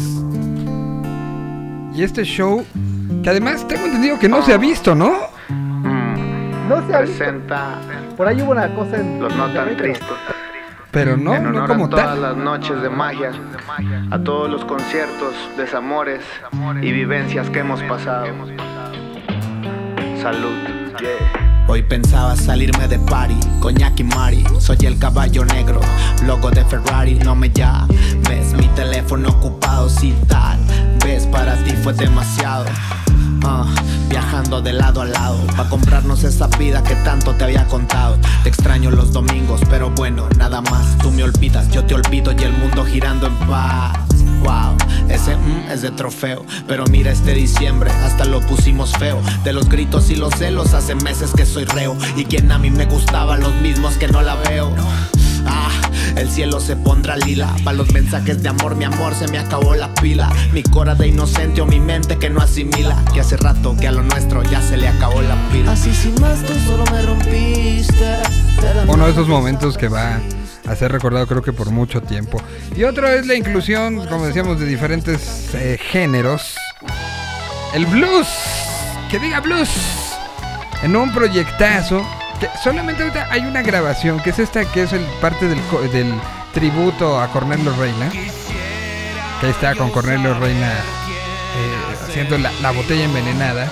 [1.94, 2.66] Y este show,
[3.24, 5.14] que además tengo entendido que no se ha visto, ¿no?
[5.50, 7.18] No se ha visto.
[7.18, 7.80] presenta
[8.18, 9.22] Por ahí hubo una cosa en.
[9.22, 10.08] los no tan tristes.
[10.92, 12.22] Pero no, en no honor como a todas tal.
[12.22, 13.32] las noches de magia,
[14.12, 16.22] a todos los conciertos, desamores
[16.82, 18.28] y vivencias que hemos pasado.
[20.22, 20.56] Salud.
[21.00, 21.55] Yeah.
[21.68, 24.44] Hoy pensaba salirme de party, coñac y mari.
[24.60, 25.82] Soy el caballo negro,
[26.26, 30.60] logo de Ferrari No me llames, mi teléfono ocupado si tal
[31.04, 32.66] Ves, para ti fue demasiado.
[33.44, 33.66] Ah,
[34.10, 38.18] Viajando de lado a lado Pa' comprarnos esa vida que tanto te había contado.
[38.44, 40.98] Te extraño los domingos, pero bueno, nada más.
[41.00, 43.98] Tú me olvidas, yo te olvido y el mundo girando en paz.
[44.44, 44.78] Wow,
[45.10, 46.46] ese mm, es de trofeo.
[46.68, 49.22] Pero mira este diciembre, hasta lo pusimos feo.
[49.44, 51.96] De los gritos y los celos, hace meses que soy reo.
[52.16, 54.74] Y quien a mí me gustaba, los mismos que no la veo.
[55.48, 55.70] Ah,
[56.16, 57.56] el cielo se pondrá lila.
[57.64, 60.32] Para los mensajes de amor, mi amor, se me acabó la pila.
[60.54, 63.04] Mi cora de inocente o mi mente que no asimila.
[63.14, 65.74] Que hace rato que a lo nuestro ya se le acabó la pila.
[65.74, 68.18] Así sin más tú solo me rompiste.
[68.88, 70.20] Uno de esos momentos que va
[70.68, 72.42] a ser recordado creo que por mucho tiempo.
[72.76, 76.56] Y otro es la inclusión, como decíamos, de diferentes eh, géneros.
[77.74, 78.28] El blues,
[79.12, 79.70] que diga blues,
[80.84, 82.06] en un proyectazo.
[82.40, 85.60] Que solamente ahorita hay una grabación, que es esta, que es el parte del,
[85.94, 86.14] del
[86.54, 88.12] tributo a Cornelio Reina.
[89.40, 93.72] Que está con Cornelio Reina eh, haciendo la, la botella envenenada.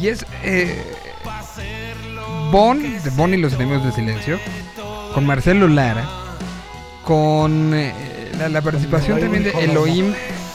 [0.00, 0.82] Y es eh,
[2.50, 4.40] Bon, de Bon y los enemigos del silencio,
[5.14, 6.08] con Marcelo Lara,
[7.04, 10.12] con eh, la, la participación también de Elohim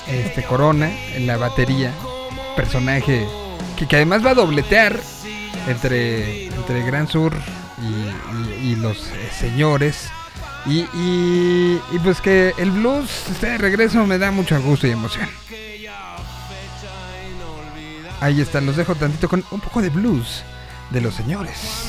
[0.07, 1.91] este, Corona en la batería,
[2.56, 3.27] personaje
[3.77, 4.99] que, que además va a dobletear
[5.68, 7.34] entre, entre Gran Sur
[7.82, 10.10] y, y- y los eh, señores.
[10.65, 14.91] Y, y- y pues que el blues esté de regreso me da mucho gusto y
[14.91, 15.30] emoción.
[18.22, 20.44] Ahí está, los dejo tantito con un poco de blues
[20.90, 21.84] de los señores.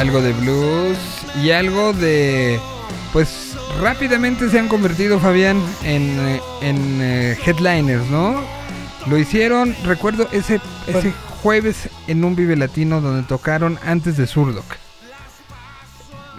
[0.00, 0.96] Algo de blues
[1.42, 2.58] y algo de
[3.12, 8.40] pues rápidamente se han convertido Fabián en, eh, en eh, headliners no
[9.06, 11.12] lo hicieron recuerdo ese ese
[11.42, 14.64] jueves en un Vive Latino donde tocaron antes de Surdoc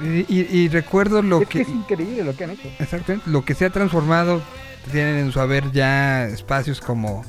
[0.01, 2.67] y, y- y recuerdo lo Es que que es increíble lo que han hecho.
[2.79, 4.41] Exactamente, lo que se ha transformado,
[4.91, 7.23] tienen en su haber ya espacios como,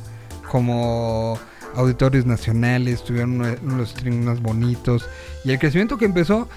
[0.50, 1.38] como
[1.74, 5.08] auditorios nacionales, tuvieron uno- unos streams más bonitos,
[5.44, 6.48] y el crecimiento que empezó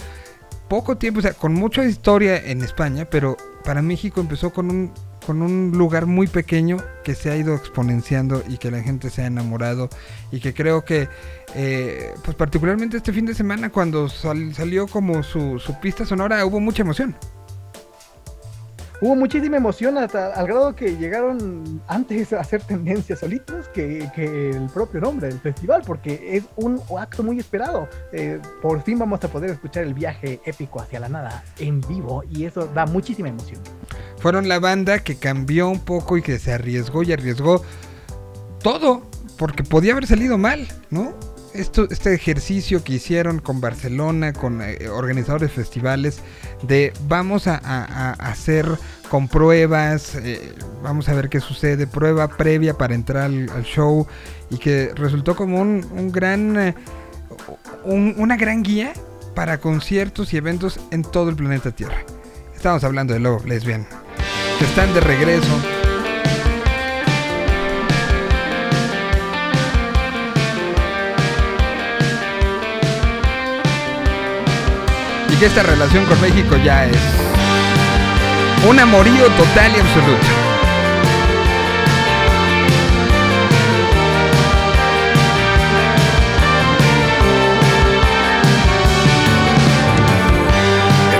[0.67, 4.91] poco tiempo, o sea, con mucha historia en España, pero para México empezó con un,
[5.25, 9.21] con un lugar muy pequeño que se ha ido exponenciando y que la gente se
[9.23, 9.89] ha enamorado
[10.31, 11.07] y que creo que,
[11.55, 16.45] eh, pues particularmente este fin de semana cuando sal- salió como su, su pista sonora
[16.45, 17.15] hubo mucha emoción.
[19.01, 24.67] Hubo muchísima emoción hasta al grado que llegaron antes a hacer tendencias solitos que, el
[24.73, 27.89] propio nombre del festival, porque es un acto muy esperado.
[28.13, 32.23] Eh, por fin vamos a poder escuchar el viaje épico hacia la nada en vivo
[32.29, 33.59] y eso da muchísima emoción.
[34.17, 37.61] fueron la banda que cambió un poco y que se arriesgó y arriesgó
[38.63, 39.03] todo,
[39.37, 41.13] porque podía haber salido mal, ¿no?
[41.55, 46.19] Esto, este ejercicio que hicieron con Barcelona, con eh, organizadores de festivales,
[46.63, 47.55] de vamos a,
[48.13, 48.67] hacer
[49.09, 50.53] con pruebas, eh,
[50.83, 54.05] vamos a ver qué sucede, prueba previa para entrar al, show,
[54.49, 56.57] y que resultó como un, un gran...
[56.59, 56.75] eh,
[57.85, 58.93] un- una gran guía
[59.33, 62.03] para conciertos y eventos en todo el planeta Tierra.
[62.55, 63.85] Estamos hablando de Love Lesbian.
[64.59, 65.84] Que están de regreso.
[75.35, 76.95] Y que esta relación con México ya es
[78.69, 80.27] un amorío total y absoluto.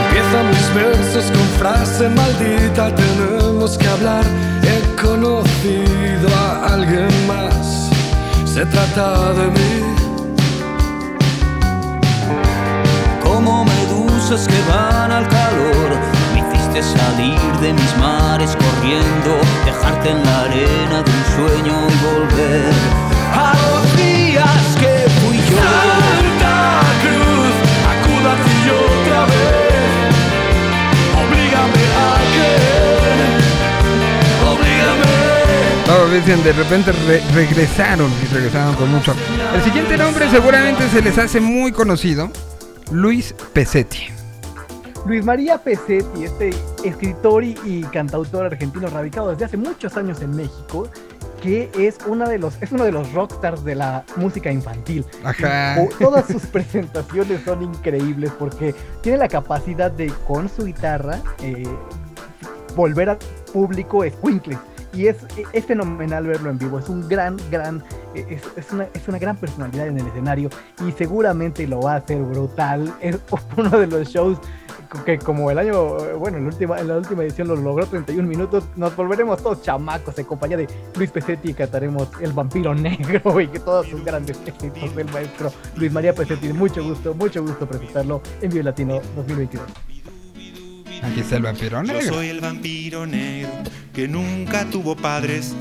[0.08, 4.24] Empiezan mis versos con frase maldita, tenemos que hablar.
[4.64, 7.90] He conocido a alguien más,
[8.46, 9.95] se trata de mí.
[14.30, 16.00] Medusas que van al calor.
[16.34, 21.96] Me hiciste salir de mis mares corriendo, dejarte en la arena de un sueño y
[22.06, 22.74] volver
[23.34, 25.58] a los días que fui yo.
[25.58, 27.56] Santa Cruz,
[27.94, 30.16] acuda a ti otra vez.
[31.22, 33.42] Oblígame a querer.
[34.52, 35.10] Oblígame.
[35.88, 39.14] Luego dicen, de repente re- regresaron y regresaron con mucho.
[39.54, 42.32] El siguiente nombre seguramente se les hace muy conocido.
[42.92, 44.08] Luis Pesetti.
[45.06, 46.52] Luis María Pesetti, este
[46.84, 50.90] escritor y, y cantautor argentino radicado desde hace muchos años en México,
[51.42, 55.06] que es, una de los, es uno de los rockstars de la música infantil.
[55.24, 55.78] Ajá.
[56.00, 61.64] Todas sus presentaciones son increíbles porque tiene la capacidad de, con su guitarra, eh,
[62.76, 63.18] volver al
[63.52, 64.58] público escuincles.
[64.96, 65.18] Y es,
[65.52, 66.80] es fenomenal verlo en vivo.
[66.80, 70.50] Es un gran, gran, eh, es, es una, es una gran personalidad en el escenario
[70.88, 72.94] y seguramente lo va a hacer brutal.
[73.02, 73.20] Es
[73.58, 74.40] uno de los shows
[75.04, 78.28] que como el año, bueno, en la última, en la última edición lo logró 31
[78.28, 83.42] minutos, nos volveremos todos chamacos en compañía de Luis Pesetti y cantaremos El Vampiro Negro
[83.42, 86.54] y que todos sus grandes éxitos del maestro Luis María Pesetti.
[86.54, 89.95] Mucho gusto, mucho gusto presentarlo en Vivo Latino 2022.
[91.04, 92.14] Aquí está el vampiro Yo negro.
[92.16, 93.52] soy el vampiro negro
[93.94, 95.54] que nunca tuvo padres.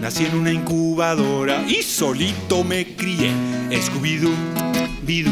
[0.00, 3.30] Nací en una incubadora y solito me crié.
[3.70, 4.32] Scooby-Doo,
[5.04, 5.30] bidú,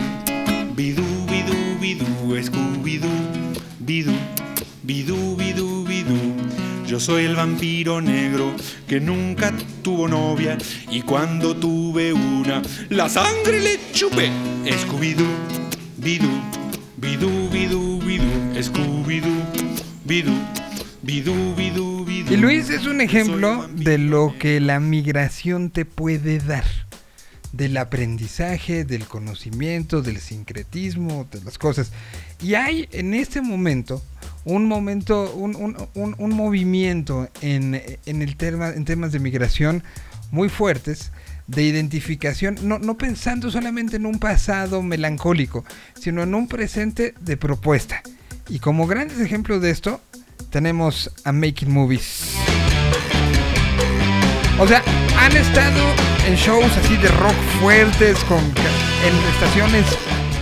[0.77, 3.09] bidú, bidú, bidú, Scooby-Doo,
[3.81, 4.13] bidú,
[4.83, 6.19] bidú, bidú, bidú.
[6.87, 8.55] Yo soy el vampiro negro
[8.87, 9.53] que nunca
[9.83, 10.57] tuvo novia
[10.91, 14.31] y cuando tuve una, la sangre le chupé.
[14.65, 15.27] Scooby-Doo,
[15.97, 16.29] bidú,
[16.97, 17.88] bidú, bidú,
[22.33, 26.65] Y Luis es un ejemplo de lo que la migración te puede dar.
[27.53, 31.93] Del aprendizaje, del conocimiento, del sincretismo, de las cosas.
[32.43, 34.03] Y hay en este momento
[34.45, 39.83] un momento, un, un- un- un movimiento en, en el tema, en temas de migración
[40.31, 41.13] muy fuertes
[41.47, 45.65] de identificación, no, no pensando solamente en un pasado melancólico,
[45.99, 48.03] sino en un presente de propuesta.
[48.49, 50.01] Y como grandes ejemplos de esto,
[50.51, 52.35] tenemos a Making Movies.
[54.59, 54.83] O sea,
[55.19, 55.81] han estado
[56.27, 59.85] en shows así de rock fuertes, con, en estaciones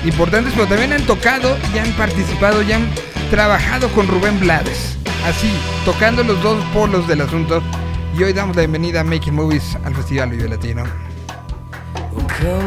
[0.04, 2.88] importantes, pero también han tocado y han participado y han
[3.30, 4.96] trabajado con Rubén Blades.
[5.24, 5.50] Así,
[5.84, 7.60] tocando los dos polos del asunto.
[8.16, 10.84] Y hoy damos la bienvenida a Making Movies al Festival Vive Latino.
[12.42, 12.62] Well,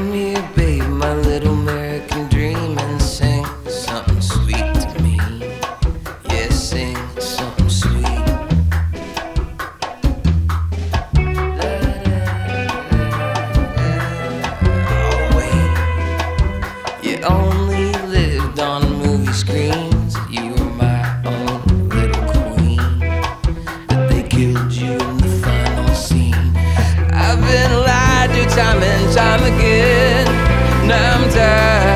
[19.39, 20.17] screens.
[20.29, 22.99] You were my own little queen.
[23.87, 26.51] But they killed you in the final scene.
[27.13, 30.27] I've been lied to time and time again.
[30.87, 31.88] Now I'm tired.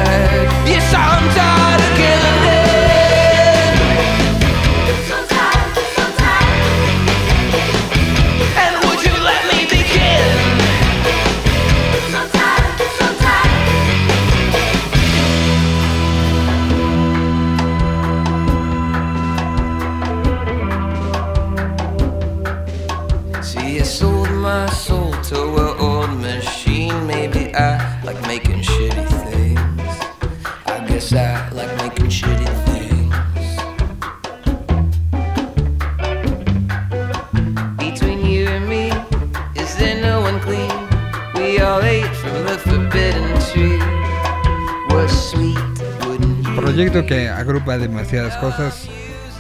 [46.74, 48.88] Proyecto que agrupa demasiadas cosas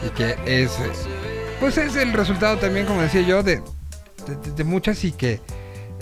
[0.05, 0.71] y que es,
[1.59, 3.55] pues es el resultado también, como decía yo, de,
[4.27, 5.39] de- de muchas y que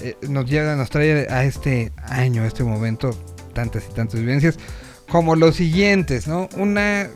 [0.02, 3.12] eh, nos lleva, nos trae a este año, a este momento
[3.54, 4.58] tantas y tantas vivencias,
[5.10, 6.50] como los siguientes, ¿no?
[6.58, 7.08] Una,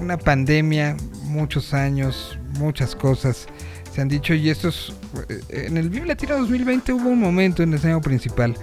[0.00, 3.46] una pandemia, muchos años, muchas cosas
[3.94, 4.94] se han dicho y estos
[5.28, 8.54] eh, en el Vive Latino 2020 hubo un momento en el escenario principal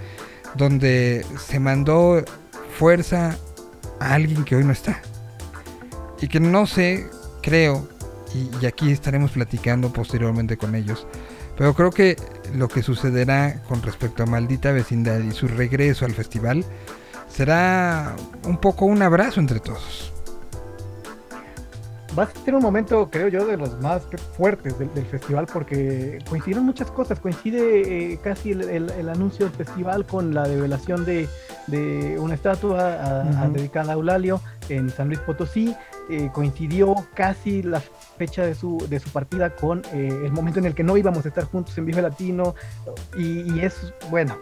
[0.56, 2.24] donde se mandó
[2.80, 3.38] fuerza
[4.02, 5.02] a alguien que hoy no está
[6.22, 7.08] y que no sé,
[7.42, 7.88] creo,
[8.34, 11.08] y, y aquí estaremos platicando posteriormente con ellos,
[11.58, 12.16] pero creo que
[12.54, 16.66] lo que sucederá con respecto a Maldita Vecindad y su regreso al festival
[17.28, 20.14] será un poco un abrazo entre todos.
[22.18, 24.04] Va a ser un momento, creo yo, de los más
[24.36, 27.20] fuertes del, del festival porque coincidieron muchas cosas.
[27.22, 31.30] Coincide eh, casi el, el- el anuncio del festival con la develación de,
[31.68, 33.54] de una estatua a- a- Ujú.
[33.54, 35.74] dedicada a Eulalio en San Luis Potosí.
[36.10, 40.66] Eh, coincidió casi la fecha de su, de su partida con eh, el momento en
[40.66, 42.56] el que no íbamos a estar juntos en Vive Latino.
[43.18, 44.36] Y, y es, bueno,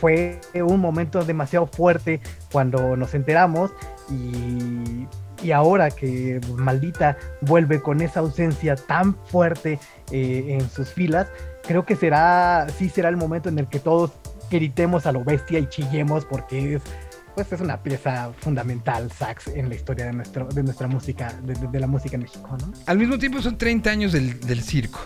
[0.00, 2.20] fue un momento demasiado fuerte
[2.50, 3.70] cuando nos enteramos.
[4.10, 5.06] Y,
[5.42, 9.78] y ahora que Maldita vuelve con esa ausencia tan fuerte
[10.10, 11.28] eh, en sus filas,
[11.66, 14.12] creo que será, sí será el momento en el que todos
[14.50, 16.82] gritemos a lo bestia y chillemos porque es,
[17.34, 21.80] pues es una pieza fundamental, sax, en la historia de, nuestro, de nuestra música, de,
[21.80, 22.72] la música en México, ¿no?
[22.86, 25.00] Al mismo tiempo son 30 años del, del circo.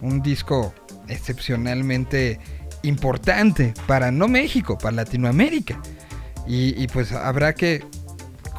[0.00, 0.74] Un disco
[1.08, 2.40] excepcionalmente
[2.82, 5.80] importante para no México, para Latinoamérica.
[6.46, 7.84] Y pues habrá que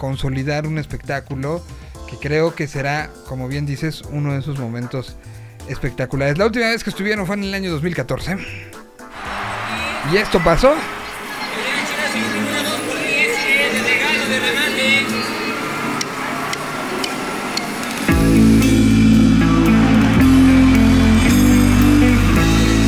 [0.02, 1.64] consolidar un espectáculo
[2.10, 5.16] que creo que será, como bien dices, uno de esos momentos
[5.68, 6.40] espectaculares.
[6.40, 8.36] La última vez que estuvieron fue en el año 2014.
[10.12, 10.74] Y esto pasó.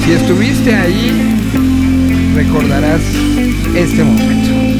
[0.04, 3.02] Si estuviste ahí, recordarás
[3.76, 4.73] este momento.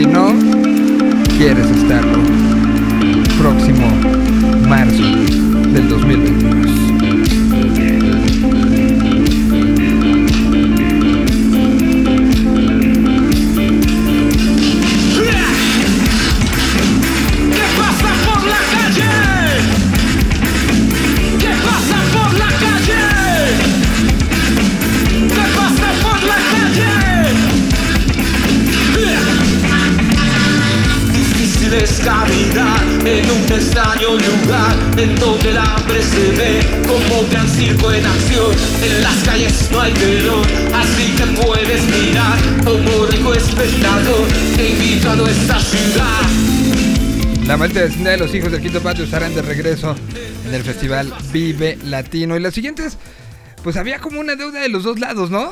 [0.00, 0.32] Si no,
[1.36, 2.22] quieres estarlo.
[3.38, 3.86] Próximo
[4.66, 5.02] marzo
[5.74, 6.69] del 2022.
[33.10, 38.52] En un extraño lugar en donde el hambre se ve como gran circo en acción.
[38.82, 44.28] En las calles no hay telón, así que puedes mirar como rico espectador.
[44.56, 46.20] Te invito a nuestra ciudad.
[47.46, 49.96] La maldita vecindad de los hijos del quinto patio estarán de regreso
[50.46, 52.36] en el festival Vive Latino.
[52.36, 52.96] Y las siguientes,
[53.64, 55.50] pues había como una deuda de los dos lados, ¿no?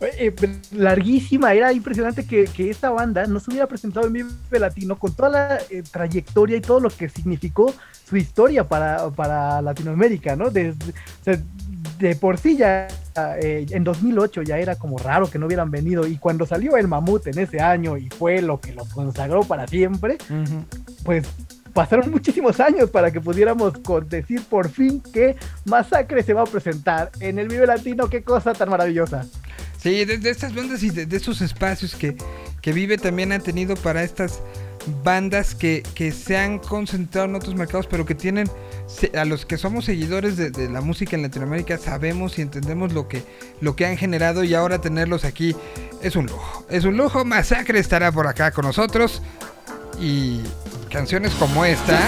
[0.00, 4.28] Eh, eh, larguísima, era impresionante que, que esta banda no se hubiera presentado en Vive
[4.60, 7.74] Latino con toda la eh, trayectoria y todo lo que significó
[8.08, 10.50] su historia para, para Latinoamérica, ¿no?
[10.50, 11.38] Desde- o sea,
[11.98, 12.86] de por sí ya
[13.42, 16.86] eh, en 2008 ya era como raro que no hubieran venido y cuando salió el
[16.86, 20.16] mamut en ese año y fue lo que los consagró para siempre,
[21.04, 21.26] pues
[21.72, 23.72] pasaron muchísimos años para que pudiéramos
[24.08, 25.34] decir por fin que
[25.64, 29.26] Masacre se va a presentar en el Vive Latino, qué cosa tan maravillosa.
[29.78, 32.16] Sí, de, de estas bandas y de, de estos espacios que,
[32.60, 34.40] que Vive también ha tenido para estas
[35.04, 38.50] bandas que, que se han concentrado en otros mercados, pero que tienen,
[39.16, 43.08] a los que somos seguidores de, de la música en Latinoamérica, sabemos y entendemos lo
[43.08, 43.22] que,
[43.60, 45.54] lo que han generado y ahora tenerlos aquí
[46.02, 46.64] es un lujo.
[46.70, 49.22] Es un lujo, Masacre estará por acá con nosotros
[50.00, 50.40] y
[50.90, 51.98] canciones como esta.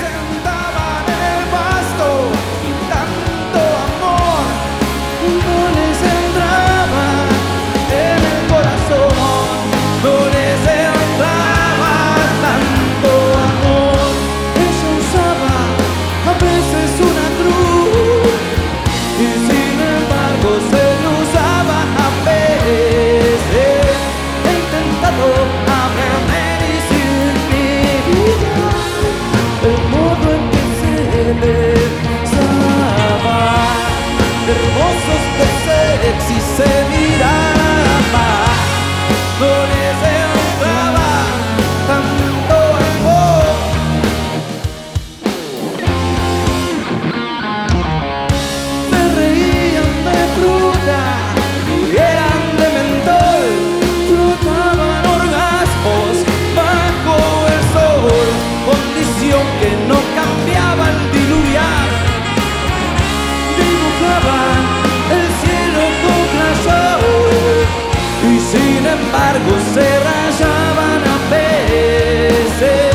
[69.36, 72.94] Embargo se rayaban a veces.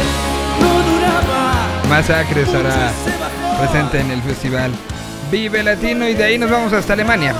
[0.59, 1.89] No duraba.
[1.89, 2.91] Masacre estará
[3.59, 4.71] presente en el festival
[5.31, 7.33] Vive Latino y de ahí nos vamos hasta Alemania.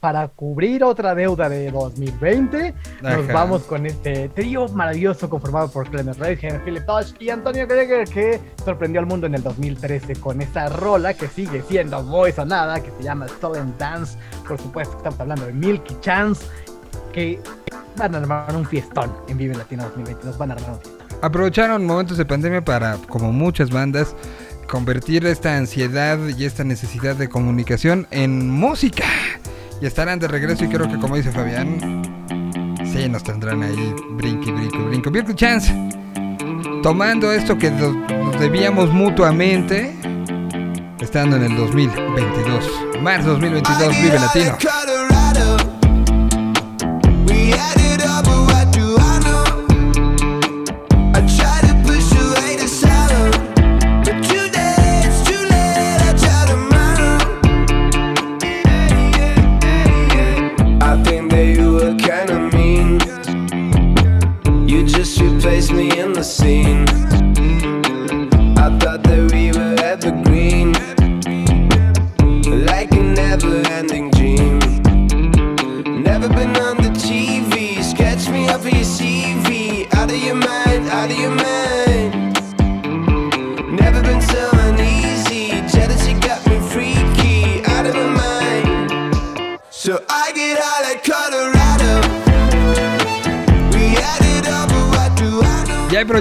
[0.00, 3.32] Para cubrir otra deuda de 2020, nos Ajá.
[3.32, 8.38] vamos con este trío maravilloso conformado por Clemens Reitgen, Philip Tosh y Antonio Greger que
[8.64, 12.92] sorprendió al mundo en el 2013 con esta rola que sigue siendo muy sonada, que
[12.92, 14.18] se llama Stolen Dance.
[14.46, 16.46] Por supuesto, estamos hablando de Milky Chance,
[17.16, 17.40] que
[17.96, 20.26] van a armar un fiestón en Vive Latino 2020.
[20.26, 21.06] Nos van a armar un fiestón.
[21.22, 24.14] Aprovecharon momentos de pandemia para, como muchas bandas,
[24.68, 29.06] convertir esta ansiedad y esta necesidad de comunicación en música.
[29.80, 32.04] Y estarán de regreso y creo que como dice Fabián,
[32.84, 35.10] sí nos tendrán ahí brinque, brinque, brinco.
[35.10, 35.74] Virtual Chance,
[36.82, 39.96] tomando esto que nos debíamos mutuamente,
[41.00, 42.70] estando en el 2022.
[43.00, 44.85] Marzo 2022, Vive Latino.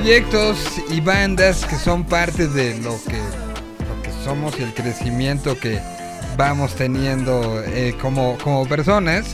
[0.06, 0.60] Proyectos
[0.92, 3.20] y bandas que son parte de lo que,
[4.24, 5.80] somos y el crecimiento que
[6.38, 9.34] vamos teniendo eh, como, como personas.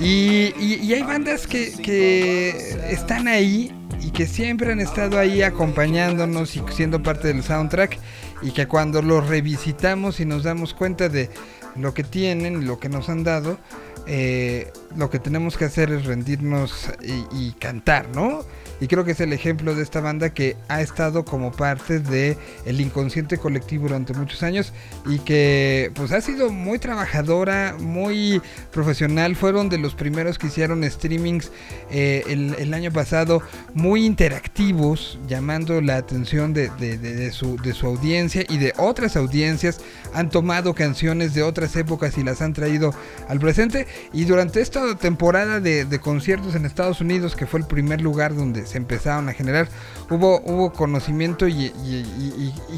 [0.00, 6.56] Y, y- hay bandas que, que están ahí y que siempre han estado ahí acompañándonos
[6.56, 7.98] y siendo parte del soundtrack
[8.40, 11.28] y que cuando los revisitamos y nos damos cuenta de
[11.76, 13.58] lo que tienen, lo que nos han dado,
[14.06, 16.88] eh, lo que tenemos que hacer es rendirnos
[17.32, 18.46] y cantar, ¿no?
[18.80, 22.38] Y creo que es el ejemplo de esta banda que ha estado como parte de
[22.64, 24.72] el inconsciente colectivo durante muchos años
[25.06, 28.40] y que pues ha sido muy trabajadora, muy
[28.72, 29.36] profesional.
[29.36, 31.50] Fueron de los primeros que hicieron streamings
[31.90, 33.42] eh, el, año pasado
[33.74, 39.80] muy interactivos, llamando la atención de, de- su, de su audiencia y de otras audiencias.
[40.14, 42.94] Han tomado canciones de otras épocas y las han traído
[43.28, 43.86] al presente.
[44.12, 48.69] Y durante esta temporada de conciertos en Estados Unidos, que fue el primer lugar donde
[48.70, 49.68] se empezaron a generar,
[50.08, 51.72] hubo, hubo conocimiento y,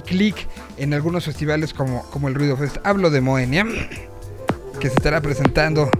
[0.06, 0.48] clic
[0.78, 2.78] en algunos festivales como, como el Ruido Fest.
[2.82, 3.64] Hablo de Moenia,
[4.80, 5.90] que se estará presentando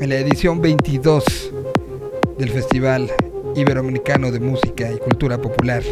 [0.00, 1.24] en la edición 22
[2.38, 3.10] del Festival
[3.54, 5.82] Iberoamericano de Música y Cultura Popular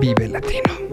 [0.00, 0.87] Vive Latino.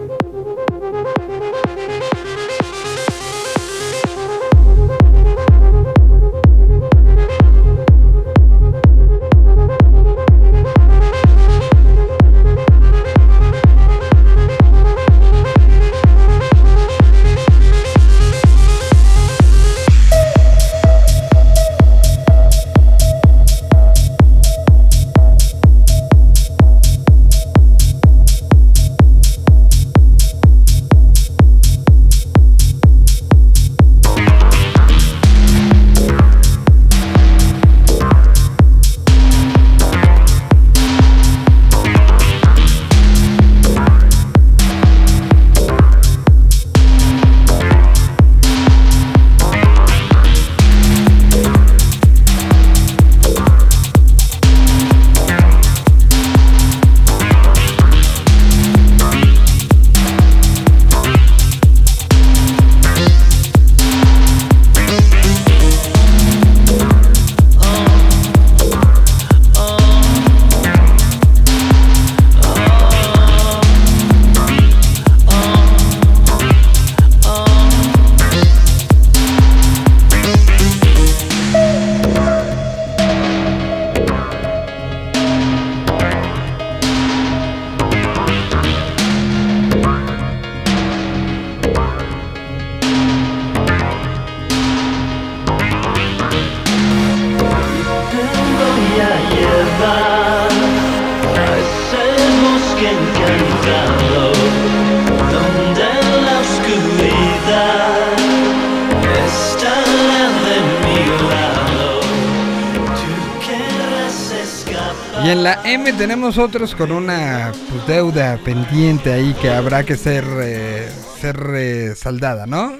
[116.07, 120.87] Tenemos otros con una pues, deuda pendiente ahí que habrá que ser, eh,
[121.19, 122.73] ser eh, saldada, ¿no?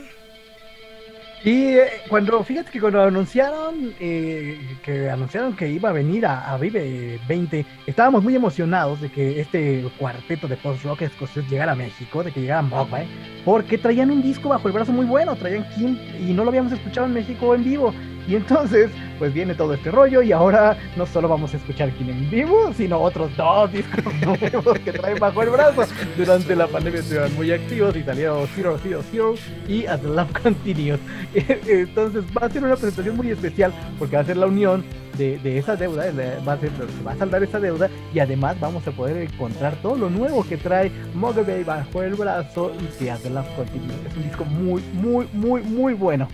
[1.43, 6.53] Y eh, cuando, fíjate que cuando anunciaron eh, que anunciaron que iba a venir a,
[6.53, 11.75] a Vive 20, estábamos muy emocionados de que este cuarteto de post-rock escocés llegara a
[11.75, 13.07] México, de que llegara Mogwai,
[13.43, 16.73] porque traían un disco bajo el brazo muy bueno, traían Kim y no lo habíamos
[16.73, 17.91] escuchado en México en vivo.
[18.27, 22.09] Y entonces, pues viene todo este rollo y ahora no solo vamos a escuchar Kim
[22.09, 25.83] en vivo, sino otros dos discos nuevos que traen bajo el brazo.
[26.17, 29.35] Durante la pandemia estuvieron muy activos y salieron Zero Zero Zero
[29.67, 30.99] y As Love Continues.
[31.33, 34.83] Entonces va a ser una presentación muy especial porque va a ser la unión
[35.17, 36.05] de, de esa deuda,
[36.47, 36.71] va a, ser,
[37.17, 41.63] saldar esa deuda y además vamos a poder encontrar todo lo nuevo que trae Mogwai
[41.63, 43.97] bajo el brazo y que As Love Continues.
[44.09, 46.27] Es un disco muy, muy, muy, muy bueno.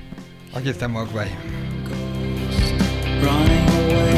[0.54, 1.30] Aquí está Mogwai.
[3.22, 4.11] My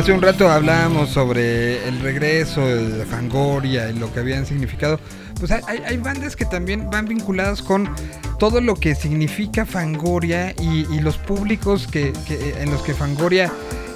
[0.00, 4.98] Hace un rato hablábamos sobre el regreso de Fangoria y lo que habían significado.
[5.38, 7.86] Pues hay, hay- bandas que también van vinculadas con
[8.38, 13.52] todo lo que significa Fangoria y, y los públicos que, que- en los que Fangoria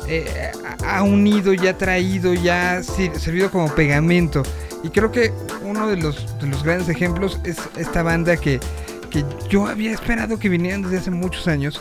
[0.06, 0.52] eh,
[0.86, 4.42] ha unido y ha traído, ya ha servido como pegamento.
[4.82, 5.32] Y creo que
[5.62, 8.60] uno de los, de los grandes ejemplos es esta banda que,
[9.08, 11.80] que yo había esperado que vinieran desde hace muchos años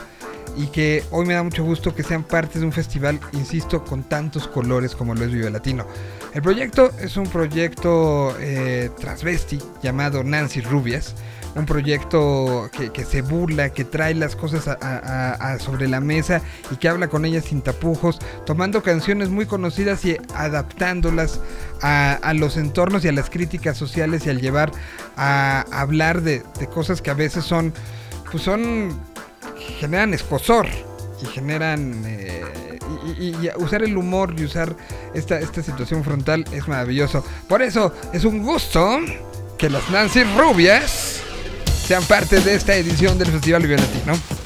[0.56, 4.04] y que hoy me da mucho gusto que sean parte de un festival, insisto, con
[4.04, 5.86] tantos colores como lo es Vive Latino.
[6.32, 11.14] El proyecto es un proyecto eh, transvesti llamado Nancy Rubias,
[11.54, 14.76] un proyecto que, que se burla, que trae las cosas
[15.60, 16.40] sobre la mesa
[16.70, 21.40] y que habla con ellas sin tapujos, tomando canciones muy conocidas y adaptándolas
[21.80, 24.72] a, a los entornos y a las críticas sociales y al llevar
[25.16, 27.72] a hablar de, de cosas que a veces son,
[28.30, 28.98] pues son
[29.78, 30.66] generan escosor
[31.22, 32.78] y generan eh,
[33.18, 34.76] y, usar el humor y usar
[35.14, 37.24] esta, esta situación frontal es maravilloso.
[37.48, 38.98] Por eso es un gusto
[39.58, 41.20] que las Nancy Rubias
[41.86, 44.43] sean parte de esta edición del Festival Vive Latino.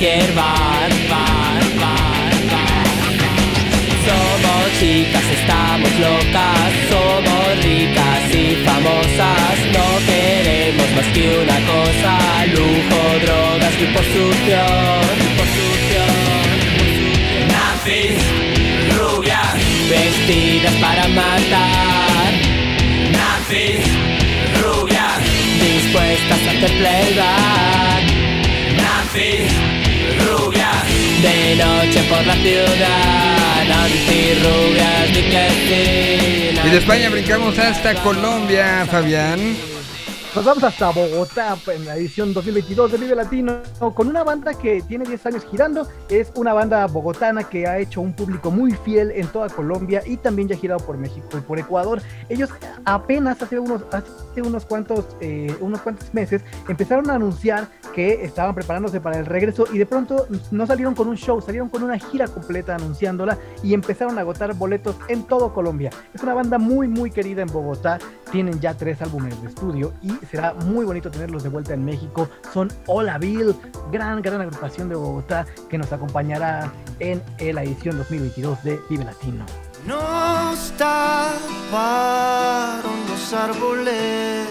[0.00, 2.86] Cualquier bar, bar, bar, bar.
[4.06, 9.56] Somos chicas, estamos locas, somos ricas y famosas.
[9.74, 12.12] No queremos más que una cosa,
[12.46, 15.10] lujo, drogas y posición,
[17.52, 18.16] Nazis,
[18.96, 19.54] rubias,
[19.90, 22.32] vestidas para matar.
[23.12, 23.84] Nazis,
[24.62, 25.20] rubias,
[25.60, 28.09] dispuestas a hacer playback.
[31.22, 39.69] De noche por la ciudad, antirrubias ni que Y de España brincamos hasta Colombia, Fabián.
[40.32, 43.62] Nos vamos hasta Bogotá pues, en la edición 2022 de Vive Latino
[43.94, 45.88] con una banda que tiene 10 años girando.
[46.08, 50.18] Es una banda bogotana que ha hecho un público muy fiel en toda Colombia y
[50.18, 52.00] también ya ha girado por México y por Ecuador.
[52.28, 52.48] Ellos
[52.84, 58.54] apenas hace unos, hace unos, cuantos, eh, unos cuantos meses empezaron a anunciar que estaban
[58.54, 61.98] preparándose para el regreso y de pronto no salieron con un show, salieron con una
[61.98, 65.90] gira completa anunciándola y empezaron a agotar boletos en todo Colombia.
[66.14, 67.98] Es una banda muy muy querida en Bogotá
[68.30, 72.28] tienen ya tres álbumes de estudio y será muy bonito tenerlos de vuelta en México.
[72.52, 73.54] Son Hola Bill,
[73.90, 77.22] gran, gran agrupación de Bogotá que nos acompañará en
[77.54, 79.44] la edición 2022 de Vive Latino.
[79.86, 81.80] Nos taparon
[83.08, 84.46] los árboles,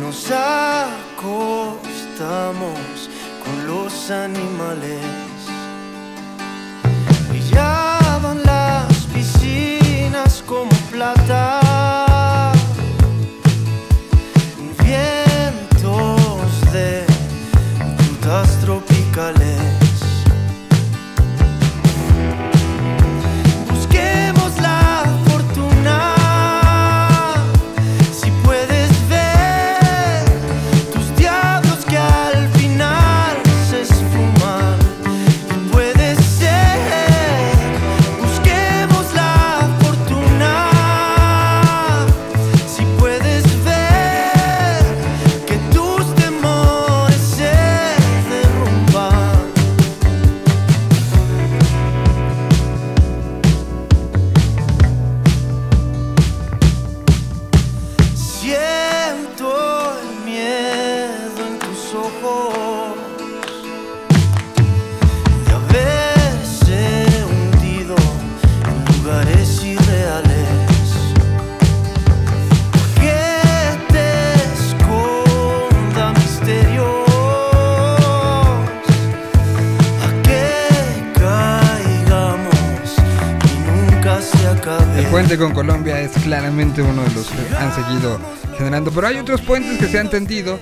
[0.00, 1.50] nos acostamos
[3.44, 5.00] con los animales.
[7.28, 11.59] Brillaban las piscinas como plata,
[89.30, 90.58] otros puentes que se han tendido,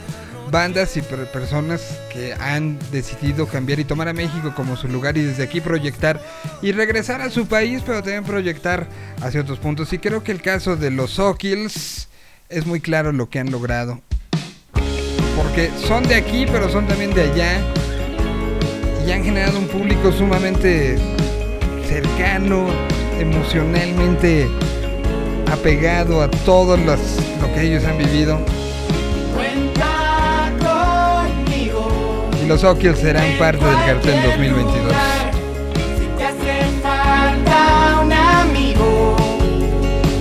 [0.50, 1.80] bandas y per- personas
[2.12, 6.20] que han decidido cambiar y tomar a México como su lugar y desde aquí proyectar
[6.60, 8.86] y regresar a su país, pero también proyectar
[9.22, 9.90] hacia otros puntos.
[9.94, 12.08] Y creo que el caso de los O'Kills
[12.50, 14.02] es muy claro lo que han logrado.
[15.34, 17.60] Porque son de aquí, pero son también de allá.
[19.06, 20.98] Y han generado un público sumamente
[21.88, 22.68] cercano,
[23.18, 24.46] emocionalmente
[25.52, 28.38] apegado a todo las- lo que ellos han vivido.
[29.34, 32.30] Cuenta conmigo.
[32.42, 34.92] Y los O'Kills serán parte del cartel 2022.
[35.98, 39.16] Si te hace falta un amigo,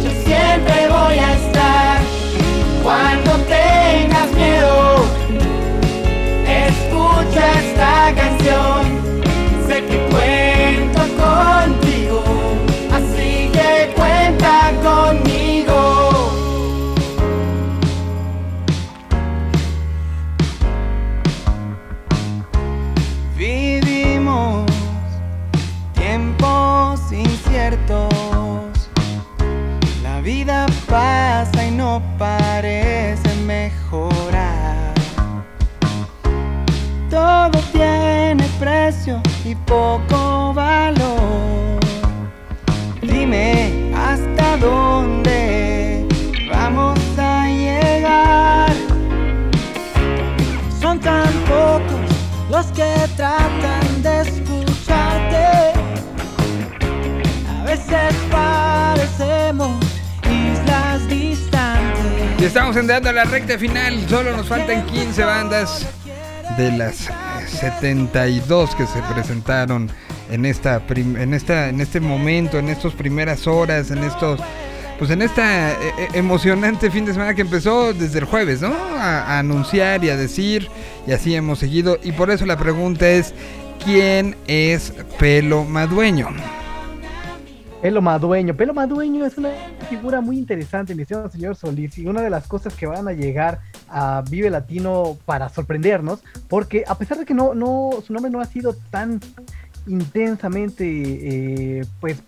[0.03, 1.97] yo siempre voy a estar.
[2.83, 5.05] Cuando tengas miedo,
[6.47, 8.76] escucha esta canción.
[39.67, 41.79] Poco valor.
[43.01, 46.07] Dime hasta dónde
[46.49, 48.73] vamos a llegar.
[50.81, 52.09] Son tan pocos
[52.49, 55.45] los que tratan de escucharte.
[57.59, 59.75] A veces parecemos
[60.23, 62.41] islas distantes.
[62.41, 63.93] Y estamos entrando a la recta final.
[64.09, 65.85] Solo nos faltan 15 bandas
[66.57, 67.09] de las
[67.57, 69.89] 72 que se presentaron
[70.31, 74.39] en esta en esta en este momento, en estas primeras horas, en estos
[74.99, 78.73] pues en esta eh, eh, emocionante fin de semana que empezó desde el jueves, ¿no?
[78.73, 80.69] A, a anunciar y a decir
[81.05, 83.33] y así hemos seguido y por eso la pregunta es
[83.83, 86.29] ¿quién es Pelo Madueño?
[87.81, 88.55] Pelo Madueño.
[88.55, 89.51] Pelo Madueño es una
[89.89, 93.13] figura muy interesante, mi estimado señor Solís, y una de las cosas que van a
[93.13, 93.59] llegar
[93.89, 98.41] a Vive Latino para sorprendernos, porque a pesar de que no, no, su nombre no
[98.41, 99.19] ha sido tan
[99.87, 102.21] intensamente, eh, pues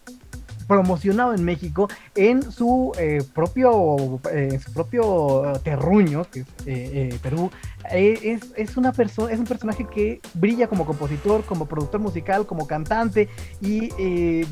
[0.68, 7.50] promocionado en México en su eh, propio eh, en su propio terruño que es Perú
[7.92, 12.68] es, es una persona es un personaje que brilla como compositor como productor musical como
[12.68, 13.30] cantante
[13.62, 14.46] y eh,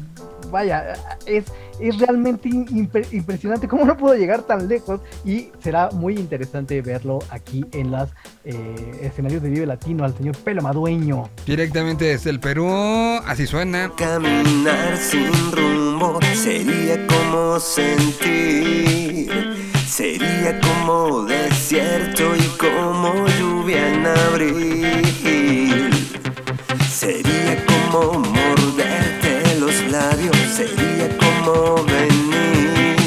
[0.52, 0.94] vaya
[1.26, 1.46] es,
[1.80, 7.20] es realmente impre- impresionante cómo no pudo llegar tan lejos y será muy interesante verlo
[7.30, 8.10] aquí en los
[8.44, 12.68] escenarios de Vive Latino al señor Pelo Madueño Directamente desde el Perú,
[13.26, 13.92] así suena.
[13.98, 19.30] Caminar sin rumbo sería como sentir,
[19.88, 25.90] Sería como desierto y como lluvia en abril.
[26.92, 32.98] Sería como morderte los labios, sería como venir.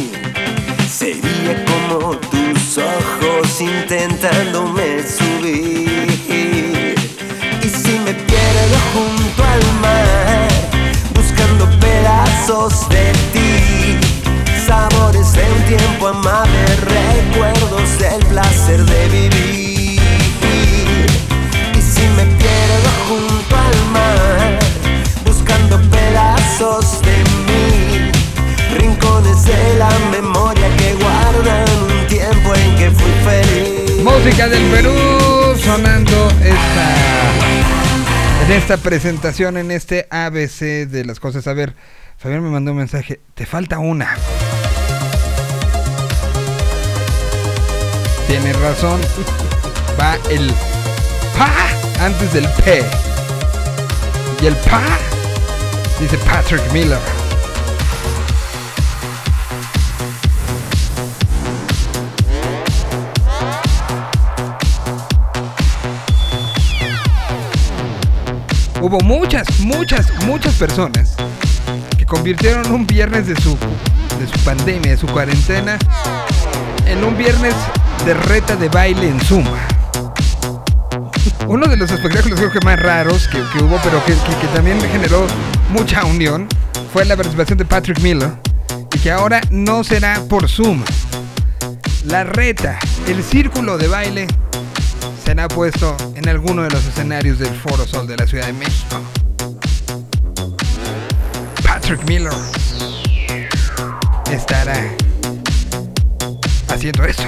[0.89, 6.95] Sería como tus ojos intentándome subir.
[7.63, 10.49] Y si me pierdo junto al mar,
[11.15, 13.50] buscando pedazos de ti
[15.11, 20.01] sabores de un tiempo amable, recuerdos del placer de vivir.
[21.77, 24.59] Y si me pierdo junto al mar,
[25.25, 28.11] buscando pedazos de mí,
[28.79, 34.05] rincones de la memoria que guardan un tiempo en que fui feliz.
[34.05, 34.93] Música del Perú
[35.63, 36.97] sonando esta
[38.47, 41.47] en esta presentación, en este ABC de las cosas.
[41.47, 41.75] A ver,
[42.17, 43.21] Fabián me mandó un mensaje.
[43.35, 44.17] Te falta una.
[48.31, 49.01] Tienes razón.
[49.99, 50.53] Va el
[51.37, 51.51] pa
[51.99, 52.81] antes del P.
[54.41, 54.81] Y el pa
[55.99, 57.01] dice Patrick Miller.
[68.81, 71.17] Hubo muchas, muchas, muchas personas
[71.99, 73.59] que convirtieron un viernes de su,
[74.21, 75.77] de su pandemia, de su cuarentena,
[76.87, 77.55] en un viernes
[78.05, 79.59] de reta de baile en Zumba.
[81.47, 84.47] Uno de los espectáculos creo que más raros que, que hubo, pero que, que- que
[84.55, 85.27] también generó
[85.71, 86.47] mucha unión,
[86.93, 88.31] fue la participación de Patrick Miller,
[88.95, 90.83] y que ahora no será por Zoom.
[92.05, 94.27] La reta, el círculo de baile,
[95.25, 99.01] será puesto en alguno de los escenarios del Foro Sol de la Ciudad de México.
[101.65, 102.33] Patrick Miller
[104.33, 104.75] estará
[106.69, 107.23] haciendo eso.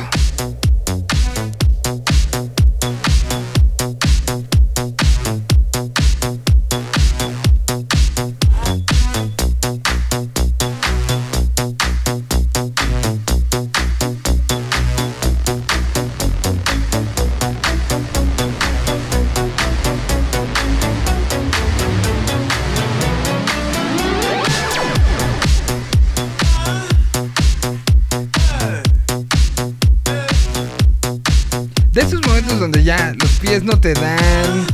[33.63, 34.67] Pies no te dan,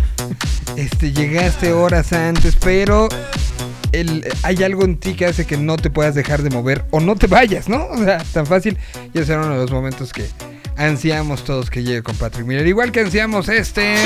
[0.76, 3.08] este, llegaste horas antes, pero
[3.92, 7.00] el, hay algo en ti que hace que no te puedas dejar de mover o
[7.00, 7.86] no te vayas, ¿no?
[7.86, 8.76] O sea, tan fácil.
[9.12, 10.26] Y ese era uno de los momentos que
[10.76, 12.66] ansiamos todos que llegue con Patrick Miller.
[12.66, 13.96] Igual que ansiamos este.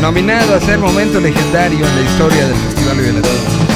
[0.00, 3.75] Nominado a ser momento legendario en la historia del Festival Vive Latino.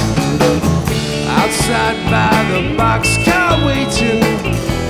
[1.70, 4.24] Outside by the boxcar waiting.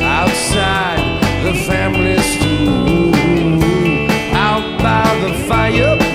[0.02, 3.12] Outside the family stew.
[4.32, 6.09] Out by the fire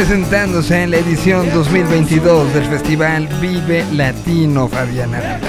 [0.00, 5.48] presentándose en la edición 2022 del Festival Vive Latino, Fabián Aranda.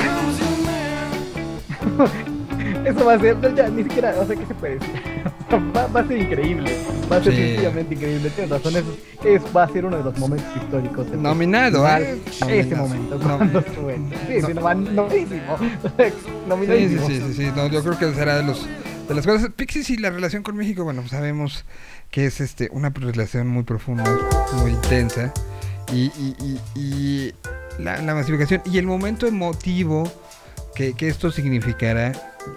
[2.85, 4.93] Eso va a ser, ya, ni siquiera, o sea, ¿qué se puede decir?
[5.75, 6.77] va, va a ser increíble,
[7.11, 7.39] va a ser Sí.
[7.41, 8.83] sencillamente increíble, tienes razón, es,
[9.25, 11.11] es- va a ser uno de los momentos históricos.
[11.11, 12.03] del Nominado, festival,
[12.49, 12.59] ¿eh?
[12.61, 13.61] Ese momento, cuando.
[13.61, 13.67] Sí,
[14.45, 14.61] sí, no,
[16.47, 17.05] nominadísimo.
[17.05, 18.65] Sí, sí, sí, sí, sí, no, yo creo que será de los
[19.09, 19.49] de las cosas.
[19.55, 21.65] Pixies y la relación con México, bueno, sabemos
[22.11, 24.03] que es este una relación muy profunda,
[24.55, 25.33] muy intensa.
[25.93, 27.33] Y,
[27.79, 30.11] la, masificación y el momento emotivo
[30.75, 32.11] que, que esto significará,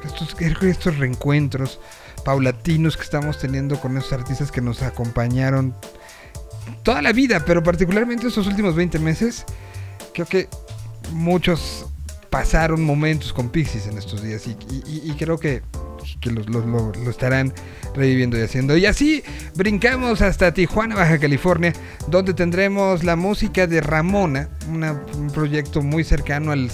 [0.05, 1.79] estos, estos reencuentros
[2.25, 5.75] paulatinos que estamos teniendo con esos artistas que nos acompañaron
[6.83, 9.45] toda la vida, pero particularmente estos últimos 20 meses,
[10.13, 10.49] creo que
[11.13, 11.87] muchos
[12.31, 15.63] pasaron momentos con Pixies en estos días y creo que,
[16.21, 17.53] que los- los- lo, estarán
[17.95, 18.77] reviviendo y haciendo.
[18.77, 19.23] Y así
[19.55, 21.73] brincamos hasta Tijuana, Baja California,
[22.09, 26.71] donde tendremos la música de Ramona, un proyecto muy cercano al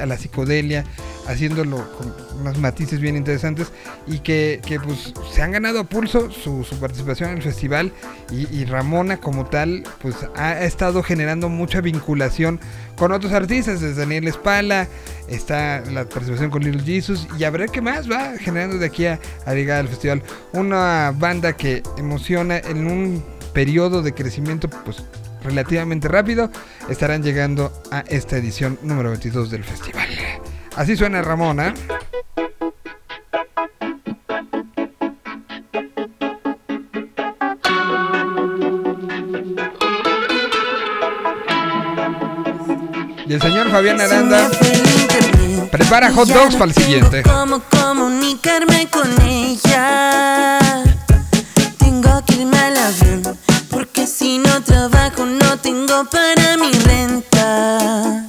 [0.00, 0.84] a la psicodelia,
[1.26, 3.68] haciéndolo con unos matices bien interesantes
[4.06, 7.92] y que, que, pues se han ganado a pulso su, participación en el festival
[8.30, 12.60] y, y Ramona como tal pues ha estado generando mucha vinculación
[12.96, 14.86] con otros artistas, desde Daniel Espala,
[15.28, 19.06] está la participación con Little Jesus y a ver qué más va generando de aquí
[19.06, 20.22] a, a llegar al festival.
[20.52, 25.02] Una banda que emociona en un periodo de crecimiento pues
[25.42, 26.50] relativamente rápido,
[26.88, 30.08] estarán llegando a esta edición número 22 del festival.
[30.76, 31.74] Así suena Ramona.
[43.26, 44.50] Y el señor Fabián Aranda
[45.70, 47.22] prepara hot dogs para el siguiente.
[47.22, 50.58] Cómo comunicarme con ella.
[51.78, 53.38] Tengo que irme al avión.
[53.70, 58.24] Porque si no trabajo, no tengo para mi renta.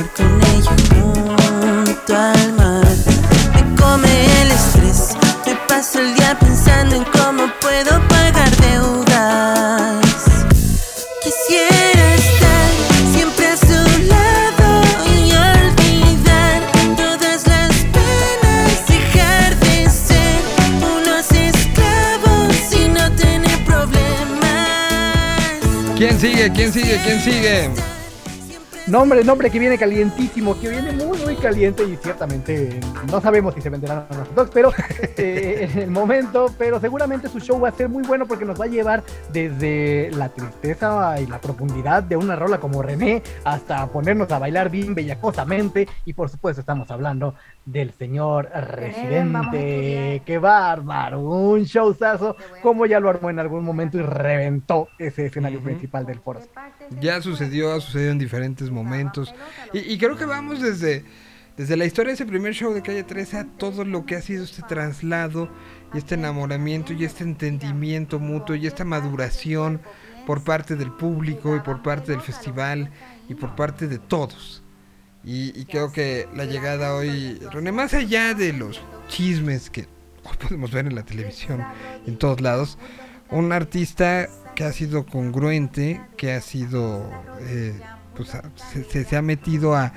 [0.00, 2.96] Estar con ella junto al mar.
[3.54, 5.16] Me come el estrés.
[5.46, 10.04] Me paso el día pensando en cómo puedo pagar deudas.
[11.22, 12.70] Quisiera estar
[13.12, 16.62] siempre a su lado y olvidar
[16.96, 20.40] todas las penas, dejar de ser
[20.80, 24.48] unos esclavos y no tener problemas.
[25.96, 26.50] ¿Quién sigue?
[26.52, 27.00] ¿Quién sigue?
[27.04, 27.89] ¿Quién sigue?
[28.90, 33.60] Nombre, nombre que viene calientísimo, que viene muy, muy caliente y ciertamente no sabemos si
[33.60, 34.72] se venderán o no los dogs, pero
[35.16, 38.60] eh, en el momento, pero seguramente su show va a ser muy bueno porque nos
[38.60, 43.86] va a llevar desde la tristeza y la profundidad de una rola como René hasta
[43.86, 47.36] ponernos a bailar bien bellacosamente y por supuesto estamos hablando
[47.70, 52.36] del señor Residente, qué bárbaro, un showzazo.
[52.62, 56.40] Como ya lo armó en algún momento y reventó ese escenario principal del foro.
[57.00, 59.34] Ya sucedió, ha sucedido en diferentes momentos.
[59.72, 61.04] Y, y creo que vamos desde,
[61.56, 64.22] desde la historia de ese primer show de Calle 13 a todo lo que ha
[64.22, 65.48] sido este traslado
[65.94, 69.80] y este enamoramiento y este entendimiento mutuo y esta maduración
[70.26, 72.90] por parte del público y por parte del festival
[73.28, 74.59] y por parte de todos.
[75.24, 79.82] Y, y creo que la llegada hoy, René, más allá de los chismes que
[80.24, 81.64] hoy podemos ver en la televisión
[82.06, 82.78] y en todos lados,
[83.30, 87.08] un artista que ha sido congruente, que ha sido,
[87.42, 87.78] eh,
[88.16, 88.42] pues a-
[88.72, 89.92] se, se- se ha metido a,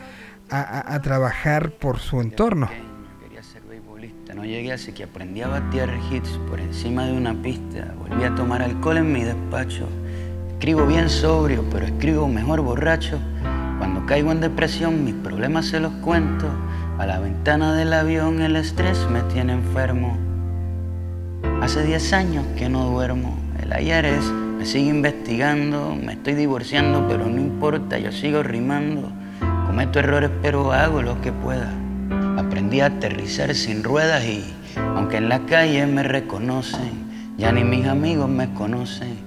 [0.49, 2.69] a- a- a trabajar por su entorno.
[4.35, 7.93] No llegué así que aprendí a batear hits por encima de una pista.
[7.97, 9.87] Volví a tomar alcohol en mi despacho.
[10.53, 13.19] Escribo bien sobrio, pero escribo mejor borracho.
[13.83, 16.47] Cuando caigo en depresión, mis problemas se los cuento.
[16.99, 20.17] A la ventana del avión el estrés me tiene enfermo.
[21.61, 23.37] Hace 10 años que no duermo.
[23.61, 25.97] El ayer es, me sigue investigando.
[26.01, 29.11] Me estoy divorciando, pero no importa, yo sigo rimando.
[29.67, 31.69] Cometo errores, pero hago lo que pueda.
[32.37, 34.45] Aprendí a aterrizar sin ruedas y,
[34.95, 39.17] aunque en la calle me reconocen, ya ni mis amigos me conocen.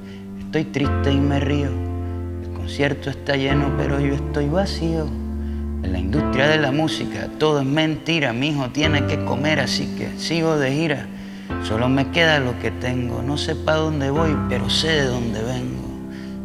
[0.40, 1.85] Estoy triste y me río.
[2.66, 5.06] Concierto está lleno, pero yo estoy vacío.
[5.84, 8.32] En la industria de la música todo es mentira.
[8.32, 11.06] Mi hijo tiene que comer, así que sigo de gira.
[11.62, 13.22] Solo me queda lo que tengo.
[13.22, 15.88] No sé para dónde voy, pero sé de dónde vengo.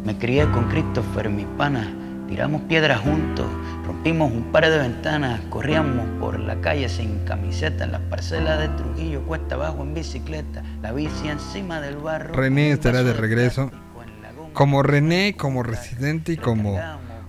[0.04, 1.92] Me crié con Christopher, mi pana.
[2.28, 3.46] Tiramos piedras juntos.
[3.84, 5.40] Rompimos un par de ventanas.
[5.50, 7.82] Corríamos por la calle sin camiseta.
[7.82, 10.62] En las parcelas de Trujillo, cuesta abajo en bicicleta.
[10.82, 12.32] La bici encima del barro.
[12.32, 13.72] René estará de regreso.
[14.52, 16.78] Como René, como residente y como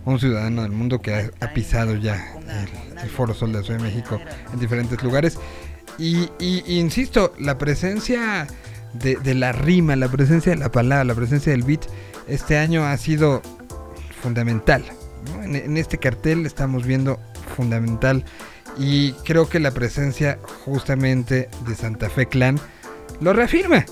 [0.06, 2.34] un ciudadano del mundo que ha, ha pisado ya
[2.96, 4.20] el, el Foro Sol de Ciudad de México
[4.54, 5.38] en diferentes lugares.
[5.98, 8.48] Y, y- y insisto, la presencia
[8.94, 11.86] de, de la rima, la presencia de la palabra, la presencia del beat,
[12.28, 13.42] este año ha sido
[14.22, 14.84] fundamental.
[15.34, 15.44] ¿no?
[15.44, 17.20] En, en este cartel estamos viendo
[17.56, 18.26] fundamental.
[18.78, 22.60] Y creo que la presencia justamente de Santa Fe Clan
[23.22, 23.86] lo reafirma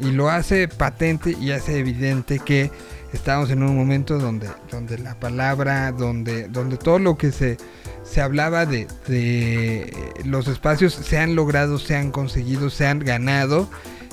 [0.00, 2.70] y lo hace patente y hace evidente que
[3.12, 7.56] estamos en un momento donde, donde la palabra, donde, donde todo lo que se,
[8.04, 9.92] se hablaba de, de
[10.24, 13.68] los espacios se han logrado, se han conseguido, se han ganado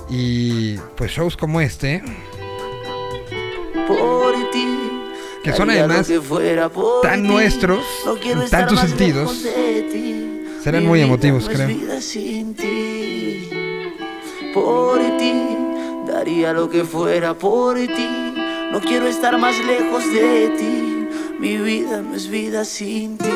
[0.09, 2.01] y pues shows como este
[3.87, 4.67] Por ti.
[5.43, 7.27] que son además que fuera por tan ti.
[7.27, 9.43] nuestros No en tantos sentidos
[9.91, 10.43] ti.
[10.63, 11.67] serán muy emotivos creo.
[14.53, 15.33] Por ti,
[16.17, 18.33] daría lo que fuera por ti.
[18.71, 21.07] No quiero estar más lejos de ti.
[21.39, 23.29] Mi vida no es vida sin ti.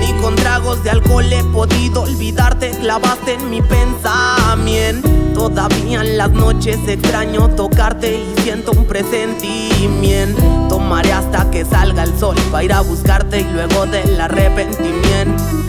[0.00, 5.06] Ni con tragos de alcohol he podido olvidarte, clavaste en mi pensamiento.
[5.34, 10.40] Todavía en las noches extraño tocarte y siento un presentimiento.
[10.70, 15.61] Tomaré hasta que salga el sol para ir a buscarte y luego del arrepentimiento.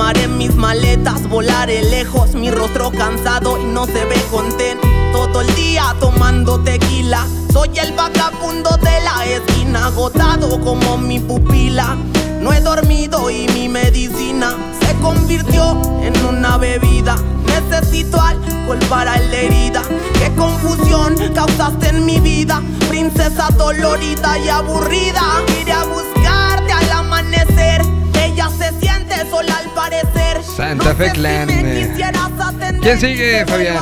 [0.00, 4.88] Tomaré mis maletas, volaré lejos, mi rostro cansado y no se ve contento.
[5.12, 11.98] Todo el día tomando tequila, soy el vagabundo de la esquina, agotado como mi pupila.
[12.40, 17.16] No he dormido y mi medicina se convirtió en una bebida.
[17.44, 19.82] Necesito alcohol para la herida.
[20.14, 25.42] Qué confusión causaste en mi vida, princesa dolorida y aburrida.
[25.60, 27.82] Iré a buscarte al amanecer.
[28.14, 28.89] Ella se siente
[29.28, 30.42] sola al parecer.
[30.56, 31.50] Santa Fe Clan.
[31.50, 31.88] eh.
[31.88, 32.80] Quisieras atender.
[32.80, 33.76] ¿Quién sigue, Fabián?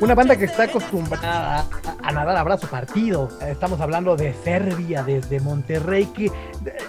[0.00, 3.28] Una banda que está acostumbrada a, a nadar a brazo partido.
[3.46, 6.30] Estamos hablando de Serbia, desde Monterrey, que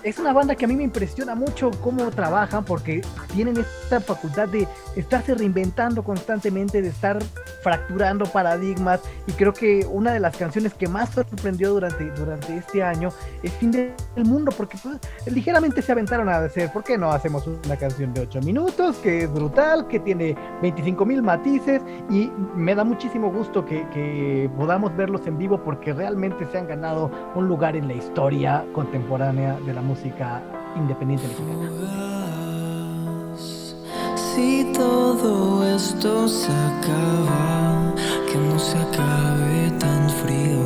[0.03, 3.01] es una banda que a mí me impresiona mucho cómo trabajan, porque
[3.33, 4.65] tienen esta facultad de
[4.95, 7.21] estarse reinventando constantemente, de estar
[7.61, 9.01] fracturando paradigmas.
[9.27, 13.09] Y creo que una de las canciones que más sorprendió durante, durante este año
[13.43, 17.45] es Fin del Mundo, porque pues, ligeramente se aventaron a decir, ¿por qué no hacemos
[17.47, 21.81] una canción de 8 minutos, que es brutal, que tiene 25 mil matices?
[22.09, 27.09] Y me da muchísimo gusto que, podamos verlos en vivo porque realmente se han ganado
[27.33, 30.43] un lugar en la historia contemporánea de la música
[30.75, 31.67] independiente mexicana.
[34.15, 37.91] Si todo esto se acaba,
[38.31, 40.61] que no se acabe tan frío.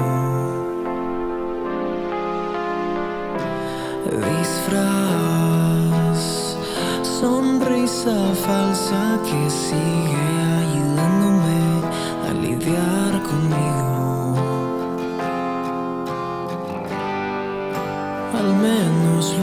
[4.41, 6.19] Disfraz,
[7.01, 10.24] sonrisa falsa que sigue
[12.65, 14.35] lidiar conmigo.
[18.33, 19.34] Al menos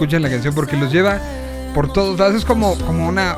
[0.00, 1.20] escuchen la canción porque los lleva
[1.74, 2.34] por todos lados.
[2.36, 3.36] Es como, como una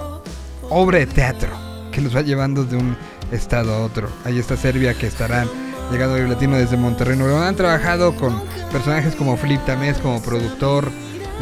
[0.70, 1.48] obra de teatro
[1.90, 2.96] que los va llevando de un
[3.32, 4.08] estado a otro.
[4.24, 5.48] Ahí está Serbia que estarán
[5.90, 7.16] llegando a Vive Latino desde Monterrey.
[7.18, 7.36] Nuevo.
[7.40, 10.88] Han trabajado con personajes como Flip Tamés como productor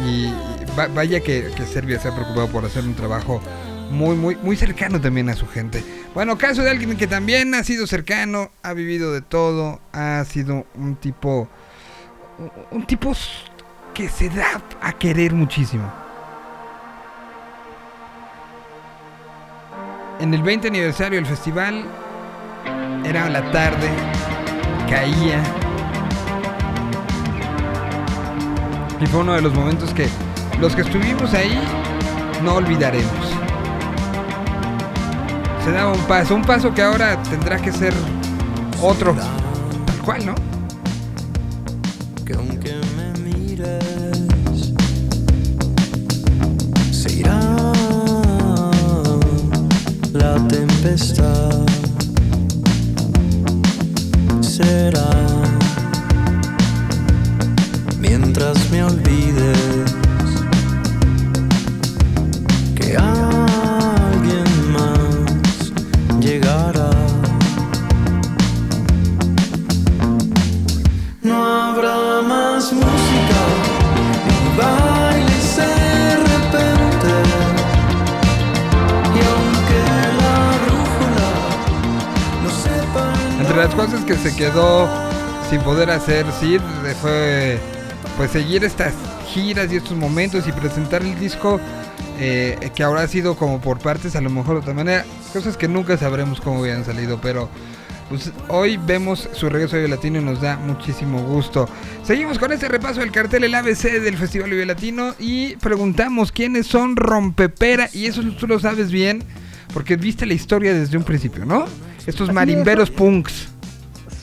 [0.03, 0.33] y y
[0.75, 3.39] va- vaya que, que Serbia se ha preocupado por hacer un trabajo
[3.91, 5.83] muy, muy, muy cercano también a su gente.
[6.15, 10.65] Bueno, caso de alguien que también ha sido cercano, ha vivido de todo, ha sido
[10.73, 11.47] un tipo,
[12.71, 13.13] un- tipo
[13.93, 15.91] que se da a querer muchísimo.
[20.19, 21.83] En el 20 aniversario del festival,
[23.03, 23.89] era la tarde,
[24.89, 25.41] caía.
[28.99, 30.07] Y fue uno de los momentos que
[30.59, 31.59] los que estuvimos ahí
[32.43, 33.35] no olvidaremos.
[35.65, 37.93] Se daba un paso, un paso que ahora tendrá que ser
[38.81, 39.15] otro.
[39.85, 40.50] Tal cual, ¿no?
[50.81, 51.65] Tempestad
[54.41, 55.30] será
[83.61, 84.89] las cosas que se quedó
[85.47, 86.59] sin poder hacer Sid
[86.99, 87.59] fue
[88.17, 88.95] pues seguir estas
[89.27, 91.59] giras y estos momentos y presentar el disco
[92.19, 95.57] eh, que ahora ha sido como por partes a lo mejor de otra manera, cosas
[95.57, 97.49] que nunca sabremos cómo hubieran salido, pero
[98.09, 101.69] pues hoy vemos su regreso a Vive Latino y nos da muchísimo gusto.
[102.03, 106.65] Seguimos con este repaso del cartel, el ABC del Festival Vive Latino y preguntamos quiénes
[106.65, 109.23] son Rompepera y eso tú lo sabes bien
[109.71, 111.65] porque viste la historia desde un principio, ¿no?
[112.07, 113.50] Estos marimberos punks.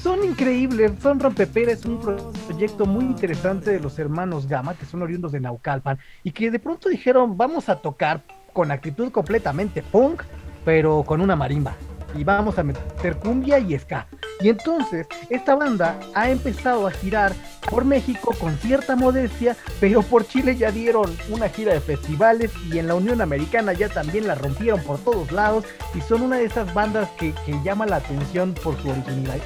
[0.08, 4.86] Son increíbles, son Rompepera, es un pro- proyecto muy interesante de los hermanos Gama, que
[4.86, 8.22] son oriundos de Naucalpan, y que de pronto dijeron, vamos a tocar
[8.54, 10.22] con actitud completamente punk,
[10.64, 11.76] pero con una marimba.
[12.14, 14.06] Y vamos a meter cumbia y ska.
[14.40, 17.32] Y entonces, esta banda ha empezado a girar
[17.68, 22.78] por México con cierta modestia, pero por Chile ya dieron una gira de festivales y
[22.78, 25.64] en la Unión Americana ya también la rompieron por todos lados
[25.94, 29.40] y son una de esas bandas que, que llama la atención por su originalidad,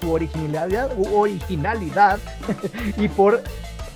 [0.00, 2.18] su originalidad, originalidad
[2.96, 3.42] y por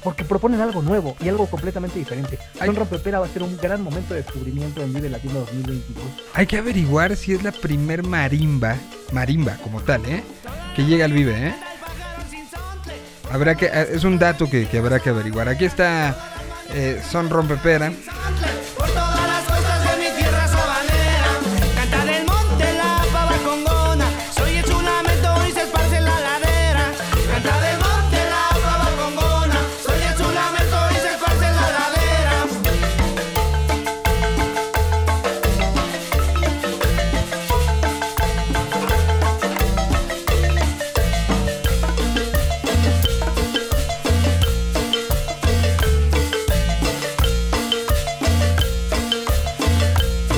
[0.03, 2.39] porque proponen algo nuevo y algo completamente diferente.
[2.59, 6.05] Son Rompepera va a ser un gran momento de descubrimiento en Vive Latino 2022.
[6.35, 8.77] Hay que averiguar si es la primer marimba,
[9.13, 10.23] marimba como tal, ¿eh?
[10.75, 11.55] Que llega al Vive, ¿eh?
[13.31, 15.49] Habrá que, eh, es un dato que, que habrá que averiguar.
[15.49, 16.17] Aquí está
[16.75, 17.93] eh, Son Rompepera.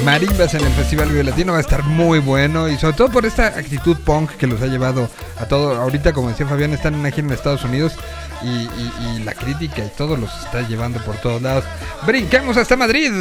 [0.04, 3.24] Marimbas en el Festival Vive Latino va a estar muy bueno y sobre todo por
[3.24, 5.08] esta actitud punk que los ha llevado
[5.38, 5.80] a todo.
[5.80, 7.94] Ahorita, como decía Fabián, están en una en Estados Unidos
[8.42, 11.64] y, y- la crítica y todo los está llevando por todos lados.
[12.04, 13.12] Brinquemos hasta Madrid.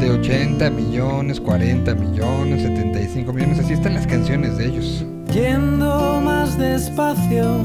[0.00, 5.04] De 80 millones, 40 millones, 75 millones, así están las canciones de ellos.
[5.32, 7.62] Yendo más despacio,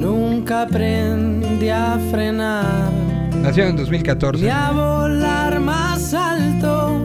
[0.00, 2.92] nunca aprendí a frenar.
[3.42, 4.44] Nació en 2014.
[4.44, 7.00] Ni a volar más alto,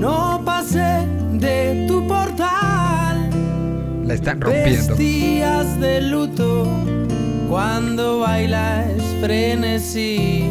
[0.00, 3.30] no pasé de tu portal.
[4.04, 4.88] La están rompiendo.
[4.88, 6.66] Vestías de luto
[7.48, 10.44] cuando bailas frenesí.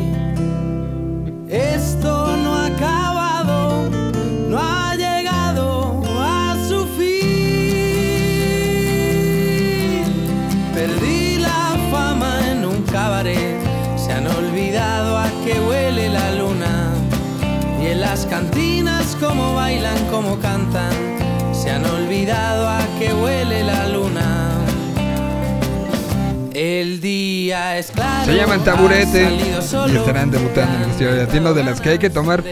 [1.50, 3.90] Esto no ha acabado,
[4.50, 4.85] no ha
[18.36, 20.92] cantinas como bailan, como cantan,
[21.54, 24.50] se han olvidado a qué huele la luna.
[26.54, 28.26] El día es claro.
[28.26, 29.24] Se llaman Taburete
[29.88, 32.44] y estarán debutando en el Festival Latino de las que hay que tomar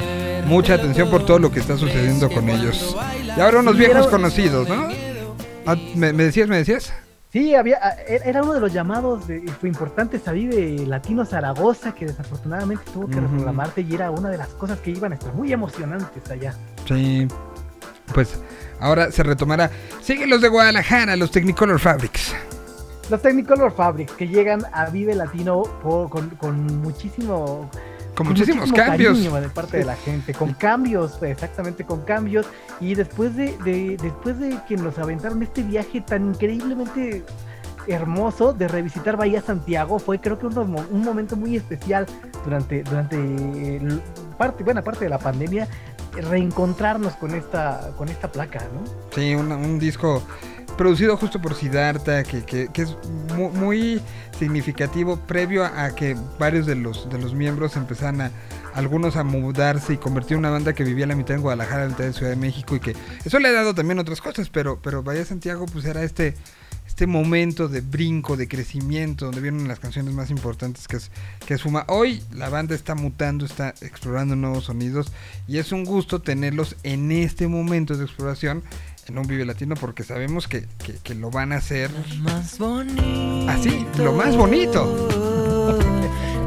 [0.46, 2.96] mucha atención por todo lo que está sucediendo con ellos.
[3.36, 4.88] Y ahora unos viejos conocidos, ¿no?
[5.66, 6.94] Ah, ¿me, me decías, me decías?
[7.34, 11.96] Sí, había, e- era uno de los llamados de, fue importante a Vive Latino Zaragoza,
[11.96, 15.34] que desafortunadamente tuvo que reprogramarte y era una de las cosas que iban a estar
[15.34, 16.54] muy emocionantes allá.
[16.88, 17.28] Sí.
[18.14, 18.40] Pues
[18.80, 19.72] ahora se retomará.
[20.04, 22.36] Siguen los de Guadalajara, los Technicolor Fabrics.
[23.10, 27.68] Los Technicolor Fabrics que llegan a Vive Latino con muchísimo...
[28.16, 29.18] Con muchísimos muchísimo cambios.
[29.18, 32.46] cariño de parte de la gente, con cambios, exactamente con cambios.
[32.80, 37.24] Y después de, de- después de que nos aventaron este viaje tan increíblemente
[37.88, 42.06] hermoso de revisitar Bahía Santiago, fue creo que un, mo- un momento muy especial
[42.46, 44.02] durante, durante el-
[44.38, 45.68] parte, buena parte de la pandemia,
[46.14, 48.82] reencontrarnos con esta, con esta placa, ¿no?
[49.16, 50.22] Sí, un, un disco
[50.78, 52.98] producido justo por Siddhartha, que, es
[53.36, 54.02] mu- muy,
[54.40, 58.32] significativo previo a, a que varios de los, de los miembros empezaran a,
[58.74, 62.08] algunos a mudarse y convertir una banda que vivía la mitad en Guadalajara, la mitad
[62.08, 65.04] en Ciudad de México y que eso le ha dado también otras cosas, pero, pero
[65.04, 66.34] Bahía Santiago pues era este,
[66.88, 71.12] este momento de brinco, de crecimiento, donde vienen las canciones más importantes que es,
[71.46, 71.86] que es Fuma.
[71.88, 75.12] Hoy la banda está mutando, está explorando nuevos sonidos
[75.48, 78.64] y es un gusto tenerlos en este momento de exploración
[79.08, 83.50] en un Vive Latino porque sabemos que, que- que lo van a hacer Más bonito.
[83.52, 85.08] así, lo más bonito.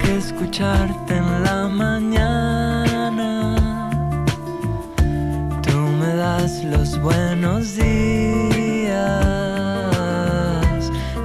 [0.01, 3.57] que escucharte en la mañana.
[5.63, 7.87] Tú me das los buenos días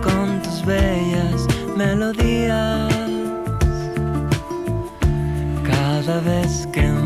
[0.03, 1.45] con tus bellas
[1.77, 2.91] melodías.
[5.63, 7.00] Cada vez que me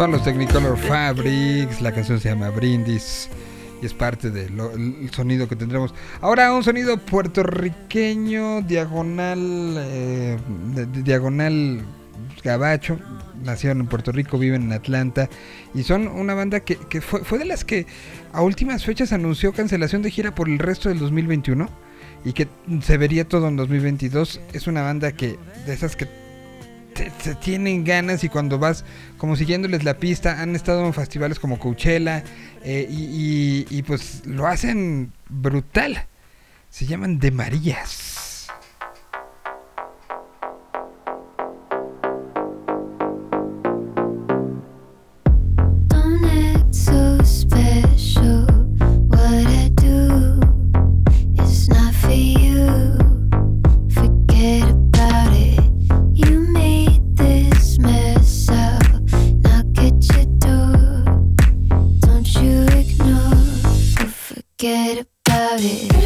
[0.00, 3.28] Son los Technicolor Fabrics, la canción se llama Brindis
[3.82, 4.50] y es parte del
[5.10, 5.94] sonido que tendremos.
[6.22, 10.38] Ahora un sonido puertorriqueño, diagonal, eh,
[11.04, 11.82] diagonal
[12.42, 12.98] gabacho.
[13.44, 15.28] Nacieron en Puerto Rico, viven en Atlanta
[15.74, 17.86] y son una banda que, que fue, fue de las que
[18.32, 21.68] a últimas fechas anunció cancelación de gira por el resto del 2021
[22.24, 22.48] y que
[22.80, 24.40] se vería todo en 2022.
[24.54, 26.08] Es una banda que de esas que
[26.94, 28.84] te, tienen ganas y cuando vas
[29.18, 32.22] como siguiéndoles la pista, han estado en festivales como Coachella
[32.64, 36.06] eh, y, y- y, pues lo hacen brutal.
[36.70, 38.19] Se llaman De Marías.
[64.60, 65.99] forget about it.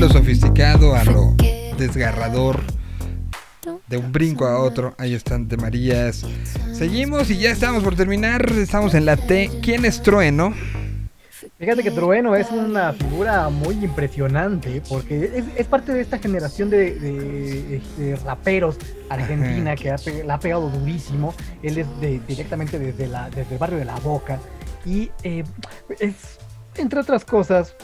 [0.00, 1.34] Lo sofisticado a lo
[1.76, 2.58] desgarrador.
[3.86, 6.24] De un brinco a otro, ahí están de Marías.
[6.72, 8.50] Seguimos y ya estamos por terminar.
[8.52, 9.50] Estamos en la T.
[9.62, 10.54] ¿Quién es Trueno?
[11.58, 16.70] Fíjate que Trueno es una figura muy impresionante porque es, es parte de esta generación
[16.70, 18.78] de, de, este, raperos
[19.10, 21.34] argentina que ha la ha pegado durísimo.
[21.62, 24.38] Él es de- directamente desde, la, desde el barrio de La Boca
[24.86, 25.44] y eh,
[25.98, 26.14] es,
[26.76, 27.74] entre otras cosas,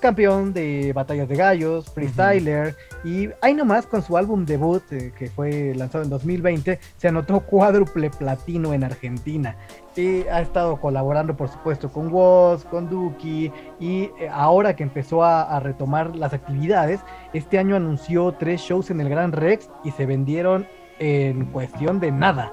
[0.00, 5.28] campeón de batallas de gallos, freestyler y ahí nomás con su álbum debut eh, que
[5.28, 9.56] fue lanzado en 2020 se anotó cuádruple platino en Argentina.
[9.96, 13.50] Y ha estado colaborando por supuesto con Woz, con Duki
[13.80, 17.00] y eh, ahora que empezó a, a retomar las actividades,
[17.32, 20.66] este año anunció tres shows en el Gran Rex y se vendieron
[20.98, 22.52] en cuestión de nada.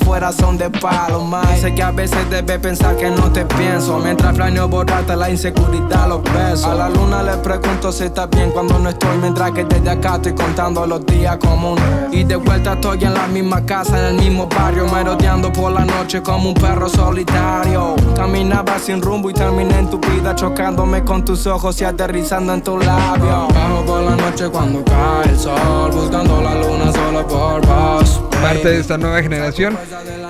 [0.00, 3.98] afuera son de palo Mami, sé que a veces debes pensar que no te pienso.
[3.98, 6.66] Mientras planeo borrarte la inseguridad, los besos.
[6.66, 9.16] A la luna le pregunto si está bien cuando no estoy.
[9.18, 11.84] Mientras que desde acá estoy contando los días comunes.
[12.12, 15.84] Y de vuelta estoy en la misma casa, en el mismo barrio Merodeando por la
[15.84, 17.96] noche como un perro solitario.
[18.14, 22.62] Caminaba sin rumbo y terminé en tu vida Chocándome con tus ojos y aterrizando en
[22.62, 23.48] tu labio.
[23.48, 28.68] Bajo por la noche cuando cae el sol Buscando la luna solo por vos Parte
[28.68, 29.76] de esta nueva generación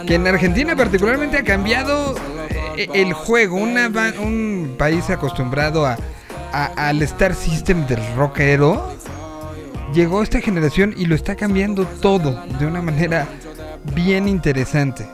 [0.07, 2.15] que en Argentina particularmente ha cambiado
[2.77, 3.57] eh, el juego.
[3.57, 5.87] Un país acostumbrado
[6.53, 8.97] al Star System del rockero.
[9.93, 13.27] Llegó esta generación y lo está cambiando todo de una manera
[13.95, 15.07] bien interesante.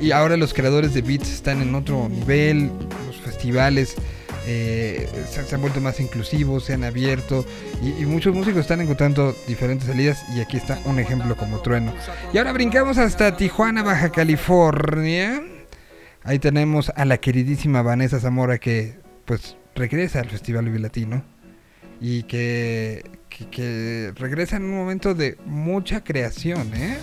[0.00, 2.70] Y ahora los creadores de beats están en otro nivel,
[3.06, 3.96] los festivales
[4.46, 7.44] eh, se, han vuelto más inclusivos, se han abierto
[7.82, 11.92] y, muchos músicos están encontrando diferentes salidas y aquí está un ejemplo como Trueno.
[12.32, 15.42] Y ahora brincamos hasta Tijuana, Baja California.
[16.22, 21.24] Ahí tenemos a la queridísima Vanessa Zamora que pues regresa al Festival Vive Latino
[22.00, 26.98] y que, que, que regresa en un momento de mucha creación, ¿eh?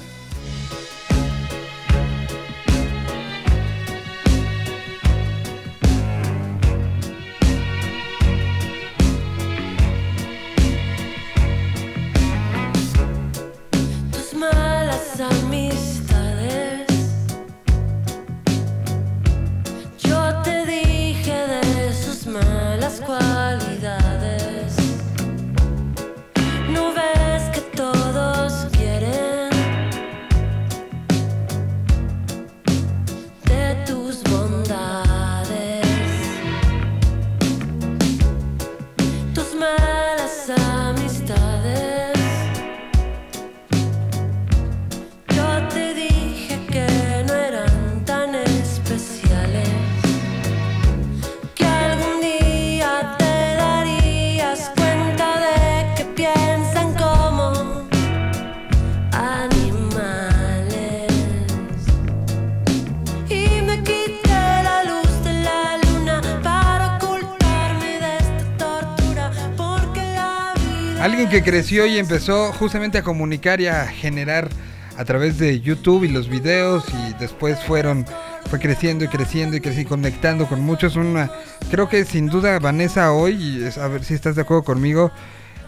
[71.33, 74.49] Que creció y empezó justamente a comunicar y a generar
[74.97, 78.05] a través de YouTube y los videos y después fueron
[78.51, 80.95] fue creciendo y creciendo y creciendo conectando con muchos.
[80.95, 81.31] Una
[81.71, 85.11] creo que sin duda Vanessa hoy y a ver si estás de acuerdo conmigo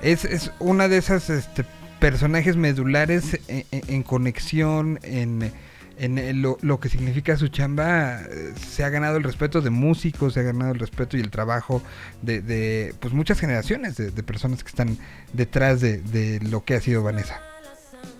[0.03, 1.65] es, es una de esas este,
[1.99, 5.51] personajes medulares en, en- en conexión en
[5.97, 10.33] en lo, lo que significa su chamba, eh, se ha ganado el respeto de músicos,
[10.33, 11.81] se ha ganado el respeto y el trabajo
[12.21, 14.97] de, de, pues muchas generaciones de, de personas que están
[15.33, 17.54] detrás de, de lo que ha sido Vanessa.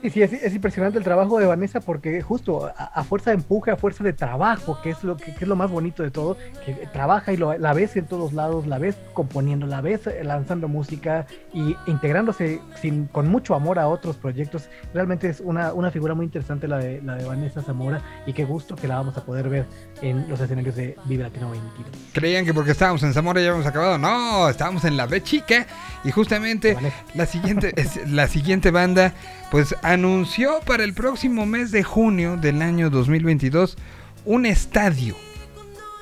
[0.06, 3.38] Sí, sí, es, es impresionante el trabajo de Vanessa porque justo a, a fuerza de
[3.38, 6.12] empuje, a fuerza de trabajo, que es lo que, que es lo más bonito de
[6.12, 10.06] todo, que trabaja y lo- la ves en todos lados, la ves componiendo, la ves
[10.06, 14.70] eh, lanzando música y integrándose sin, con mucho amor a otros proyectos.
[14.94, 18.46] Realmente es una, una figura muy interesante la de, la de Vanessa Zamora y qué
[18.46, 19.66] gusto que la vamos a poder ver
[20.04, 21.88] en los escenarios de Vive Latino 22.
[22.14, 23.98] Creían que porque estábamos en Zamora ya habíamos acabado.
[23.98, 25.66] No, estábamos en la B chica.
[26.04, 26.78] Y justamente
[27.16, 29.14] la siguiente, es- la siguiente banda,
[29.52, 33.78] pues anunció para el próximo mes de junio del año 2022
[34.26, 35.16] un estadio.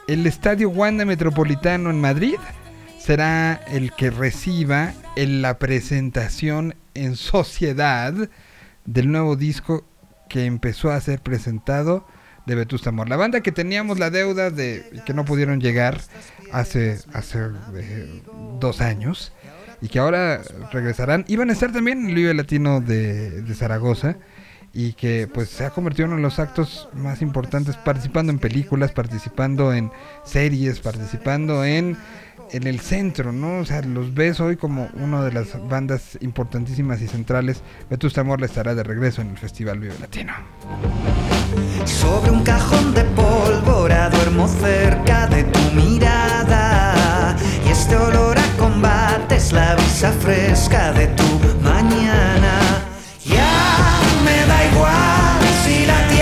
[0.07, 2.35] El Estadio Wanda Metropolitano en Madrid
[2.99, 8.13] será el que reciba en la presentación en sociedad
[8.85, 9.85] del nuevo disco
[10.29, 12.07] que empezó a ser presentado
[12.45, 13.09] de Vetusta Amor.
[13.09, 16.01] La banda que teníamos la deuda de que no pudieron llegar
[16.51, 17.39] hace, hace
[17.75, 18.23] eh,
[18.59, 19.31] dos años
[19.83, 21.25] y que ahora regresarán.
[21.27, 24.15] Iban a estar también en el Vive Latino de, de Zaragoza
[24.73, 28.39] y que pues se ha convertido en uno de los actos más importantes participando en
[28.39, 29.91] películas, participando en
[30.23, 31.97] series, participando en
[32.53, 33.59] en el centro, ¿no?
[33.59, 37.63] O sea, los ves hoy como una de las bandas importantísimas y centrales.
[37.89, 40.33] Vetusta Amor estará de regreso en el Festival Vive Latino.
[41.85, 48.42] Sobre un cajón de pólvora duermo cerca de tu mirada y este olor
[48.83, 51.23] combate es la brisa fresca de tu
[51.61, 52.53] mañana.
[53.23, 53.53] Ya
[54.25, 56.12] me da igual si la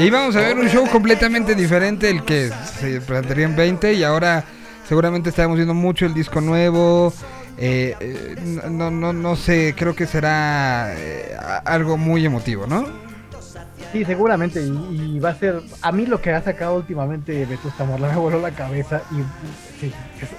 [0.00, 4.02] Y vamos a ver un show completamente diferente el que se plantearía en 20 y
[4.02, 4.42] ahora
[4.88, 7.12] seguramente estaremos viendo mucho el disco nuevo.
[7.58, 8.36] eh, eh,
[8.70, 12.86] no, no, no sé, creo que será eh, algo muy emotivo, ¿no?
[13.92, 14.62] Sí, seguramente.
[14.62, 15.60] Y, va a ser.
[15.82, 19.02] A mí lo que ha sacado últimamente Vetusta Morla me voló la cabeza.
[19.10, 19.92] Y sí,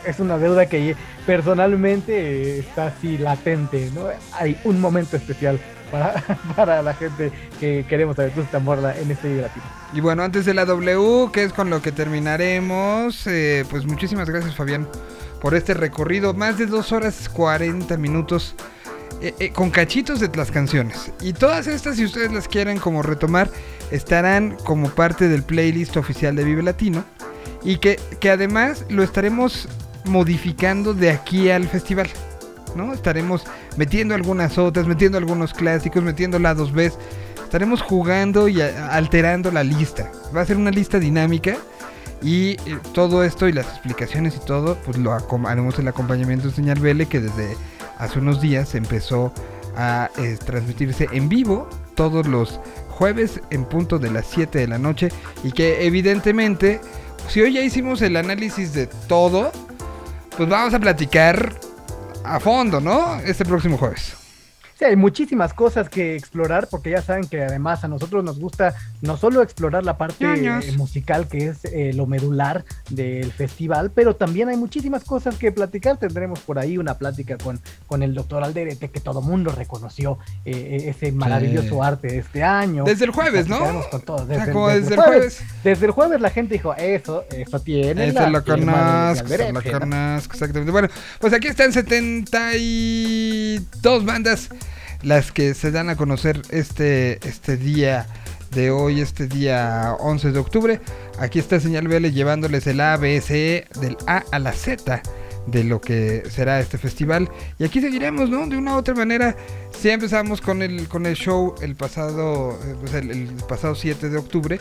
[0.05, 0.95] es, una deuda que
[1.27, 3.91] personalmente está así latente.
[3.93, 4.05] ¿no?
[4.33, 5.59] Hay un momento especial
[6.55, 9.65] para, la gente que queremos a Vetusta Morla en este latino.
[9.93, 14.29] Y bueno, antes de la W, que es con lo que terminaremos, eh, pues muchísimas
[14.29, 14.87] gracias Fabián
[15.41, 16.33] por este recorrido.
[16.33, 18.55] Más de 2 horas 40 minutos
[19.21, 21.11] eh, eh, con cachitos de las canciones.
[21.19, 23.49] Y todas estas, si ustedes las quieren como retomar,
[23.91, 27.03] estarán como parte del playlist oficial de Vive Latino.
[27.63, 29.67] Y que, que además lo estaremos
[30.05, 32.09] modificando de aquí al festival.
[32.75, 32.93] ¿No?
[32.93, 33.43] Estaremos
[33.77, 36.91] metiendo algunas otras, metiendo algunos clásicos, metiendo lados B.
[37.43, 40.11] Estaremos jugando y alterando la lista.
[40.35, 41.57] Va a ser una lista dinámica.
[42.23, 46.53] Y eh, todo esto y las explicaciones y todo, pues lo haremos el acompañamiento de
[46.53, 47.57] Señal BL que desde
[47.97, 49.33] hace unos días empezó
[49.75, 52.59] a eh, transmitirse en vivo todos los
[52.89, 55.09] jueves en punto de las 7 de la noche
[55.43, 56.79] y que evidentemente,
[57.27, 59.51] si hoy ya hicimos el análisis de todo,
[60.37, 61.59] pues vamos a platicar
[62.23, 63.19] a fondo, ¿no?
[63.21, 64.20] Este próximo jueves.
[64.81, 68.73] Sí, hay muchísimas cosas que explorar porque ya saben que además a nosotros nos gusta
[69.01, 70.65] no solo explorar la parte Ñoños.
[70.65, 75.51] eh, musical que es eh, lo medular del festival, pero también hay muchísimas cosas que
[75.51, 75.97] platicar.
[75.97, 80.51] Tendremos por ahí una plática con, con el doctor Alderete que todo mundo reconoció eh,
[80.51, 82.83] eh, ese maravilloso arte de este año.
[82.83, 83.57] Desde el jueves, ¿no?
[83.59, 84.21] Platicaremos con todos.
[84.21, 85.37] O sea, Desde, como desde desde el jueves.
[85.37, 85.63] jueves.
[85.63, 88.11] Desde el jueves la gente dijo, eso, eso tiene.
[88.13, 90.71] La lo conozco, lo conozco, exactamente.
[90.71, 90.87] Bueno,
[91.19, 94.49] pues aquí están 72 bandas
[95.03, 98.07] las que se dan a conocer este, este día
[98.51, 100.81] de hoy, este día 11 de octubre.
[101.19, 105.01] Aquí está Señal BL llevándoles el A, B, C, del A a la Z
[105.47, 107.29] de lo que será este festival.
[107.57, 108.45] Y aquí seguiremos, ¿no?
[108.47, 109.35] De una u otra manera.
[109.77, 114.09] Si empezamos con el, con el show el pasado, eh, pues el, el pasado 7
[114.09, 114.59] de octubre.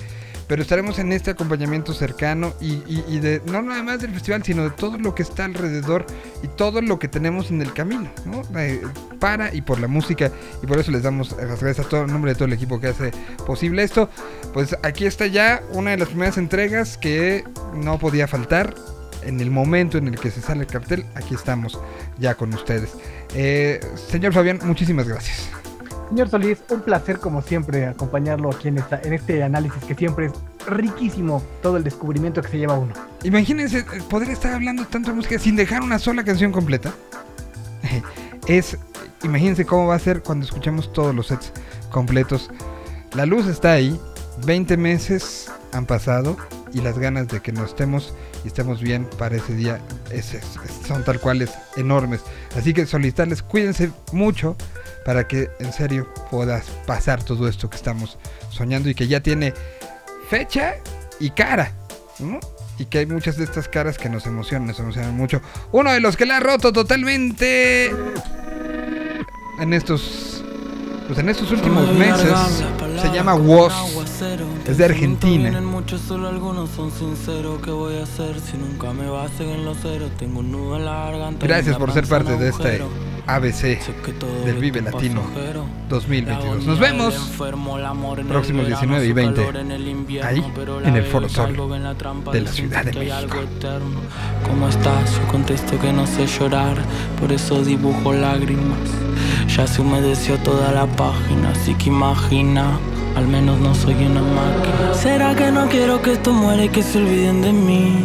[0.50, 4.70] Pero estaremos en este acompañamiento cercano y, de no nada más del festival, sino de
[4.70, 6.04] todo lo que está alrededor
[6.42, 8.42] y todo lo que tenemos en el camino, ¿no?
[9.20, 10.32] Para y por la música.
[10.60, 12.80] Y por eso les damos las gracias a todo el nombre de todo el equipo
[12.80, 13.12] que hace
[13.46, 14.10] posible esto.
[14.52, 18.74] Pues aquí está ya una de las primeras entregas que no podía faltar.
[19.22, 21.78] En el momento en el que se sale el cartel, aquí estamos
[22.18, 22.90] ya con ustedes.
[23.36, 25.48] Eh, señor Fabián, muchísimas gracias.
[26.10, 30.26] Señor Solís, un placer como siempre acompañarlo aquí en, esta, en este análisis que siempre
[30.26, 30.32] es
[30.66, 32.92] riquísimo todo el descubrimiento que se lleva uno.
[33.22, 36.92] Imagínense eh, poder estar hablando tanto de música sin dejar una sola canción completa.
[38.48, 38.76] Es,
[39.22, 41.52] imagínense cómo va a ser cuando escuchemos todos los sets
[41.90, 42.50] completos.
[43.14, 44.00] La luz está ahí,
[44.44, 46.36] 20 meses han pasado
[46.72, 50.44] y las ganas de que nos estemos y estemos bien para ese día es- es-
[50.64, 52.20] es- son tal cuales enormes.
[52.56, 54.56] Así que solicitarles, cuídense mucho
[55.04, 58.18] para que en serio puedas pasar todo esto que estamos
[58.50, 59.52] soñando y que ya tiene
[60.28, 60.74] fecha
[61.18, 61.72] y cara.
[62.18, 62.38] ¿no?
[62.78, 65.40] Y que hay muchas de estas caras que nos emocionan, nos emocionan mucho.
[65.72, 67.90] Uno de los que la ha roto totalmente
[69.58, 70.42] en estos,
[71.06, 72.30] pues en estos últimos meses
[72.98, 73.72] se llama Woz.
[74.66, 75.50] Es de Argentina.
[75.50, 77.60] Vienen muchos, solo algunos son sinceros.
[77.62, 80.10] ¿Qué voy a hacer si nunca me basen en los ceros?
[80.18, 81.44] Tengo un nudo en la garganta.
[81.44, 82.82] y Gracias por ser parte de este.
[83.26, 83.78] ABC
[84.44, 85.22] del Vive Latino
[85.88, 86.64] 2022.
[86.66, 87.14] Nos vemos
[88.28, 90.44] próximos 19 y 20 ahí
[90.84, 91.54] en el Foro Sol
[92.32, 93.36] de la Ciudad de México.
[94.44, 95.16] ¿Cómo estás?
[95.16, 96.76] Yo contesto que no sé llorar,
[97.20, 98.78] por eso dibujo lágrimas.
[99.56, 102.78] Ya se humedeció toda la página, así que imagina,
[103.16, 104.94] al menos no soy una máquina.
[104.94, 108.04] ¿Será que no quiero que esto muera y que se olviden de mí?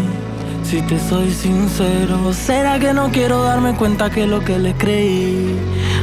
[0.64, 5.56] Si te soy sincero, ¿será que no quiero darme cuenta que lo que le creí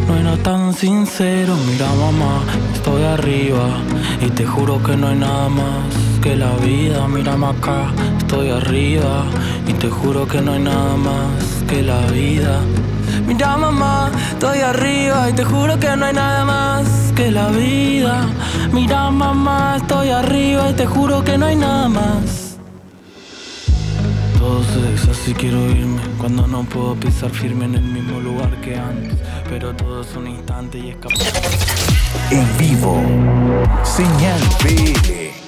[0.07, 1.57] no era tan sincero?
[1.67, 3.69] Mira mamá, estoy arriba
[4.25, 5.85] y te juro que no hay nada más
[6.23, 7.09] que la vida.
[7.09, 9.25] Mírame acá, estoy arriba
[9.67, 12.61] y te juro que no hay nada más que la vida.
[13.27, 18.27] Mira mamá, estoy arriba y te juro que no hay nada más que la vida.
[18.73, 22.57] Mira mamá, estoy arriba y te juro que no hay nada más.
[24.39, 24.61] Todo
[24.95, 29.19] es así quiero irme cuando no puedo pisar firme en el mismo lugar que antes.
[29.49, 31.19] Pero todo es un instante y escapar.
[32.31, 33.01] En vivo,
[33.85, 35.42] señal BL.